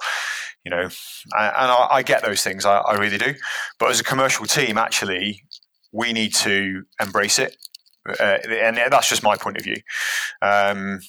you 0.65 0.71
know, 0.71 0.83
and 0.83 0.93
I, 1.33 1.89
I 1.91 2.03
get 2.03 2.23
those 2.23 2.43
things, 2.43 2.65
I, 2.65 2.79
I, 2.79 2.97
really 2.97 3.19
do. 3.19 3.35
But 3.79 3.91
as 3.91 4.01
a 4.01 4.05
commercial 4.05 4.47
team, 4.47 4.77
actually, 4.79 5.43
we 5.93 6.13
need 6.13 6.35
to 6.37 6.83
embrace 7.01 7.39
it, 7.39 7.57
uh, 8.19 8.39
and 8.49 8.77
that's 8.77 9.09
just 9.09 9.23
my 9.23 9.37
point 9.37 9.57
of 9.57 9.65
view. 9.65 9.77
Um, 10.41 11.01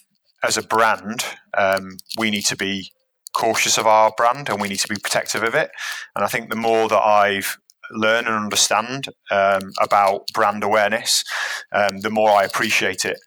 as 0.43 0.57
a 0.57 0.63
brand, 0.63 1.25
um, 1.57 1.97
we 2.17 2.29
need 2.29 2.45
to 2.47 2.57
be 2.57 2.91
cautious 3.33 3.77
of 3.77 3.87
our 3.87 4.11
brand 4.15 4.49
and 4.49 4.61
we 4.61 4.69
need 4.69 4.79
to 4.79 4.87
be 4.87 4.99
protective 5.01 5.43
of 5.43 5.55
it. 5.55 5.71
And 6.15 6.23
I 6.23 6.27
think 6.27 6.49
the 6.49 6.55
more 6.55 6.87
that 6.87 7.03
I've 7.03 7.57
learn 7.93 8.25
and 8.25 8.35
understand 8.35 9.07
um, 9.31 9.71
about 9.81 10.23
brand 10.33 10.63
awareness, 10.63 11.23
um, 11.71 11.99
the 11.99 12.09
more 12.09 12.29
I 12.31 12.43
appreciate 12.43 13.05
it. 13.05 13.17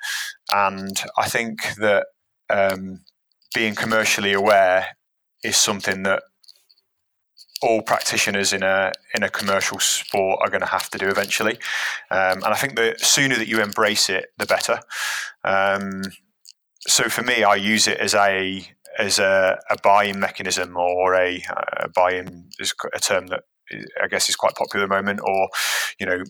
And 0.52 1.00
I 1.18 1.28
think 1.28 1.74
that 1.76 2.06
um, 2.50 3.00
being 3.54 3.74
commercially 3.74 4.32
aware 4.32 4.96
is 5.42 5.56
something 5.56 6.02
that 6.04 6.22
all 7.62 7.80
practitioners 7.80 8.52
in 8.52 8.62
a 8.62 8.92
in 9.14 9.22
a 9.22 9.30
commercial 9.30 9.78
sport 9.80 10.38
are 10.42 10.50
going 10.50 10.60
to 10.60 10.66
have 10.66 10.90
to 10.90 10.98
do 10.98 11.08
eventually. 11.08 11.54
Um, 12.10 12.42
and 12.44 12.46
I 12.46 12.54
think 12.54 12.76
the 12.76 12.94
sooner 12.98 13.36
that 13.36 13.48
you 13.48 13.60
embrace 13.60 14.10
it, 14.10 14.26
the 14.38 14.46
better. 14.46 14.80
Um, 15.42 16.02
so 16.80 17.04
for 17.04 17.22
me, 17.22 17.44
I 17.44 17.54
use 17.54 17.88
it 17.88 17.98
as 17.98 18.14
a 18.14 18.66
as 18.98 19.18
a, 19.18 19.58
a 19.70 19.76
buying 19.82 20.18
mechanism 20.18 20.76
or 20.76 21.14
a, 21.14 21.42
a 21.78 21.88
buy-in 21.88 22.48
is 22.58 22.72
a 22.94 22.98
term 22.98 23.26
that 23.26 23.42
I 24.02 24.06
guess 24.08 24.28
is 24.28 24.36
quite 24.36 24.54
popular 24.54 24.84
at 24.84 24.88
the 24.88 24.94
moment, 24.94 25.20
or 25.22 25.48
you 25.98 26.06
know, 26.06 26.22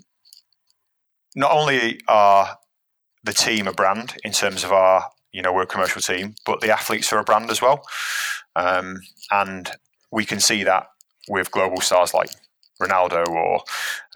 not 1.34 1.52
only 1.52 2.00
are 2.08 2.56
the 3.24 3.32
team 3.32 3.66
a 3.66 3.72
brand 3.72 4.16
in 4.24 4.32
terms 4.32 4.64
of 4.64 4.72
our 4.72 5.10
you 5.32 5.42
know 5.42 5.52
we're 5.52 5.62
a 5.62 5.66
commercial 5.66 6.00
team, 6.00 6.34
but 6.44 6.60
the 6.60 6.70
athletes 6.70 7.12
are 7.12 7.18
a 7.18 7.24
brand 7.24 7.50
as 7.50 7.60
well, 7.60 7.82
um, 8.54 9.00
and 9.30 9.70
we 10.10 10.24
can 10.24 10.40
see 10.40 10.62
that 10.64 10.86
with 11.28 11.50
global 11.50 11.80
stars 11.80 12.14
like 12.14 12.30
Ronaldo 12.80 13.26
or 13.28 13.60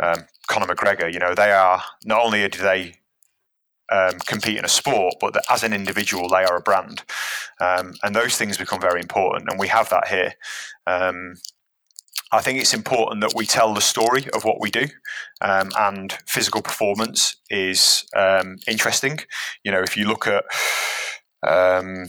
um, 0.00 0.24
Conor 0.48 0.66
McGregor. 0.66 1.12
You 1.12 1.18
know, 1.18 1.34
they 1.34 1.52
are 1.52 1.82
not 2.04 2.24
only 2.24 2.48
do 2.48 2.58
they 2.58 3.00
um, 3.90 4.18
compete 4.26 4.56
in 4.56 4.64
a 4.64 4.68
sport, 4.68 5.14
but 5.20 5.36
as 5.50 5.62
an 5.62 5.72
individual, 5.72 6.28
they 6.28 6.44
are 6.44 6.56
a 6.56 6.60
brand. 6.60 7.02
Um, 7.60 7.94
and 8.02 8.14
those 8.14 8.36
things 8.36 8.56
become 8.56 8.80
very 8.80 9.00
important. 9.00 9.50
And 9.50 9.58
we 9.58 9.68
have 9.68 9.90
that 9.90 10.08
here. 10.08 10.34
Um, 10.86 11.34
I 12.32 12.40
think 12.40 12.60
it's 12.60 12.74
important 12.74 13.20
that 13.22 13.34
we 13.34 13.44
tell 13.44 13.74
the 13.74 13.80
story 13.80 14.28
of 14.34 14.44
what 14.44 14.60
we 14.60 14.70
do, 14.70 14.86
um, 15.40 15.70
and 15.78 16.12
physical 16.26 16.62
performance 16.62 17.36
is 17.48 18.04
um, 18.14 18.58
interesting. 18.68 19.18
You 19.64 19.72
know, 19.72 19.82
if 19.82 19.96
you 19.96 20.06
look 20.06 20.26
at 20.26 20.44
um, 21.46 22.06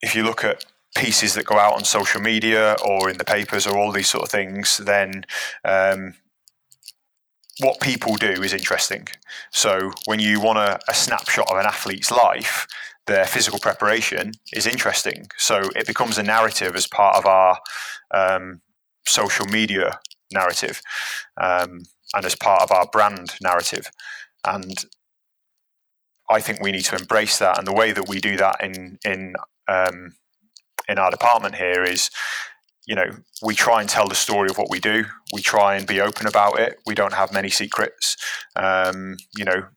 if 0.00 0.14
you 0.14 0.24
look 0.24 0.44
at 0.44 0.64
pieces 0.96 1.34
that 1.34 1.44
go 1.44 1.58
out 1.58 1.74
on 1.74 1.84
social 1.84 2.20
media 2.20 2.76
or 2.84 3.10
in 3.10 3.18
the 3.18 3.24
papers 3.24 3.66
or 3.66 3.78
all 3.78 3.92
these 3.92 4.08
sort 4.08 4.24
of 4.24 4.30
things, 4.30 4.78
then 4.78 5.24
um, 5.64 6.14
what 7.60 7.80
people 7.80 8.16
do 8.16 8.42
is 8.42 8.52
interesting. 8.52 9.08
So 9.52 9.92
when 10.06 10.20
you 10.20 10.40
want 10.40 10.58
a, 10.58 10.78
a 10.88 10.94
snapshot 10.94 11.50
of 11.50 11.58
an 11.58 11.66
athlete's 11.66 12.10
life, 12.10 12.66
their 13.08 13.26
physical 13.26 13.58
preparation 13.58 14.32
is 14.52 14.66
interesting. 14.66 15.26
So 15.36 15.62
it 15.74 15.86
becomes 15.86 16.18
a 16.18 16.22
narrative 16.22 16.76
as 16.76 16.86
part 16.86 17.16
of 17.16 17.26
our 17.26 17.58
um, 18.14 18.60
social 19.06 19.46
media 19.46 19.98
narrative 20.32 20.80
um, 21.40 21.80
and 22.14 22.24
as 22.24 22.36
part 22.36 22.62
of 22.62 22.70
our 22.70 22.86
brand 22.92 23.34
narrative. 23.42 23.90
And 24.46 24.84
I 26.30 26.40
think 26.40 26.60
we 26.60 26.70
need 26.70 26.84
to 26.84 26.96
embrace 26.96 27.38
that. 27.38 27.58
And 27.58 27.66
the 27.66 27.72
way 27.72 27.92
that 27.92 28.08
we 28.08 28.20
do 28.20 28.36
that 28.36 28.62
in 28.62 28.98
in 29.04 29.34
um, 29.66 30.12
in 30.88 30.98
our 30.98 31.10
department 31.10 31.54
here 31.54 31.82
is, 31.82 32.10
you 32.86 32.94
know, 32.94 33.10
we 33.42 33.54
try 33.54 33.80
and 33.80 33.88
tell 33.88 34.08
the 34.08 34.14
story 34.14 34.48
of 34.50 34.58
what 34.58 34.70
we 34.70 34.80
do. 34.80 35.04
We 35.32 35.42
try 35.42 35.76
and 35.76 35.86
be 35.86 36.00
open 36.00 36.26
about 36.26 36.58
it. 36.60 36.78
We 36.86 36.94
don't 36.94 37.14
have 37.14 37.32
many 37.32 37.50
secrets. 37.50 38.16
Um, 38.56 39.16
you 39.36 39.44
know, 39.44 39.68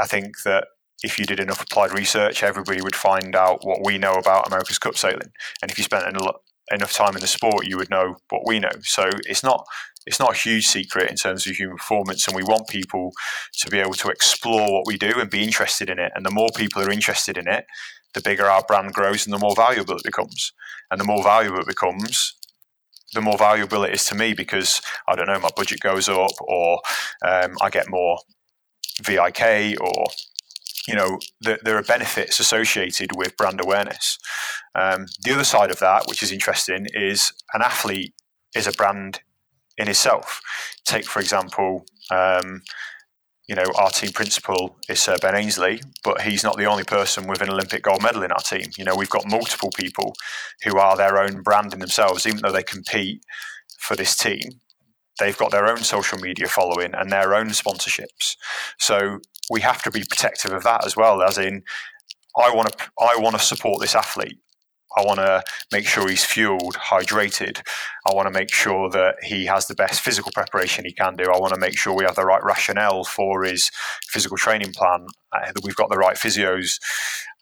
I 0.00 0.06
think 0.06 0.42
that 0.44 0.66
if 1.02 1.18
you 1.18 1.26
did 1.26 1.40
enough 1.40 1.62
applied 1.62 1.92
research, 1.92 2.42
everybody 2.42 2.80
would 2.80 2.96
find 2.96 3.34
out 3.34 3.64
what 3.64 3.84
we 3.84 3.98
know 3.98 4.14
about 4.14 4.46
America's 4.46 4.78
Cup 4.78 4.96
sailing. 4.96 5.32
And 5.62 5.70
if 5.70 5.78
you 5.78 5.84
spent 5.84 6.06
enough 6.06 6.92
time 6.92 7.14
in 7.14 7.20
the 7.20 7.26
sport, 7.26 7.66
you 7.66 7.76
would 7.76 7.90
know 7.90 8.16
what 8.30 8.46
we 8.46 8.58
know. 8.58 8.70
So 8.82 9.10
it's 9.26 9.42
not 9.42 9.66
it's 10.06 10.20
not 10.20 10.34
a 10.34 10.38
huge 10.38 10.66
secret 10.66 11.10
in 11.10 11.16
terms 11.16 11.46
of 11.46 11.56
human 11.56 11.78
performance, 11.78 12.26
and 12.26 12.36
we 12.36 12.42
want 12.42 12.68
people 12.68 13.12
to 13.58 13.70
be 13.70 13.78
able 13.78 13.94
to 13.94 14.08
explore 14.08 14.70
what 14.70 14.86
we 14.86 14.98
do 14.98 15.18
and 15.18 15.30
be 15.30 15.42
interested 15.42 15.88
in 15.88 15.98
it. 15.98 16.12
And 16.14 16.26
the 16.26 16.30
more 16.30 16.50
people 16.54 16.82
are 16.82 16.90
interested 16.90 17.38
in 17.38 17.48
it, 17.48 17.64
the 18.12 18.20
bigger 18.20 18.44
our 18.44 18.62
brand 18.62 18.92
grows 18.92 19.26
and 19.26 19.32
the 19.32 19.38
more 19.38 19.54
valuable 19.56 19.96
it 19.96 20.04
becomes. 20.04 20.52
And 20.90 21.00
the 21.00 21.04
more 21.04 21.22
valuable 21.22 21.60
it 21.60 21.66
becomes, 21.66 22.34
the 23.14 23.20
more 23.20 23.38
valuable 23.38 23.84
it 23.84 23.94
is 23.94 24.04
to 24.06 24.14
me 24.14 24.34
because 24.34 24.82
I 25.08 25.14
don't 25.14 25.26
know, 25.26 25.40
my 25.40 25.50
budget 25.56 25.80
goes 25.80 26.08
up, 26.08 26.32
or 26.40 26.80
um, 27.24 27.56
I 27.62 27.70
get 27.70 27.88
more 27.88 28.18
VIK, 29.02 29.80
or 29.80 30.06
you 30.86 30.94
know, 30.94 31.18
the, 31.40 31.58
there 31.62 31.76
are 31.78 31.82
benefits 31.82 32.40
associated 32.40 33.16
with 33.16 33.36
brand 33.36 33.60
awareness. 33.60 34.18
Um, 34.74 35.06
the 35.22 35.32
other 35.32 35.44
side 35.44 35.70
of 35.70 35.78
that, 35.78 36.06
which 36.06 36.22
is 36.22 36.32
interesting, 36.32 36.86
is 36.92 37.32
an 37.54 37.62
athlete 37.62 38.14
is 38.54 38.66
a 38.66 38.72
brand 38.72 39.20
in 39.78 39.88
itself. 39.88 40.40
Take, 40.84 41.06
for 41.06 41.20
example, 41.20 41.84
um, 42.10 42.62
you 43.48 43.54
know, 43.54 43.64
our 43.76 43.90
team 43.90 44.10
principal 44.12 44.78
is 44.88 45.00
Sir 45.00 45.16
Ben 45.20 45.34
Ainslie, 45.34 45.80
but 46.02 46.22
he's 46.22 46.42
not 46.42 46.56
the 46.56 46.64
only 46.64 46.84
person 46.84 47.26
with 47.26 47.42
an 47.42 47.50
Olympic 47.50 47.82
gold 47.82 48.02
medal 48.02 48.22
in 48.22 48.32
our 48.32 48.40
team. 48.40 48.70
You 48.78 48.84
know, 48.84 48.96
we've 48.96 49.10
got 49.10 49.28
multiple 49.28 49.70
people 49.70 50.14
who 50.64 50.78
are 50.78 50.96
their 50.96 51.18
own 51.18 51.42
brand 51.42 51.74
in 51.74 51.80
themselves, 51.80 52.26
even 52.26 52.40
though 52.40 52.52
they 52.52 52.62
compete 52.62 53.22
for 53.78 53.96
this 53.96 54.16
team. 54.16 54.60
They've 55.18 55.36
got 55.36 55.50
their 55.50 55.66
own 55.66 55.78
social 55.78 56.18
media 56.18 56.48
following 56.48 56.94
and 56.94 57.10
their 57.10 57.34
own 57.34 57.48
sponsorships. 57.48 58.36
So 58.78 59.20
we 59.50 59.60
have 59.60 59.82
to 59.82 59.90
be 59.90 60.04
protective 60.08 60.52
of 60.52 60.64
that 60.64 60.84
as 60.84 60.96
well. 60.96 61.22
As 61.22 61.38
in, 61.38 61.62
I 62.36 62.52
want 62.54 62.76
to, 62.76 62.84
I 63.00 63.16
want 63.18 63.36
to 63.36 63.42
support 63.42 63.80
this 63.80 63.94
athlete. 63.94 64.38
I 64.96 65.02
want 65.02 65.18
to 65.18 65.42
make 65.72 65.88
sure 65.88 66.08
he's 66.08 66.24
fueled, 66.24 66.76
hydrated. 66.76 67.60
I 68.08 68.14
want 68.14 68.26
to 68.26 68.32
make 68.32 68.52
sure 68.52 68.88
that 68.90 69.16
he 69.22 69.44
has 69.46 69.66
the 69.66 69.74
best 69.74 70.00
physical 70.00 70.30
preparation 70.32 70.84
he 70.84 70.92
can 70.92 71.16
do. 71.16 71.24
I 71.24 71.38
want 71.38 71.52
to 71.52 71.60
make 71.60 71.76
sure 71.76 71.94
we 71.94 72.04
have 72.04 72.14
the 72.14 72.24
right 72.24 72.42
rationale 72.44 73.02
for 73.02 73.42
his 73.42 73.70
physical 74.08 74.36
training 74.36 74.72
plan, 74.72 75.06
uh, 75.32 75.46
that 75.46 75.64
we've 75.64 75.74
got 75.74 75.90
the 75.90 75.96
right 75.96 76.16
physios, 76.16 76.78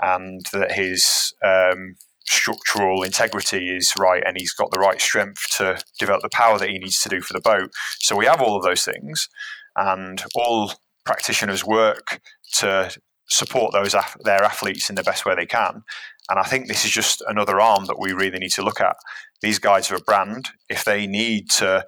and 0.01 0.41
that 0.53 0.73
his 0.73 1.35
um, 1.45 1.97
structural 2.33 3.03
integrity 3.03 3.68
is 3.68 3.93
right 3.99 4.22
and 4.26 4.37
he's 4.39 4.53
got 4.53 4.70
the 4.70 4.80
right 4.80 5.01
strength 5.01 5.47
to 5.57 5.78
develop 5.99 6.22
the 6.22 6.28
power 6.30 6.59
that 6.59 6.70
he 6.70 6.78
needs 6.78 7.01
to 7.03 7.09
do 7.09 7.20
for 7.20 7.33
the 7.33 7.41
boat. 7.41 7.70
So 8.01 8.16
we 8.16 8.26
have 8.26 8.41
all 8.41 8.57
of 8.57 8.62
those 8.62 8.85
things, 8.85 9.28
and 9.76 10.22
all 10.35 10.72
practitioners 11.05 11.64
work 11.64 12.20
to 12.55 12.95
support 13.28 13.72
those 13.72 13.95
their 14.24 14.45
athletes 14.45 14.91
in 14.91 14.97
the 14.97 15.03
best 15.03 15.24
way 15.24 15.35
they 15.35 15.47
can. 15.47 15.83
And 16.28 16.39
I 16.39 16.45
think 16.45 16.68
this 16.68 16.85
is 16.85 16.91
just 16.91 17.22
another 17.26 17.61
arm 17.61 17.87
that 17.87 17.99
we 17.99 18.12
really 18.12 18.39
need 18.39 18.53
to 18.53 18.62
look 18.62 18.80
at. 18.80 18.97
These 19.41 19.59
guys 19.59 19.91
are 19.91 19.97
a 19.97 20.01
brand. 20.01 20.51
If 20.68 20.85
they 20.85 21.07
need 21.07 21.51
to 21.59 21.85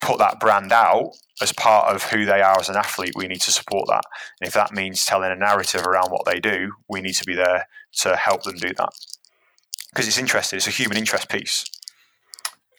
put 0.00 0.18
that 0.18 0.40
brand 0.40 0.72
out 0.72 1.12
as 1.40 1.52
part 1.52 1.94
of 1.94 2.02
who 2.04 2.24
they 2.24 2.40
are 2.42 2.58
as 2.58 2.68
an 2.68 2.76
athlete, 2.76 3.14
we 3.16 3.26
need 3.26 3.40
to 3.42 3.52
support 3.52 3.86
that. 3.88 4.04
And 4.40 4.48
if 4.48 4.54
that 4.54 4.72
means 4.72 5.04
telling 5.04 5.30
a 5.30 5.36
narrative 5.36 5.86
around 5.86 6.10
what 6.10 6.24
they 6.24 6.40
do, 6.40 6.72
we 6.88 7.00
need 7.00 7.14
to 7.14 7.24
be 7.24 7.34
there 7.34 7.66
to 7.98 8.16
help 8.16 8.42
them 8.42 8.56
do 8.56 8.72
that. 8.76 8.90
Because 9.90 10.06
it's 10.06 10.18
interesting, 10.18 10.58
it's 10.58 10.66
a 10.66 10.70
human 10.70 10.96
interest 10.96 11.28
piece. 11.28 11.64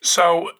So 0.01 0.51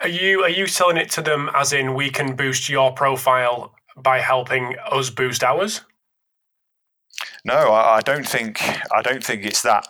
are 0.00 0.08
you 0.08 0.42
are 0.42 0.48
you 0.50 0.66
selling 0.66 0.96
it 0.96 1.10
to 1.12 1.22
them 1.22 1.50
as 1.54 1.72
in 1.72 1.94
we 1.94 2.10
can 2.10 2.34
boost 2.34 2.68
your 2.68 2.92
profile 2.92 3.74
by 3.96 4.18
helping 4.18 4.74
us 4.90 5.10
boost 5.10 5.44
ours? 5.44 5.82
No, 7.44 7.54
I, 7.54 7.96
I 7.96 8.00
don't 8.00 8.26
think 8.26 8.60
I 8.92 9.02
don't 9.02 9.22
think 9.22 9.44
it's 9.44 9.62
that 9.62 9.86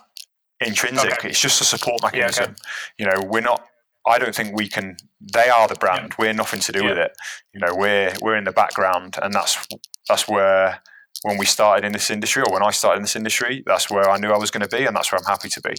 intrinsic. 0.59 1.13
Okay. 1.13 1.29
It's 1.29 1.39
just 1.39 1.61
a 1.61 1.63
support 1.63 2.01
mechanism. 2.03 2.43
Yeah, 2.43 2.49
okay. 2.49 2.55
You 2.97 3.05
know, 3.05 3.27
we're 3.29 3.41
not. 3.41 3.65
I 4.05 4.19
don't 4.19 4.35
think 4.35 4.55
we 4.55 4.67
can. 4.67 4.97
They 5.21 5.49
are 5.49 5.67
the 5.67 5.75
brand. 5.75 6.09
Yeah. 6.09 6.15
We're 6.19 6.33
nothing 6.33 6.59
to 6.61 6.71
do 6.71 6.83
yeah. 6.83 6.89
with 6.89 6.97
it. 6.97 7.11
You 7.53 7.61
know, 7.61 7.75
we're 7.75 8.13
we're 8.21 8.35
in 8.35 8.43
the 8.43 8.51
background, 8.51 9.15
and 9.21 9.33
that's 9.33 9.65
that's 10.07 10.27
where 10.27 10.81
when 11.23 11.37
we 11.37 11.45
started 11.45 11.85
in 11.85 11.93
this 11.93 12.09
industry, 12.09 12.43
or 12.43 12.51
when 12.53 12.63
I 12.63 12.71
started 12.71 12.97
in 12.97 13.03
this 13.03 13.15
industry, 13.15 13.63
that's 13.65 13.89
where 13.89 14.09
I 14.09 14.17
knew 14.17 14.31
I 14.31 14.37
was 14.37 14.51
going 14.51 14.67
to 14.67 14.77
be, 14.77 14.85
and 14.85 14.95
that's 14.95 15.11
where 15.11 15.19
I'm 15.19 15.25
happy 15.25 15.49
to 15.49 15.61
be. 15.61 15.75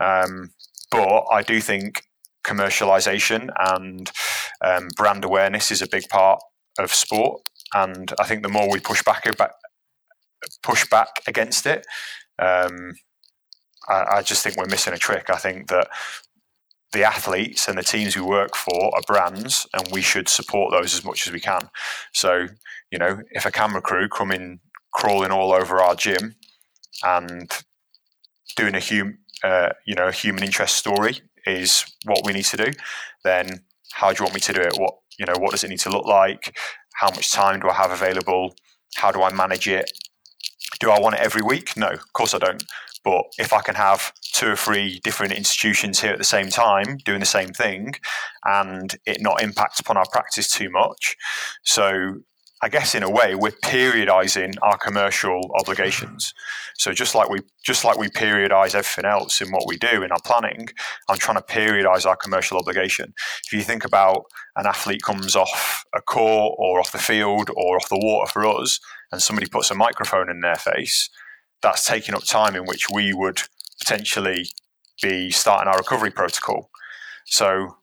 Um, 0.00 0.50
but 0.90 1.24
I 1.32 1.42
do 1.42 1.60
think 1.60 2.04
commercialization 2.46 3.48
and 3.58 4.10
um, 4.60 4.88
brand 4.96 5.24
awareness 5.24 5.70
is 5.70 5.80
a 5.80 5.88
big 5.88 6.08
part 6.08 6.40
of 6.78 6.92
sport, 6.92 7.42
and 7.72 8.12
I 8.20 8.24
think 8.24 8.42
the 8.42 8.48
more 8.50 8.70
we 8.70 8.80
push 8.80 9.02
back 9.02 9.24
push 10.62 10.86
back 10.88 11.08
against 11.26 11.66
it. 11.66 11.86
Um, 12.38 12.94
I, 13.88 14.16
I 14.16 14.22
just 14.22 14.42
think 14.42 14.56
we're 14.56 14.66
missing 14.66 14.92
a 14.92 14.98
trick. 14.98 15.30
I 15.30 15.36
think 15.36 15.68
that 15.68 15.88
the 16.92 17.04
athletes 17.04 17.68
and 17.68 17.76
the 17.76 17.82
teams 17.82 18.16
we 18.16 18.22
work 18.22 18.54
for 18.56 18.94
are 18.94 19.02
brands, 19.06 19.66
and 19.74 19.88
we 19.90 20.00
should 20.00 20.28
support 20.28 20.72
those 20.72 20.94
as 20.94 21.04
much 21.04 21.26
as 21.26 21.32
we 21.32 21.40
can. 21.40 21.68
So, 22.12 22.46
you 22.90 22.98
know, 22.98 23.20
if 23.32 23.46
a 23.46 23.50
camera 23.50 23.82
crew 23.82 24.08
come 24.08 24.30
in 24.30 24.60
crawling 24.92 25.32
all 25.32 25.52
over 25.52 25.80
our 25.80 25.94
gym 25.96 26.36
and 27.02 27.50
doing 28.56 28.74
a 28.74 28.80
hum, 28.80 29.18
uh, 29.42 29.70
you 29.86 29.94
know, 29.94 30.08
a 30.08 30.12
human 30.12 30.44
interest 30.44 30.76
story 30.76 31.20
is 31.46 31.84
what 32.04 32.24
we 32.24 32.32
need 32.32 32.44
to 32.46 32.56
do, 32.56 32.72
then 33.24 33.60
how 33.92 34.12
do 34.12 34.20
you 34.20 34.24
want 34.24 34.34
me 34.34 34.40
to 34.40 34.52
do 34.52 34.60
it? 34.60 34.74
What 34.78 34.94
you 35.18 35.26
know, 35.26 35.34
what 35.38 35.52
does 35.52 35.64
it 35.64 35.70
need 35.70 35.80
to 35.80 35.90
look 35.90 36.06
like? 36.06 36.56
How 36.94 37.10
much 37.10 37.32
time 37.32 37.60
do 37.60 37.68
I 37.68 37.74
have 37.74 37.90
available? 37.90 38.54
How 38.96 39.10
do 39.10 39.22
I 39.22 39.32
manage 39.32 39.68
it? 39.68 39.90
Do 40.80 40.90
I 40.90 40.98
want 40.98 41.16
it 41.16 41.20
every 41.20 41.42
week? 41.42 41.76
No, 41.76 41.88
of 41.88 42.12
course 42.12 42.34
I 42.34 42.38
don't. 42.38 42.62
But 43.04 43.24
if 43.38 43.52
I 43.52 43.60
can 43.60 43.74
have 43.74 44.12
two 44.32 44.48
or 44.48 44.56
three 44.56 45.00
different 45.04 45.34
institutions 45.34 46.00
here 46.00 46.12
at 46.12 46.18
the 46.18 46.24
same 46.24 46.48
time 46.48 46.96
doing 47.04 47.20
the 47.20 47.26
same 47.26 47.50
thing 47.50 47.94
and 48.44 48.96
it 49.04 49.20
not 49.20 49.42
impact 49.42 49.78
upon 49.78 49.96
our 49.96 50.08
practice 50.10 50.50
too 50.50 50.70
much. 50.70 51.16
So 51.62 52.14
I 52.62 52.68
guess 52.70 52.94
in 52.94 53.02
a 53.02 53.10
way 53.10 53.34
we're 53.34 53.50
periodizing 53.50 54.54
our 54.62 54.78
commercial 54.78 55.50
obligations. 55.60 56.32
So 56.78 56.92
just 56.92 57.14
like 57.14 57.28
we 57.28 57.40
just 57.62 57.84
like 57.84 57.98
we 57.98 58.08
periodize 58.08 58.74
everything 58.74 59.04
else 59.04 59.42
in 59.42 59.50
what 59.50 59.66
we 59.66 59.76
do 59.76 60.02
in 60.02 60.10
our 60.10 60.20
planning, 60.24 60.68
I'm 61.10 61.18
trying 61.18 61.36
to 61.36 61.42
periodize 61.42 62.06
our 62.06 62.16
commercial 62.16 62.56
obligation. 62.56 63.12
If 63.44 63.52
you 63.52 63.60
think 63.60 63.84
about 63.84 64.22
an 64.56 64.66
athlete 64.66 65.02
comes 65.02 65.36
off 65.36 65.84
a 65.94 66.00
court 66.00 66.54
or 66.58 66.80
off 66.80 66.92
the 66.92 66.98
field 66.98 67.50
or 67.54 67.76
off 67.76 67.90
the 67.90 68.00
water 68.00 68.30
for 68.30 68.46
us, 68.46 68.80
and 69.12 69.22
somebody 69.22 69.46
puts 69.46 69.70
a 69.70 69.74
microphone 69.74 70.30
in 70.30 70.40
their 70.40 70.56
face, 70.56 71.10
that's 71.64 71.84
taking 71.84 72.14
up 72.14 72.24
time 72.24 72.54
in 72.54 72.64
which 72.64 72.88
we 72.92 73.12
would 73.12 73.40
potentially 73.80 74.46
be 75.02 75.30
starting 75.30 75.66
our 75.66 75.78
recovery 75.78 76.10
protocol. 76.10 76.70
So 77.24 77.76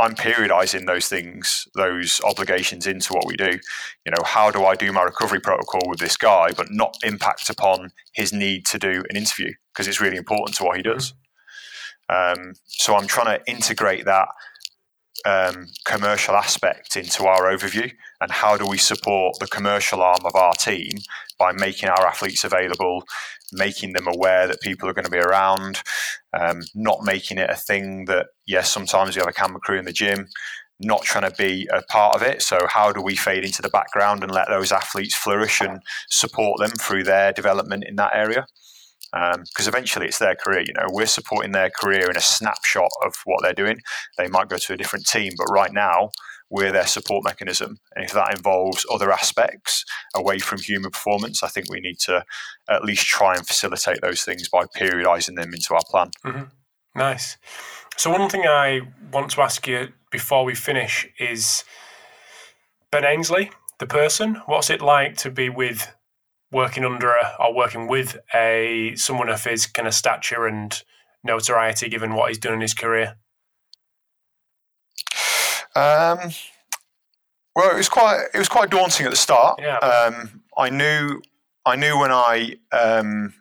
I'm 0.00 0.14
periodizing 0.14 0.86
those 0.86 1.08
things, 1.08 1.66
those 1.74 2.20
obligations 2.24 2.86
into 2.86 3.12
what 3.12 3.26
we 3.26 3.36
do. 3.36 3.58
You 4.04 4.12
know, 4.12 4.24
how 4.24 4.50
do 4.50 4.64
I 4.64 4.74
do 4.74 4.92
my 4.92 5.02
recovery 5.02 5.40
protocol 5.40 5.82
with 5.86 5.98
this 6.00 6.16
guy, 6.16 6.50
but 6.56 6.66
not 6.70 6.96
impact 7.02 7.48
upon 7.48 7.90
his 8.12 8.32
need 8.32 8.66
to 8.66 8.78
do 8.78 9.04
an 9.08 9.16
interview 9.16 9.52
because 9.72 9.88
it's 9.88 10.00
really 10.00 10.16
important 10.16 10.56
to 10.56 10.64
what 10.64 10.76
he 10.76 10.82
does. 10.82 11.14
Um, 12.08 12.54
so 12.66 12.96
I'm 12.96 13.06
trying 13.06 13.38
to 13.38 13.50
integrate 13.50 14.04
that 14.06 14.28
um, 15.24 15.68
commercial 15.84 16.34
aspect 16.34 16.96
into 16.96 17.24
our 17.24 17.44
overview 17.44 17.92
and 18.20 18.30
how 18.30 18.56
do 18.56 18.66
we 18.66 18.78
support 18.78 19.34
the 19.40 19.46
commercial 19.46 20.02
arm 20.02 20.24
of 20.24 20.34
our 20.34 20.52
team 20.54 20.90
by 21.38 21.52
making 21.52 21.88
our 21.88 22.06
athletes 22.06 22.44
available 22.44 23.04
making 23.52 23.92
them 23.92 24.06
aware 24.06 24.46
that 24.46 24.60
people 24.60 24.88
are 24.88 24.92
going 24.92 25.04
to 25.04 25.10
be 25.10 25.18
around, 25.18 25.82
um, 26.38 26.60
not 26.74 27.04
making 27.04 27.38
it 27.38 27.50
a 27.50 27.56
thing 27.56 28.04
that, 28.06 28.26
yes, 28.46 28.70
sometimes 28.70 29.16
we 29.16 29.20
have 29.20 29.28
a 29.28 29.32
camera 29.32 29.60
crew 29.60 29.78
in 29.78 29.84
the 29.84 29.92
gym, 29.92 30.28
not 30.80 31.02
trying 31.02 31.28
to 31.28 31.36
be 31.36 31.68
a 31.72 31.82
part 31.82 32.14
of 32.14 32.22
it. 32.22 32.42
So, 32.42 32.58
how 32.68 32.92
do 32.92 33.02
we 33.02 33.16
fade 33.16 33.44
into 33.44 33.62
the 33.62 33.68
background 33.68 34.22
and 34.22 34.32
let 34.32 34.48
those 34.48 34.72
athletes 34.72 35.14
flourish 35.14 35.60
and 35.60 35.82
support 36.08 36.60
them 36.60 36.70
through 36.70 37.04
their 37.04 37.32
development 37.32 37.84
in 37.86 37.96
that 37.96 38.14
area? 38.14 38.46
Because 39.12 39.66
um, 39.66 39.68
eventually 39.68 40.06
it's 40.06 40.18
their 40.18 40.34
career. 40.34 40.60
You 40.60 40.74
know, 40.74 40.86
we're 40.88 41.06
supporting 41.06 41.52
their 41.52 41.70
career 41.70 42.10
in 42.10 42.16
a 42.16 42.20
snapshot 42.20 42.90
of 43.04 43.14
what 43.24 43.42
they're 43.42 43.52
doing. 43.52 43.80
They 44.16 44.28
might 44.28 44.48
go 44.48 44.58
to 44.58 44.72
a 44.72 44.76
different 44.76 45.06
team, 45.06 45.32
but 45.36 45.46
right 45.46 45.72
now 45.72 46.10
we're 46.50 46.72
their 46.72 46.86
support 46.86 47.24
mechanism. 47.24 47.78
And 47.94 48.04
if 48.04 48.12
that 48.12 48.34
involves 48.34 48.86
other 48.90 49.12
aspects 49.12 49.84
away 50.14 50.38
from 50.38 50.60
human 50.60 50.90
performance, 50.90 51.42
I 51.42 51.48
think 51.48 51.70
we 51.70 51.80
need 51.80 51.98
to 52.00 52.24
at 52.68 52.84
least 52.84 53.06
try 53.06 53.34
and 53.34 53.46
facilitate 53.46 54.00
those 54.00 54.22
things 54.22 54.48
by 54.48 54.64
periodizing 54.64 55.36
them 55.36 55.52
into 55.52 55.74
our 55.74 55.82
plan. 55.88 56.10
Mm-hmm. 56.24 56.44
Nice. 56.98 57.36
So, 57.96 58.10
one 58.10 58.28
thing 58.30 58.42
I 58.46 58.80
want 59.12 59.30
to 59.32 59.42
ask 59.42 59.66
you 59.66 59.88
before 60.10 60.44
we 60.44 60.54
finish 60.54 61.06
is 61.18 61.64
Ben 62.90 63.04
Ainslie, 63.04 63.50
the 63.78 63.86
person, 63.86 64.40
what's 64.46 64.70
it 64.70 64.80
like 64.80 65.16
to 65.18 65.30
be 65.30 65.48
with 65.48 65.94
working 66.50 66.84
under 66.84 67.10
a, 67.10 67.36
or 67.38 67.54
working 67.54 67.86
with 67.86 68.18
a 68.34 68.94
someone 68.96 69.28
of 69.28 69.44
his 69.44 69.66
kind 69.66 69.86
of 69.86 69.94
stature 69.94 70.46
and 70.46 70.82
notoriety 71.22 71.88
given 71.88 72.14
what 72.14 72.28
he's 72.28 72.38
done 72.38 72.54
in 72.54 72.60
his 72.60 72.74
career? 72.74 73.16
Um, 75.74 76.32
well, 77.54 77.70
it 77.70 77.76
was 77.76 77.88
quite 77.88 78.26
it 78.34 78.38
was 78.38 78.48
quite 78.48 78.70
daunting 78.70 79.06
at 79.06 79.10
the 79.10 79.16
start. 79.16 79.60
Yeah. 79.60 79.78
Um, 79.78 80.42
I 80.56 80.70
knew 80.70 81.20
I 81.64 81.76
knew 81.76 81.98
when 81.98 82.10
I 82.12 82.56
um, 82.72 83.34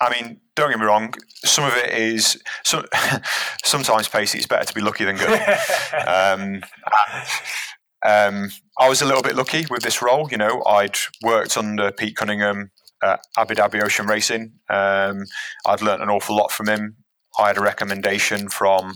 I 0.00 0.10
mean, 0.10 0.40
don't 0.54 0.70
get 0.70 0.78
me 0.78 0.86
wrong. 0.86 1.14
Some 1.44 1.64
of 1.64 1.74
it 1.76 1.92
is 1.92 2.40
some, 2.64 2.84
sometimes, 3.64 4.08
Pacey, 4.08 4.38
it's 4.38 4.46
better 4.46 4.64
to 4.64 4.74
be 4.74 4.80
lucky 4.80 5.04
than 5.04 5.16
good. 5.16 5.40
um, 6.06 6.62
um, 8.04 8.50
I 8.78 8.88
was 8.88 9.02
a 9.02 9.06
little 9.06 9.22
bit 9.22 9.36
lucky 9.36 9.64
with 9.70 9.82
this 9.82 10.02
role. 10.02 10.28
You 10.30 10.38
know, 10.38 10.62
I'd 10.66 10.96
worked 11.22 11.56
under 11.56 11.90
Pete 11.90 12.16
Cunningham 12.16 12.70
at 13.02 13.20
Abu 13.36 13.54
Dhabi 13.54 13.82
Ocean 13.82 14.06
Racing. 14.06 14.52
Um, 14.68 15.24
I'd 15.66 15.82
learnt 15.82 16.02
an 16.02 16.10
awful 16.10 16.36
lot 16.36 16.52
from 16.52 16.68
him. 16.68 16.96
I 17.38 17.48
had 17.48 17.58
a 17.58 17.62
recommendation 17.62 18.48
from 18.48 18.94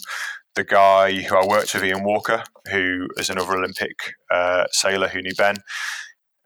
the 0.54 0.64
guy 0.64 1.14
who 1.22 1.36
I 1.36 1.46
worked 1.46 1.74
with, 1.74 1.84
Ian 1.84 2.04
Walker, 2.04 2.42
who 2.70 3.08
is 3.16 3.30
another 3.30 3.56
Olympic 3.56 3.96
uh, 4.30 4.64
sailor 4.72 5.08
who 5.08 5.22
knew 5.22 5.34
Ben. 5.36 5.56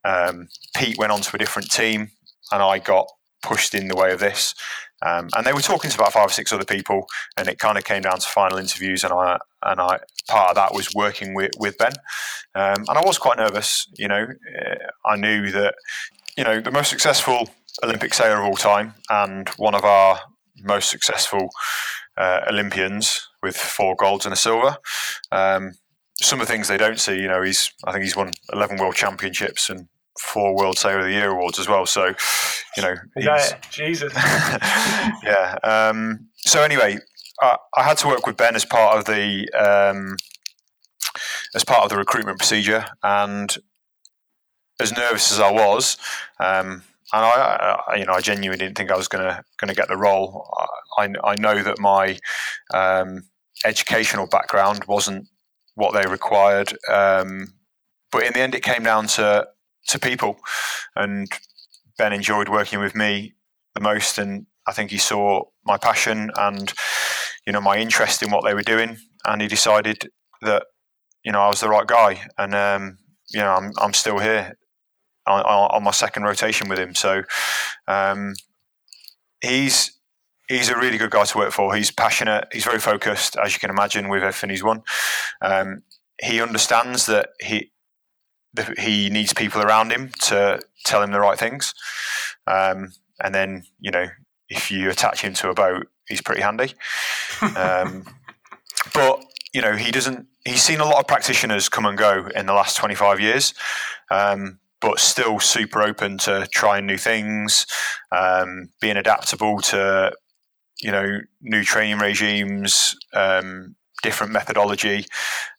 Um, 0.05 0.49
Pete 0.77 0.99
went 0.99 1.13
on 1.13 1.21
to 1.21 1.37
a 1.37 1.39
different 1.39 1.71
team, 1.71 2.11
and 2.51 2.63
I 2.63 2.79
got 2.79 3.07
pushed 3.43 3.75
in 3.75 3.89
the 3.89 3.97
way 3.97 4.13
of 4.13 4.21
this. 4.21 4.55
Um, 5.05 5.29
and 5.37 5.47
they 5.47 5.53
were 5.53 5.61
talking 5.61 5.91
to 5.91 5.97
about 5.97 6.13
five 6.13 6.27
or 6.27 6.33
six 6.33 6.53
other 6.53 6.65
people, 6.65 7.07
and 7.37 7.49
it 7.49 7.59
kind 7.59 7.79
of 7.79 7.85
came 7.85 8.03
down 8.03 8.19
to 8.19 8.27
final 8.27 8.59
interviews. 8.59 9.05
And 9.05 9.13
I 9.13 9.39
and 9.63 9.81
I 9.81 9.99
part 10.29 10.51
of 10.51 10.55
that 10.57 10.75
was 10.75 10.89
working 10.95 11.35
with 11.35 11.51
with 11.59 11.79
Ben, 11.79 11.93
um, 12.55 12.85
and 12.89 12.99
I 12.99 13.03
was 13.05 13.19
quite 13.19 13.39
nervous. 13.39 13.87
You 13.97 14.09
know, 14.09 14.27
uh, 14.61 15.09
I 15.09 15.17
knew 15.17 15.51
that 15.51 15.75
you 16.37 16.45
know 16.45 16.61
the 16.61 16.71
most 16.71 16.91
successful 16.91 17.49
Olympic 17.83 18.15
sailor 18.15 18.41
of 18.41 18.47
all 18.47 18.57
time, 18.57 18.95
and 19.11 19.49
one 19.51 19.75
of 19.75 19.85
our 19.85 20.21
most 20.59 20.91
successful 20.91 21.51
uh, 22.17 22.41
Olympians 22.49 23.29
with 23.43 23.57
four 23.57 23.97
golds 23.97 24.27
and 24.27 24.33
a 24.33 24.37
silver. 24.37 24.77
Um, 25.31 25.73
some 26.21 26.41
of 26.41 26.47
the 26.47 26.53
things 26.53 26.69
they 26.69 26.77
don't 26.77 27.01
see, 27.01 27.17
you 27.17 27.29
know, 27.29 27.43
he's 27.43 27.73
I 27.85 27.93
think 27.93 28.05
he's 28.05 28.17
won 28.17 28.33
eleven 28.53 28.79
world 28.79 28.95
championships 28.95 29.69
and 29.71 29.89
four 30.19 30.55
World 30.55 30.79
Sailor 30.79 31.01
of 31.01 31.05
the 31.07 31.13
Year 31.13 31.31
awards 31.31 31.59
as 31.59 31.69
well. 31.69 31.87
So, 31.87 32.15
you 32.77 32.83
know, 32.83 32.95
yeah, 33.17 33.59
Jesus, 33.71 34.13
yeah. 34.17 35.59
Um, 35.63 36.29
so 36.37 36.63
anyway, 36.63 36.99
I, 37.41 37.57
I, 37.77 37.83
had 37.83 37.99
to 37.99 38.09
work 38.09 38.27
with 38.27 38.37
Ben 38.37 38.55
as 38.55 38.65
part 38.65 38.99
of 38.99 39.05
the 39.05 39.49
um, 39.53 40.17
as 41.55 41.65
part 41.65 41.83
of 41.83 41.91
the 41.91 41.97
recruitment 41.97 42.39
procedure, 42.39 42.85
and 43.03 43.57
as 44.81 44.97
nervous 44.97 45.33
as 45.33 45.41
I 45.41 45.51
was, 45.51 45.97
um, 46.41 46.83
and 47.13 47.25
I, 47.25 47.79
I, 47.89 47.97
you 47.97 48.07
know, 48.07 48.15
I 48.15 48.21
genuinely 48.21 48.65
didn't 48.65 48.77
think 48.77 48.91
I 48.91 48.97
was 48.97 49.09
going 49.09 49.25
to 49.25 49.43
going 49.59 49.69
to 49.69 49.75
get 49.75 49.89
the 49.89 49.97
role. 49.97 50.49
I, 50.99 51.09
I 51.25 51.35
know 51.37 51.63
that 51.63 51.79
my 51.79 52.19
um, 52.73 53.25
educational 53.65 54.27
background 54.27 54.85
wasn't 54.87 55.29
what 55.75 55.95
they 55.95 56.09
required, 56.11 56.77
um, 56.91 57.55
but 58.11 58.25
in 58.25 58.33
the 58.35 58.41
end, 58.41 58.55
it 58.55 58.63
came 58.63 58.83
down 58.83 59.07
to 59.09 59.47
to 59.89 59.99
people, 59.99 60.39
and 60.97 61.29
Ben 61.99 62.13
enjoyed 62.13 62.49
working 62.49 62.81
with 62.81 62.95
me 62.95 63.35
the 63.75 63.81
most, 63.81 64.19
and 64.19 64.47
I 64.67 64.73
think 64.73 64.91
he 64.91 64.99
saw 64.99 65.45
my 65.65 65.77
passion 65.77 66.31
and 66.37 66.73
you 67.47 67.53
know 67.53 67.61
my 67.61 67.79
interest 67.79 68.23
in 68.23 68.31
what 68.31 68.45
they 68.45 68.55
were 68.55 68.63
doing, 68.63 68.99
and 69.27 69.43
he 69.43 69.49
decided 69.49 70.11
that 70.43 70.65
you 71.25 71.33
know 71.33 71.41
I 71.41 71.49
was 71.49 71.61
the 71.61 71.69
right 71.69 71.87
guy, 71.87 72.23
and 72.39 72.55
um, 72.55 72.99
you 73.31 73.41
know 73.41 73.53
I'm 73.53 73.73
I'm 73.79 73.93
still 73.93 74.19
here 74.19 74.57
on, 75.27 75.43
on, 75.43 75.85
my 75.85 75.91
second 75.91 76.25
rotation 76.25 76.69
with 76.69 76.79
him. 76.79 76.95
So 76.95 77.23
um, 77.87 78.35
he's 79.41 79.99
he's 80.49 80.69
a 80.69 80.77
really 80.77 80.99
good 80.99 81.11
guy 81.11 81.25
to 81.25 81.39
work 81.39 81.53
for. 81.53 81.75
He's 81.75 81.91
passionate. 81.91 82.49
He's 82.53 82.65
very 82.65 82.79
focused, 82.79 83.37
as 83.43 83.55
you 83.55 83.61
can 83.61 83.71
imagine, 83.71 84.09
with 84.09 84.23
everything 84.23 84.51
he's 84.51 84.65
won. 84.65 84.83
Um, 85.41 85.83
he 86.21 86.41
understands 86.41 87.07
that 87.07 87.31
he 87.41 87.71
that 88.55 88.79
he 88.79 89.09
needs 89.11 89.33
people 89.33 89.63
around 89.63 89.91
him 89.91 90.11
to 90.23 90.61
tell 90.85 91.03
him 91.03 91.13
the 91.13 91.21
right 91.21 91.39
things. 91.39 91.75
Um, 92.47 92.93
and 93.23 93.35
then 93.35 93.65
you 93.81 93.91
know, 93.91 94.07
if 94.49 94.71
you 94.71 94.91
attach 94.91 95.23
him 95.23 95.35
to 95.35 95.51
a 95.51 95.55
boat, 95.55 95.87
he's 96.09 96.23
pretty 96.23 96.43
handy. 96.43 96.75
Um, 97.57 98.05
but 98.95 99.25
you 99.53 99.61
know, 99.61 99.77
he 99.77 99.91
doesn't. 99.91 100.27
He's 100.45 100.63
seen 100.63 100.81
a 100.81 100.85
lot 100.85 100.99
of 100.99 101.07
practitioners 101.07 101.69
come 101.69 101.87
and 101.87 101.97
go 101.97 102.29
in 102.35 102.47
the 102.47 102.53
last 102.53 102.77
twenty 102.77 102.95
five 102.95 103.21
years. 103.21 103.55
Um, 104.11 104.59
but 104.83 104.99
still 104.99 105.39
super 105.39 105.81
open 105.81 106.19
to 106.19 106.47
trying 106.53 106.87
new 106.87 106.99
things, 106.99 107.67
um, 108.11 108.69
being 108.81 108.97
adaptable 108.97 109.61
to 109.61 110.13
you 110.81 110.91
know 110.91 111.21
new 111.41 111.65
training 111.65 111.99
regimes, 111.99 112.97
um, 113.15 113.77
different 114.03 114.33
methodology, 114.33 115.07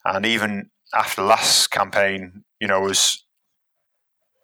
and 0.06 0.26
even 0.26 0.70
after 0.94 1.22
the 1.22 1.28
last 1.28 1.72
campaign, 1.72 2.44
you 2.64 2.70
know, 2.70 2.80
was 2.80 3.22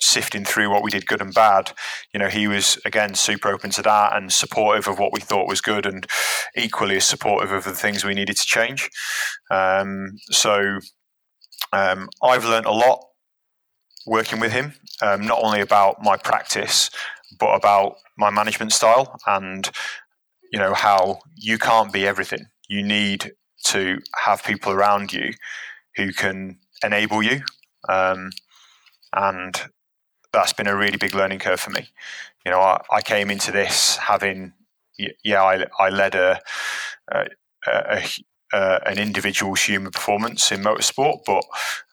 sifting 0.01 0.43
through 0.43 0.70
what 0.70 0.84
we 0.84 0.91
did 0.91 1.05
good 1.05 1.22
and 1.22 1.34
bad. 1.34 1.72
You 2.13 2.20
know, 2.20 2.28
he 2.28 2.49
was 2.49 2.78
again 2.84 3.15
super 3.15 3.47
open 3.47 3.70
to 3.72 3.82
that 3.84 4.13
and 4.13 4.30
supportive 4.30 4.89
of 4.89 4.99
what 4.99 5.13
we 5.13 5.22
thought 5.22 5.47
was 5.47 5.61
good, 5.61 5.86
and 5.86 6.05
equally 6.53 6.97
as 6.97 7.05
supportive 7.05 7.53
of 7.53 7.63
the 7.63 7.72
things 7.72 8.03
we 8.03 8.13
needed 8.13 8.36
to 8.36 8.45
change. 8.45 8.89
Um, 9.49 10.17
so 10.32 10.80
um, 11.72 12.09
I've 12.22 12.43
learned 12.43 12.65
a 12.65 12.74
lot 12.74 13.05
working 14.05 14.41
with 14.41 14.51
him, 14.51 14.74
um, 15.01 15.26
not 15.26 15.39
only 15.41 15.61
about 15.61 16.03
my 16.03 16.17
practice, 16.17 16.89
but 17.39 17.55
about 17.55 17.95
my 18.17 18.30
management 18.30 18.74
style 18.74 19.17
and 19.28 19.72
you 20.51 20.59
know 20.59 20.74
how 20.74 21.22
you 21.38 21.57
can't 21.57 21.93
be 21.93 22.05
everything. 22.05 22.47
You 22.67 22.84
need 22.84 23.32
to 23.67 23.99
have 24.26 24.43
people 24.43 24.74
around 24.74 25.13
you 25.13 25.32
who 25.95 26.11
can 26.11 26.59
enable 26.84 27.24
you, 27.24 27.41
um, 27.88 28.32
and 29.13 29.61
that's 30.32 30.53
been 30.53 30.67
a 30.67 30.75
really 30.75 30.97
big 30.97 31.15
learning 31.15 31.39
curve 31.39 31.59
for 31.59 31.71
me. 31.71 31.88
You 32.45 32.51
know, 32.51 32.59
I, 32.59 32.82
I 32.91 33.01
came 33.01 33.32
into 33.32 33.51
this 33.51 33.97
having, 33.97 34.53
yeah, 35.23 35.43
I, 35.43 35.65
I 35.80 35.89
led 35.89 36.15
a, 36.15 36.39
a, 37.11 37.25
a, 37.67 38.03
a 38.53 38.88
an 38.88 38.97
individual's 38.97 39.61
human 39.61 39.91
performance 39.91 40.51
in 40.51 40.61
motorsport, 40.61 41.19
but 41.25 41.43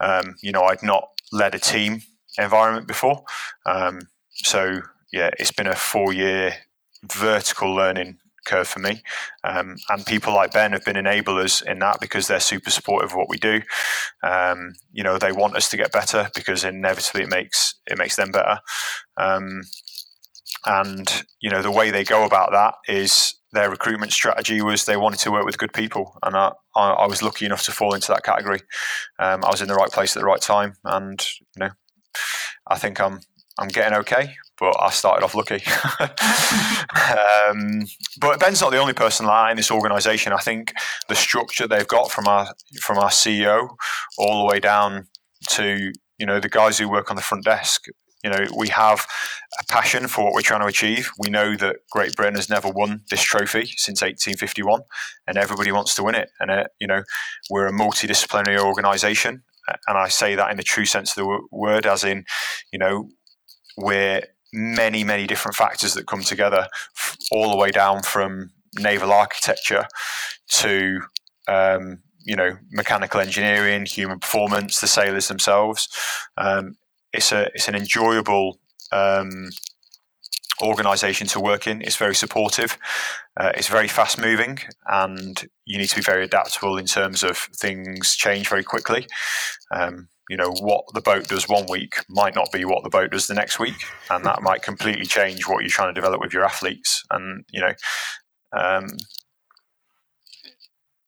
um, 0.00 0.36
you 0.42 0.52
know, 0.52 0.62
I'd 0.62 0.82
not 0.82 1.08
led 1.32 1.54
a 1.54 1.58
team 1.58 2.02
environment 2.38 2.86
before. 2.86 3.24
Um, 3.64 4.00
so 4.30 4.80
yeah, 5.12 5.30
it's 5.38 5.52
been 5.52 5.66
a 5.66 5.74
four 5.74 6.12
year 6.12 6.54
vertical 7.04 7.74
learning 7.74 8.18
curve 8.46 8.68
for 8.68 8.78
me. 8.78 9.02
Um, 9.44 9.76
and 9.88 10.06
people 10.06 10.34
like 10.34 10.52
Ben 10.52 10.72
have 10.72 10.84
been 10.84 10.96
enablers 10.96 11.62
in 11.62 11.78
that 11.80 12.00
because 12.00 12.26
they're 12.26 12.40
super 12.40 12.70
supportive 12.70 13.10
of 13.10 13.16
what 13.16 13.28
we 13.28 13.36
do. 13.36 13.60
Um, 14.22 14.74
you 14.92 15.02
know, 15.02 15.18
they 15.18 15.32
want 15.32 15.56
us 15.56 15.68
to 15.70 15.76
get 15.76 15.92
better 15.92 16.30
because 16.34 16.64
inevitably 16.64 17.22
it 17.22 17.30
makes 17.30 17.74
it 17.86 17.98
makes 17.98 18.16
them 18.16 18.30
better. 18.30 18.60
Um, 19.16 19.62
and 20.64 21.24
you 21.40 21.50
know, 21.50 21.62
the 21.62 21.70
way 21.70 21.90
they 21.90 22.04
go 22.04 22.24
about 22.24 22.52
that 22.52 22.74
is 22.88 23.34
their 23.52 23.70
recruitment 23.70 24.12
strategy 24.12 24.60
was 24.60 24.84
they 24.84 24.96
wanted 24.96 25.20
to 25.20 25.30
work 25.30 25.44
with 25.44 25.58
good 25.58 25.72
people, 25.72 26.18
and 26.22 26.36
I, 26.36 26.52
I, 26.74 26.90
I 26.90 27.06
was 27.06 27.22
lucky 27.22 27.46
enough 27.46 27.64
to 27.64 27.72
fall 27.72 27.94
into 27.94 28.08
that 28.08 28.24
category. 28.24 28.60
Um, 29.18 29.44
I 29.44 29.50
was 29.50 29.62
in 29.62 29.68
the 29.68 29.74
right 29.74 29.90
place 29.90 30.16
at 30.16 30.20
the 30.20 30.26
right 30.26 30.40
time, 30.40 30.74
and 30.84 31.24
you 31.56 31.60
know, 31.60 31.70
I 32.66 32.78
think 32.78 33.00
I'm 33.00 33.20
I'm 33.58 33.68
getting 33.68 33.96
okay, 33.98 34.34
but 34.58 34.74
I 34.80 34.90
started 34.90 35.24
off 35.24 35.34
lucky. 35.34 35.62
um, 37.48 37.86
but 38.20 38.40
Ben's 38.40 38.60
not 38.60 38.70
the 38.70 38.78
only 38.78 38.94
person 38.94 39.26
like 39.26 39.50
in 39.50 39.56
this 39.56 39.70
organisation. 39.70 40.32
I 40.32 40.38
think 40.38 40.72
the 41.08 41.14
structure 41.14 41.66
they've 41.66 41.86
got 41.86 42.10
from 42.10 42.26
our 42.26 42.48
from 42.80 42.98
our 42.98 43.10
CEO 43.10 43.68
all 44.18 44.40
the 44.40 44.52
way 44.52 44.60
down 44.60 45.08
to 45.50 45.92
you 46.18 46.26
know 46.26 46.40
the 46.40 46.48
guys 46.48 46.78
who 46.78 46.88
work 46.88 47.10
on 47.10 47.16
the 47.16 47.22
front 47.22 47.44
desk. 47.44 47.86
You 48.24 48.30
know, 48.30 48.46
we 48.56 48.68
have 48.68 49.06
a 49.60 49.72
passion 49.72 50.08
for 50.08 50.24
what 50.24 50.34
we're 50.34 50.40
trying 50.40 50.62
to 50.62 50.66
achieve. 50.66 51.10
We 51.18 51.30
know 51.30 51.54
that 51.56 51.76
Great 51.92 52.16
Britain 52.16 52.34
has 52.34 52.50
never 52.50 52.68
won 52.68 53.02
this 53.08 53.22
trophy 53.22 53.66
since 53.76 54.00
1851, 54.02 54.80
and 55.28 55.36
everybody 55.36 55.70
wants 55.70 55.94
to 55.94 56.02
win 56.02 56.16
it. 56.16 56.30
And 56.40 56.50
uh, 56.50 56.64
you 56.80 56.88
know, 56.88 57.02
we're 57.50 57.68
a 57.68 57.72
multidisciplinary 57.72 58.58
organisation, 58.58 59.44
and 59.86 59.98
I 59.98 60.08
say 60.08 60.34
that 60.34 60.50
in 60.50 60.56
the 60.56 60.62
true 60.62 60.86
sense 60.86 61.16
of 61.16 61.24
the 61.24 61.40
word, 61.52 61.86
as 61.86 62.02
in, 62.02 62.24
you 62.72 62.78
know, 62.78 63.10
we're 63.76 64.22
many, 64.52 65.04
many 65.04 65.26
different 65.26 65.56
factors 65.56 65.94
that 65.94 66.06
come 66.06 66.22
together, 66.22 66.68
all 67.30 67.50
the 67.50 67.56
way 67.56 67.70
down 67.70 68.02
from 68.02 68.50
naval 68.78 69.12
architecture 69.12 69.86
to, 70.48 71.00
um, 71.48 71.98
you 72.24 72.36
know, 72.36 72.56
mechanical 72.70 73.20
engineering, 73.20 73.86
human 73.86 74.18
performance, 74.18 74.80
the 74.80 74.86
sailors 74.86 75.28
themselves. 75.28 75.88
Um, 76.36 76.76
it's 77.12 77.32
a 77.32 77.48
it's 77.54 77.68
an 77.68 77.74
enjoyable 77.74 78.58
um, 78.92 79.48
organization 80.62 81.26
to 81.28 81.40
work 81.40 81.66
in. 81.66 81.82
It's 81.82 81.96
very 81.96 82.14
supportive. 82.14 82.78
Uh, 83.36 83.52
it's 83.54 83.68
very 83.68 83.88
fast 83.88 84.18
moving, 84.18 84.58
and 84.86 85.46
you 85.64 85.78
need 85.78 85.88
to 85.88 85.96
be 85.96 86.02
very 86.02 86.24
adaptable 86.24 86.78
in 86.78 86.86
terms 86.86 87.22
of 87.22 87.36
things 87.36 88.16
change 88.16 88.48
very 88.48 88.64
quickly. 88.64 89.06
Um, 89.70 90.08
you 90.28 90.36
know 90.36 90.50
what 90.50 90.84
the 90.94 91.00
boat 91.00 91.28
does 91.28 91.48
one 91.48 91.66
week 91.68 91.94
might 92.08 92.34
not 92.34 92.50
be 92.52 92.64
what 92.64 92.82
the 92.82 92.90
boat 92.90 93.10
does 93.10 93.26
the 93.26 93.34
next 93.34 93.58
week, 93.58 93.84
and 94.10 94.24
that 94.24 94.42
might 94.42 94.62
completely 94.62 95.06
change 95.06 95.46
what 95.46 95.62
you're 95.62 95.70
trying 95.70 95.94
to 95.94 96.00
develop 96.00 96.20
with 96.20 96.32
your 96.32 96.44
athletes. 96.44 97.04
And 97.10 97.44
you 97.52 97.60
know, 97.60 97.72
um, 98.52 98.88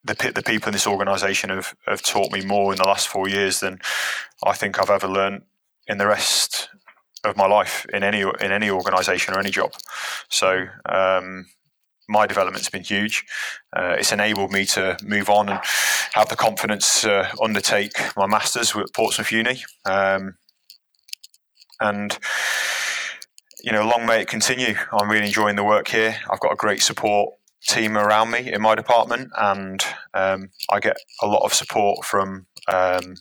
the 0.05 0.33
the 0.35 0.43
people 0.43 0.69
in 0.69 0.73
this 0.73 0.87
organisation 0.87 1.51
have 1.51 1.75
have 1.87 2.03
taught 2.03 2.33
me 2.33 2.45
more 2.45 2.73
in 2.73 2.79
the 2.79 2.87
last 2.87 3.09
four 3.09 3.29
years 3.29 3.61
than 3.61 3.81
I 4.45 4.55
think 4.55 4.81
I've 4.81 4.91
ever 4.91 5.09
learned 5.09 5.43
in 5.87 5.99
the 5.99 6.07
rest 6.07 6.69
of 7.25 7.37
my 7.37 7.47
life 7.47 7.87
in 7.93 8.05
any 8.05 8.21
in 8.21 8.53
any 8.53 8.71
organisation 8.71 9.35
or 9.35 9.41
any 9.41 9.51
job. 9.51 9.73
So 10.29 10.67
um, 10.89 11.47
my 12.09 12.27
development's 12.27 12.71
been 12.71 12.83
huge. 12.83 13.25
Uh, 13.77 13.97
it's 13.99 14.13
enabled 14.13 14.51
me 14.51 14.65
to 14.65 14.97
move 15.03 15.29
on 15.29 15.49
and 15.49 15.61
have 16.15 16.29
the 16.29 16.37
confidence 16.37 17.03
to 17.03 17.31
undertake 17.43 17.93
my 18.17 18.27
masters 18.27 18.75
at 18.75 18.93
Portsmouth 18.95 19.31
Uni. 19.31 19.63
Um, 19.85 20.37
and 21.81 22.19
you 23.63 23.73
know, 23.73 23.87
long 23.87 24.07
may 24.07 24.23
it 24.23 24.29
continue. 24.29 24.75
I'm 24.93 25.11
really 25.11 25.27
enjoying 25.27 25.57
the 25.57 25.65
work 25.65 25.89
here. 25.89 26.17
I've 26.31 26.41
got 26.41 26.53
a 26.53 26.57
great 26.57 26.83
support 26.83 27.35
team 27.67 27.97
around 27.97 28.31
me 28.31 28.53
in 28.53 28.63
my 28.63 28.75
department, 28.75 29.31
and 29.37 29.85
um, 30.15 30.51
I 30.71 30.81
get 30.81 30.97
a 31.23 31.27
lot 31.27 31.45
of 31.45 31.53
support 31.53 32.05
from 32.05 32.47
um, 32.69 33.17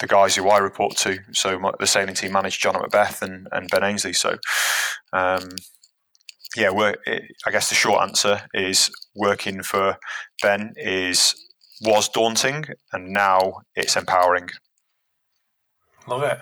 the 0.00 0.06
guys 0.06 0.34
who 0.34 0.48
I 0.48 0.58
report 0.58 0.96
to. 0.98 1.18
So 1.32 1.58
my, 1.58 1.72
the 1.78 1.86
sailing 1.86 2.14
team 2.14 2.32
managed 2.32 2.60
John 2.60 2.74
Macbeth 2.74 3.22
and, 3.22 3.48
and 3.52 3.68
Ben 3.68 3.84
Ainslie. 3.84 4.14
So 4.14 4.38
um, 5.12 5.48
yeah, 6.56 6.70
I 7.46 7.50
guess 7.50 7.68
the 7.68 7.74
short 7.74 8.02
answer 8.02 8.42
is 8.54 8.90
working 9.14 9.62
for 9.62 9.96
Ben 10.42 10.72
is 10.76 11.34
was 11.82 12.08
daunting 12.08 12.64
and 12.92 13.12
now 13.12 13.60
it's 13.74 13.96
empowering. 13.96 14.48
Love 16.06 16.22
it. 16.22 16.38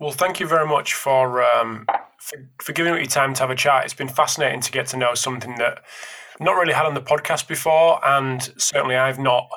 Well, 0.00 0.12
thank 0.12 0.40
you 0.40 0.46
very 0.46 0.66
much 0.66 0.94
for, 0.94 1.44
um, 1.44 1.86
for, 2.18 2.38
for 2.62 2.72
giving 2.72 2.94
me 2.94 3.00
your 3.00 3.06
time 3.06 3.34
to 3.34 3.40
have 3.40 3.50
a 3.50 3.54
chat. 3.54 3.84
It's 3.84 3.94
been 3.94 4.08
fascinating 4.08 4.60
to 4.60 4.72
get 4.72 4.86
to 4.88 4.96
know 4.96 5.14
something 5.14 5.56
that 5.56 5.82
I've 6.34 6.44
not 6.44 6.52
really 6.54 6.72
had 6.72 6.86
on 6.86 6.94
the 6.94 7.02
podcast 7.02 7.46
before, 7.46 8.04
and 8.04 8.42
certainly 8.56 8.96
I've 8.96 9.18
not 9.18 9.48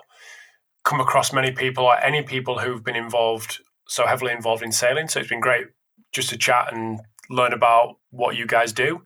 come 0.84 1.00
across 1.00 1.34
many 1.34 1.52
people 1.52 1.86
or 1.86 1.98
any 1.98 2.22
people 2.22 2.60
who've 2.60 2.84
been 2.84 2.96
involved 2.96 3.60
so 3.88 4.06
heavily 4.06 4.34
involved 4.34 4.62
in 4.62 4.72
sailing. 4.72 5.08
So 5.08 5.20
it's 5.20 5.30
been 5.30 5.40
great 5.40 5.68
just 6.14 6.30
to 6.30 6.38
chat 6.38 6.74
and 6.74 7.00
learn 7.30 7.54
about 7.54 7.98
what 8.12 8.36
you 8.36 8.46
guys 8.46 8.74
do. 8.74 9.02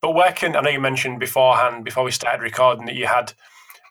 But 0.00 0.12
where 0.12 0.32
can 0.32 0.56
I 0.56 0.60
know 0.60 0.70
you 0.70 0.80
mentioned 0.80 1.20
beforehand 1.20 1.84
before 1.84 2.04
we 2.04 2.10
started 2.10 2.42
recording 2.42 2.86
that 2.86 2.94
you 2.94 3.06
had 3.06 3.32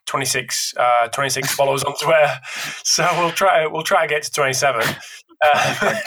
26, 0.05 0.73
uh, 0.77 1.07
26 1.07 1.51
followers 1.55 1.83
on 1.83 1.95
Twitter. 1.97 2.39
So 2.83 3.07
we'll 3.17 3.31
try 3.31 3.65
we'll 3.67 3.83
try 3.83 4.07
to 4.07 4.13
get 4.13 4.23
to 4.23 4.31
27. 4.31 4.83
Uh, 5.45 5.99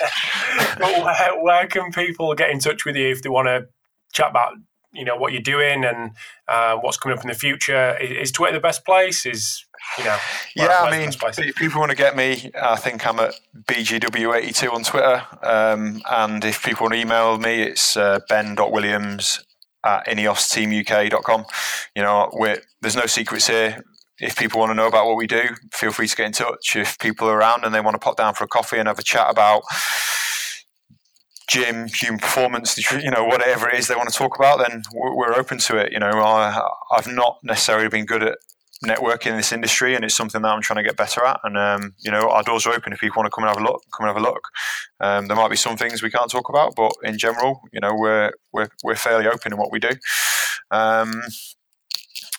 but 0.79 1.05
where, 1.05 1.43
where, 1.43 1.67
can 1.67 1.93
people 1.93 2.35
get 2.35 2.49
in 2.49 2.59
touch 2.59 2.87
with 2.87 2.97
you 2.97 3.09
if 3.09 3.21
they 3.21 3.29
want 3.29 3.47
to 3.47 3.67
chat 4.15 4.31
about 4.31 4.55
you 4.95 5.05
know 5.05 5.15
what 5.15 5.31
you're 5.31 5.43
doing 5.43 5.85
and 5.85 6.13
uh, 6.49 6.75
what's 6.77 6.97
coming 6.97 7.19
up 7.19 7.23
in 7.23 7.29
the 7.29 7.35
future? 7.35 7.99
Is, 7.99 8.29
is, 8.29 8.33
Twitter 8.33 8.55
the 8.55 8.61
best 8.61 8.87
place? 8.87 9.27
Is 9.27 9.66
you 9.99 10.05
know? 10.05 10.19
Yeah, 10.55 10.79
I 10.83 10.91
mean, 10.91 11.11
if 11.11 11.57
people 11.57 11.81
want 11.81 11.91
to 11.91 11.97
get 11.97 12.17
me, 12.17 12.51
I 12.61 12.77
think 12.77 13.07
I'm 13.07 13.19
at 13.21 13.35
bgw82 13.65 14.73
on 14.73 14.83
Twitter, 14.85 15.23
um, 15.43 16.03
and 16.11 16.45
if 16.45 16.63
people 16.63 16.85
want 16.85 16.95
to 16.95 17.01
email 17.01 17.39
me, 17.39 17.63
it's 17.63 17.97
uh, 17.97 18.21
ben.williams 18.29 19.45
at 19.85 20.07
ineosteamuk.com. 20.07 21.45
You 21.95 22.03
know, 22.03 22.31
there's 22.81 22.97
no 22.97 23.07
secrets 23.07 23.47
here. 23.47 23.83
If 24.19 24.37
people 24.37 24.61
want 24.61 24.71
to 24.71 24.75
know 24.75 24.87
about 24.87 25.07
what 25.07 25.17
we 25.17 25.27
do, 25.27 25.43
feel 25.73 25.93
free 25.93 26.09
to 26.09 26.17
get 26.17 26.27
in 26.27 26.33
touch. 26.33 26.75
If 26.75 26.99
people 26.99 27.29
are 27.29 27.37
around 27.37 27.65
and 27.65 27.75
they 27.75 27.81
want 27.81 27.95
to 27.95 27.99
pop 27.99 28.17
down 28.17 28.35
for 28.35 28.45
a 28.45 28.49
coffee 28.49 28.79
and 28.79 28.89
have 28.89 28.99
a 28.99 29.03
chat 29.03 29.27
about 29.29 29.63
gym, 31.49 31.87
human 31.87 32.19
performance, 32.19 32.79
you 32.93 33.11
know, 33.11 33.25
whatever 33.25 33.69
it 33.69 33.79
is 33.79 33.89
they 33.89 33.95
want 33.95 34.09
to 34.09 34.17
talk 34.17 34.37
about, 34.37 34.59
then 34.67 34.83
we're 34.93 35.35
open 35.35 35.59
to 35.59 35.77
it. 35.77 35.93
You 35.93 35.99
know, 35.99 36.09
I, 36.09 36.61
I've 36.91 37.07
not 37.07 37.39
necessarily 37.43 37.89
been 37.89 38.07
good 38.07 38.23
at 38.23 38.39
networking 38.87 39.33
in 39.33 39.37
this 39.37 39.53
industry, 39.53 39.95
and 39.95 40.05
it's 40.05 40.15
something 40.15 40.43
that 40.43 40.49
I'm 40.49 40.63
trying 40.63 40.79
to 40.79 40.83
get 40.83 40.97
better 40.97 41.25
at. 41.25 41.41
And 41.45 41.57
um, 41.57 41.95
you 41.99 42.11
know, 42.11 42.31
our 42.31 42.43
doors 42.43 42.67
are 42.67 42.75
open 42.75 42.93
if 42.93 43.01
people 43.01 43.21
want 43.21 43.27
to 43.27 43.35
come 43.35 43.45
and 43.45 43.55
have 43.55 43.63
a 43.63 43.67
look. 43.67 43.83
Come 43.97 44.07
and 44.07 44.17
have 44.17 44.25
a 44.25 44.29
look. 44.29 44.43
Um, 45.01 45.27
there 45.27 45.37
might 45.37 45.51
be 45.51 45.57
some 45.57 45.77
things 45.77 46.03
we 46.03 46.11
can't 46.11 46.31
talk 46.31 46.49
about, 46.49 46.75
but 46.77 46.93
in 47.03 47.19
general, 47.19 47.61
you 47.73 47.81
know, 47.81 47.95
we're 47.95 48.33
we're 48.53 48.69
we're 48.83 48.97
fairly 48.97 49.27
open 49.27 49.53
in 49.53 49.59
what 49.59 49.73
we 49.73 49.79
do. 49.79 49.91
Um, 50.71 51.23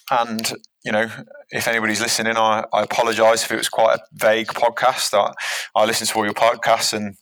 and 0.10 0.54
you 0.84 0.92
know, 0.92 1.08
if 1.52 1.68
anybody's 1.68 2.00
listening, 2.00 2.38
I, 2.38 2.64
I 2.72 2.84
apologise 2.84 3.44
if 3.44 3.52
it 3.52 3.58
was 3.58 3.70
quite 3.70 3.98
a 3.98 4.02
vague 4.14 4.48
podcast. 4.48 5.14
I, 5.14 5.34
I 5.76 5.86
listen 5.86 6.08
to 6.08 6.14
all 6.16 6.26
your 6.26 6.34
podcasts 6.34 6.94
and 6.94 7.16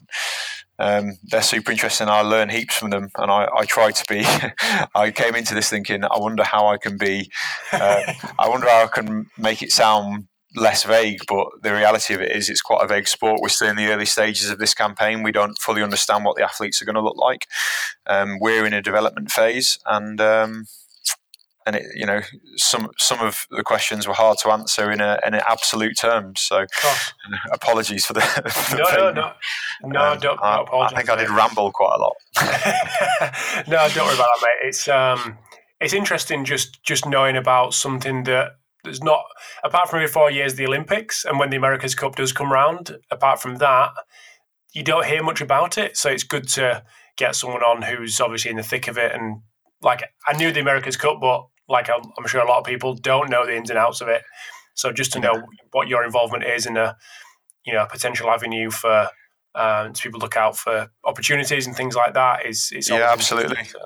um, 0.78 1.18
they're 1.24 1.42
super 1.42 1.72
interesting. 1.72 2.10
I 2.10 2.22
learn 2.22 2.50
heaps 2.50 2.78
from 2.78 2.90
them, 2.90 3.10
and 3.18 3.32
I, 3.32 3.48
I 3.56 3.66
try 3.66 3.92
to 3.92 4.06
be. 4.10 4.24
I 4.96 5.12
came 5.12 5.36
into 5.36 5.54
this 5.54 5.70
thinking, 5.70 6.04
I 6.04 6.18
wonder 6.18 6.44
how 6.44 6.68
I 6.68 6.78
can 6.78 6.98
be. 6.98 7.32
Uh, 7.72 8.14
I 8.40 8.50
wonder 8.50 8.68
how 8.68 8.84
I 8.84 8.88
can 8.88 9.28
make 9.38 9.62
it 9.62 9.72
sound 9.72 10.28
less 10.56 10.84
vague. 10.84 11.20
But 11.28 11.48
the 11.62 11.74
reality 11.74 12.14
of 12.14 12.22
it 12.22 12.32
is, 12.32 12.50
it's 12.50 12.62
quite 12.62 12.84
a 12.84 12.88
vague 12.88 13.08
sport. 13.08 13.40
We're 13.42 13.50
still 13.50 13.70
in 13.70 13.76
the 13.78 13.88
early 13.88 14.06
stages 14.06 14.50
of 14.50 14.60
this 14.60 14.74
campaign. 14.74 15.24
We 15.24 15.32
don't 15.32 15.58
fully 15.60 15.84
understand 15.84 16.26
what 16.26 16.36
the 16.36 16.44
athletes 16.44 16.82
are 16.82 16.86
going 16.86 16.96
to 16.96 17.02
look 17.02 17.18
like. 17.18 17.48
Um, 18.06 18.38
we're 18.40 18.66
in 18.66 18.74
a 18.74 18.82
development 18.82 19.32
phase, 19.32 19.80
and 19.86 20.20
um, 20.20 20.66
and 21.66 21.76
it, 21.76 21.86
you 21.96 22.06
know 22.06 22.22
some 22.56 22.90
some 22.98 23.20
of 23.20 23.48
the 23.50 23.64
questions 23.64 24.08
were 24.08 24.14
hard 24.14 24.38
to 24.40 24.52
answer 24.52 24.92
in 24.92 25.02
a 25.02 25.20
in 25.26 25.34
absolute 25.34 25.98
terms. 25.98 26.42
So 26.42 26.66
apologies 27.52 28.06
for 28.06 28.14
the. 28.14 28.22
For 28.56 28.78
no, 28.78 28.86
the 28.86 28.94
no, 28.94 29.12
no, 29.12 29.34
no, 29.84 30.12
um, 30.12 30.20
don't, 30.20 30.40
I, 30.42 30.64
I, 30.72 30.90
think 30.96 31.10
I 31.10 31.16
did 31.16 31.30
ramble 31.30 31.72
quite 31.72 31.96
a 31.96 32.02
lot. 32.02 32.16
no, 33.68 33.88
don't 33.94 34.06
worry 34.06 34.16
about 34.16 34.28
that, 34.28 34.42
mate. 34.42 34.68
It's 34.68 34.88
um, 34.88 35.38
it's 35.80 35.94
interesting 35.94 36.46
just 36.46 36.84
just 36.84 37.06
knowing 37.06 37.36
about 37.36 37.74
something 37.74 38.24
that 38.24 38.52
there's 38.84 39.04
not 39.04 39.24
apart 39.64 39.90
from 39.90 39.98
every 39.98 40.08
four 40.08 40.30
years 40.30 40.56
the 40.56 40.68
Olympics 40.68 41.26
and 41.26 41.40
when 41.40 41.50
the 41.50 41.58
America's 41.58 41.96
Cup 41.96 42.16
does 42.16 42.32
come 42.32 42.52
round. 42.52 42.98
Apart 43.12 43.42
from 43.42 43.56
that, 43.58 43.92
you 44.74 44.84
don't 44.84 45.06
hear 45.06 45.24
much 45.24 45.42
about 45.42 45.78
it. 45.78 45.98
So 45.98 46.10
it's 46.10 46.24
good 46.24 46.48
to 46.50 46.84
get 47.18 47.36
someone 47.36 47.64
on 47.64 47.82
who's 47.82 48.20
obviously 48.20 48.52
in 48.52 48.58
the 48.58 48.64
thick 48.64 48.88
of 48.88 48.98
it 48.98 49.14
and 49.14 49.42
like 49.82 50.04
I 50.28 50.36
knew 50.36 50.52
the 50.52 50.60
America's 50.60 50.98
Cup, 50.98 51.20
but 51.22 51.46
like 51.68 51.90
I'm, 51.90 52.02
I'm, 52.18 52.28
sure 52.28 52.42
a 52.42 52.48
lot 52.48 52.60
of 52.60 52.66
people 52.66 52.94
don't 52.94 53.30
know 53.30 53.46
the 53.46 53.56
ins 53.56 53.70
and 53.70 53.80
outs 53.80 54.02
of 54.02 54.08
it. 54.08 54.22
So 54.76 54.92
just 54.92 55.14
to 55.14 55.20
know 55.20 55.44
what 55.72 55.88
your 55.88 56.04
involvement 56.04 56.44
is 56.44 56.66
in 56.66 56.78
a 56.78 56.96
you 57.66 57.74
know 57.74 57.84
a 57.84 57.88
potential 57.88 58.30
avenue 58.30 58.70
for 58.70 59.10
um, 59.56 59.94
to 59.94 60.02
people 60.02 60.20
look 60.20 60.36
out 60.36 60.58
for 60.58 60.90
opportunities 61.06 61.66
and 61.66 61.76
things 61.76 61.96
like 61.96 62.14
that 62.14 62.46
is 62.46 62.72
is 62.74 62.90
yeah 62.90 63.12
absolutely. 63.12 63.64
So. 63.66 63.80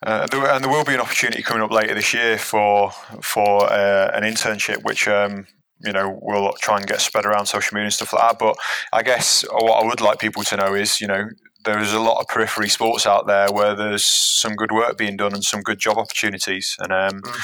Uh, 0.00 0.26
there, 0.28 0.46
and 0.46 0.62
there 0.62 0.70
will 0.70 0.84
be 0.84 0.94
an 0.94 1.00
opportunity 1.00 1.42
coming 1.42 1.62
up 1.62 1.72
later 1.72 1.92
this 1.92 2.14
year 2.14 2.38
for 2.38 2.90
for 3.20 3.64
uh, 3.64 4.10
an 4.14 4.22
internship, 4.22 4.84
which 4.84 5.08
um, 5.08 5.46
you 5.84 5.92
know 5.92 6.18
we'll 6.22 6.52
try 6.60 6.76
and 6.76 6.86
get 6.86 7.00
spread 7.00 7.26
around 7.26 7.46
social 7.46 7.74
media 7.74 7.86
and 7.86 7.92
stuff 7.92 8.12
like 8.12 8.22
that. 8.22 8.38
But 8.38 8.56
I 8.92 9.02
guess 9.02 9.44
what 9.50 9.82
I 9.82 9.86
would 9.86 10.00
like 10.00 10.20
people 10.20 10.44
to 10.44 10.56
know 10.56 10.74
is, 10.74 11.00
you 11.00 11.08
know, 11.08 11.28
there's 11.64 11.92
a 11.92 12.00
lot 12.00 12.20
of 12.20 12.28
periphery 12.28 12.68
sports 12.68 13.06
out 13.06 13.26
there 13.26 13.48
where 13.50 13.74
there's 13.74 14.04
some 14.04 14.54
good 14.54 14.72
work 14.72 14.96
being 14.96 15.16
done 15.16 15.34
and 15.34 15.44
some 15.44 15.60
good 15.60 15.78
job 15.78 15.98
opportunities. 15.98 16.76
And 16.78 16.92
um, 16.92 17.20
mm. 17.20 17.40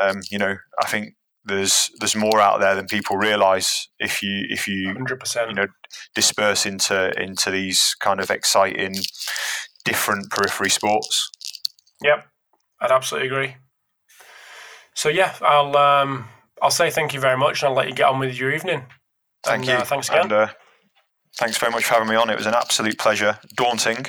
um, 0.00 0.20
you 0.30 0.38
know, 0.38 0.56
I 0.80 0.86
think 0.86 1.14
there's 1.44 1.90
there's 1.98 2.16
more 2.16 2.40
out 2.40 2.60
there 2.60 2.74
than 2.74 2.86
people 2.86 3.16
realise 3.16 3.88
if 3.98 4.22
you 4.22 4.46
if 4.48 4.66
you 4.66 4.94
100%. 4.94 5.48
you 5.48 5.54
know 5.54 5.66
disperse 6.14 6.64
into 6.64 7.12
into 7.20 7.50
these 7.50 7.94
kind 8.00 8.18
of 8.18 8.30
exciting 8.30 8.94
different 9.84 10.30
periphery 10.30 10.70
sports. 10.70 11.30
Yep, 12.02 12.26
I'd 12.80 12.90
absolutely 12.90 13.28
agree. 13.28 13.56
So 14.94 15.08
yeah, 15.08 15.34
I'll 15.42 15.76
um, 15.76 16.28
I'll 16.62 16.70
say 16.70 16.90
thank 16.90 17.12
you 17.12 17.20
very 17.20 17.36
much, 17.36 17.62
and 17.62 17.68
I'll 17.68 17.76
let 17.76 17.88
you 17.88 17.94
get 17.94 18.06
on 18.06 18.18
with 18.18 18.38
your 18.38 18.52
evening. 18.52 18.86
Thank 19.44 19.60
and, 19.60 19.66
you. 19.66 19.74
Uh, 19.74 19.84
thanks 19.84 20.08
again. 20.08 20.22
And, 20.22 20.32
uh, 20.32 20.48
thanks 21.36 21.58
very 21.58 21.72
much 21.72 21.84
for 21.84 21.94
having 21.94 22.08
me 22.08 22.16
on. 22.16 22.30
It 22.30 22.36
was 22.36 22.46
an 22.46 22.54
absolute 22.54 22.98
pleasure, 22.98 23.38
daunting, 23.54 24.06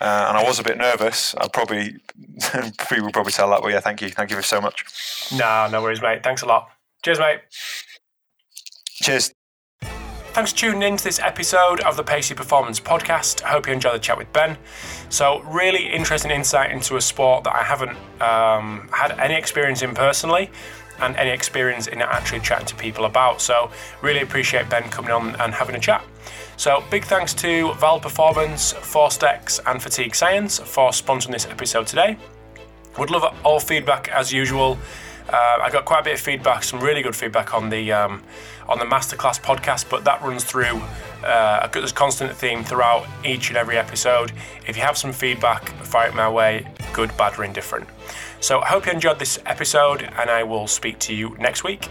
uh, 0.00 0.26
and 0.28 0.38
I 0.38 0.44
was 0.44 0.58
a 0.58 0.62
bit 0.62 0.78
nervous. 0.78 1.34
I 1.34 1.48
probably 1.48 1.96
people 2.88 3.04
will 3.04 3.12
probably 3.12 3.32
tell 3.32 3.50
that, 3.50 3.62
but 3.62 3.68
yeah, 3.68 3.80
thank 3.80 4.00
you, 4.02 4.10
thank 4.10 4.30
you 4.30 4.36
for 4.36 4.42
so 4.42 4.60
much. 4.60 4.84
No, 5.36 5.68
no 5.70 5.82
worries, 5.82 6.02
mate. 6.02 6.22
Thanks 6.22 6.42
a 6.42 6.46
lot. 6.46 6.70
Cheers, 7.02 7.18
mate. 7.18 7.40
Cheers. 9.02 9.32
Thanks 10.32 10.52
for 10.52 10.58
tuning 10.58 10.82
in 10.82 10.96
to 10.96 11.02
this 11.02 11.18
episode 11.18 11.80
of 11.80 11.96
the 11.96 12.04
Pacey 12.04 12.34
Performance 12.34 12.78
Podcast. 12.78 13.42
I 13.42 13.48
hope 13.48 13.66
you 13.66 13.72
enjoyed 13.72 13.94
the 13.94 13.98
chat 13.98 14.16
with 14.16 14.32
Ben. 14.32 14.56
So, 15.08 15.40
really 15.42 15.88
interesting 15.88 16.30
insight 16.30 16.70
into 16.70 16.96
a 16.96 17.00
sport 17.00 17.44
that 17.44 17.56
I 17.56 17.64
haven't 17.64 17.96
um, 18.20 18.88
had 18.92 19.18
any 19.18 19.34
experience 19.34 19.82
in 19.82 19.94
personally 19.94 20.50
and 21.00 21.16
any 21.16 21.30
experience 21.30 21.86
in 21.86 22.02
actually 22.02 22.40
chatting 22.40 22.66
to 22.66 22.76
people 22.76 23.04
about. 23.04 23.40
So, 23.40 23.70
really 24.00 24.20
appreciate 24.20 24.68
Ben 24.68 24.84
coming 24.90 25.10
on 25.10 25.34
and 25.36 25.54
having 25.54 25.74
a 25.74 25.80
chat. 25.80 26.04
So, 26.58 26.82
big 26.90 27.04
thanks 27.04 27.34
to 27.34 27.72
VALD 27.74 28.02
Performance, 28.02 28.72
ForceDecks, 28.72 29.60
and 29.64 29.80
Fatigue 29.80 30.12
Science 30.12 30.58
for 30.58 30.90
sponsoring 30.90 31.30
this 31.30 31.46
episode 31.46 31.86
today. 31.86 32.18
Would 32.98 33.10
love 33.10 33.32
all 33.44 33.60
feedback 33.60 34.08
as 34.08 34.32
usual. 34.32 34.76
Uh, 35.32 35.58
I 35.62 35.70
got 35.70 35.84
quite 35.84 36.00
a 36.00 36.02
bit 36.02 36.14
of 36.14 36.20
feedback, 36.20 36.64
some 36.64 36.80
really 36.80 37.00
good 37.00 37.14
feedback 37.14 37.54
on 37.54 37.70
the 37.70 37.92
um, 37.92 38.24
on 38.68 38.80
the 38.80 38.84
masterclass 38.84 39.40
podcast, 39.40 39.88
but 39.88 40.02
that 40.02 40.20
runs 40.20 40.42
through 40.42 40.82
uh, 41.24 41.68
a 41.72 41.92
constant 41.92 42.34
theme 42.34 42.64
throughout 42.64 43.06
each 43.24 43.50
and 43.50 43.56
every 43.56 43.78
episode. 43.78 44.32
If 44.66 44.76
you 44.76 44.82
have 44.82 44.98
some 44.98 45.12
feedback, 45.12 45.68
fire 45.84 46.08
it 46.08 46.16
my 46.16 46.28
way, 46.28 46.66
good, 46.92 47.16
bad, 47.16 47.38
or 47.38 47.44
indifferent. 47.44 47.88
So 48.40 48.58
I 48.62 48.66
hope 48.66 48.86
you 48.86 48.90
enjoyed 48.90 49.20
this 49.20 49.38
episode, 49.46 50.02
and 50.02 50.28
I 50.28 50.42
will 50.42 50.66
speak 50.66 50.98
to 51.00 51.14
you 51.14 51.36
next 51.38 51.62
week. 51.62 51.88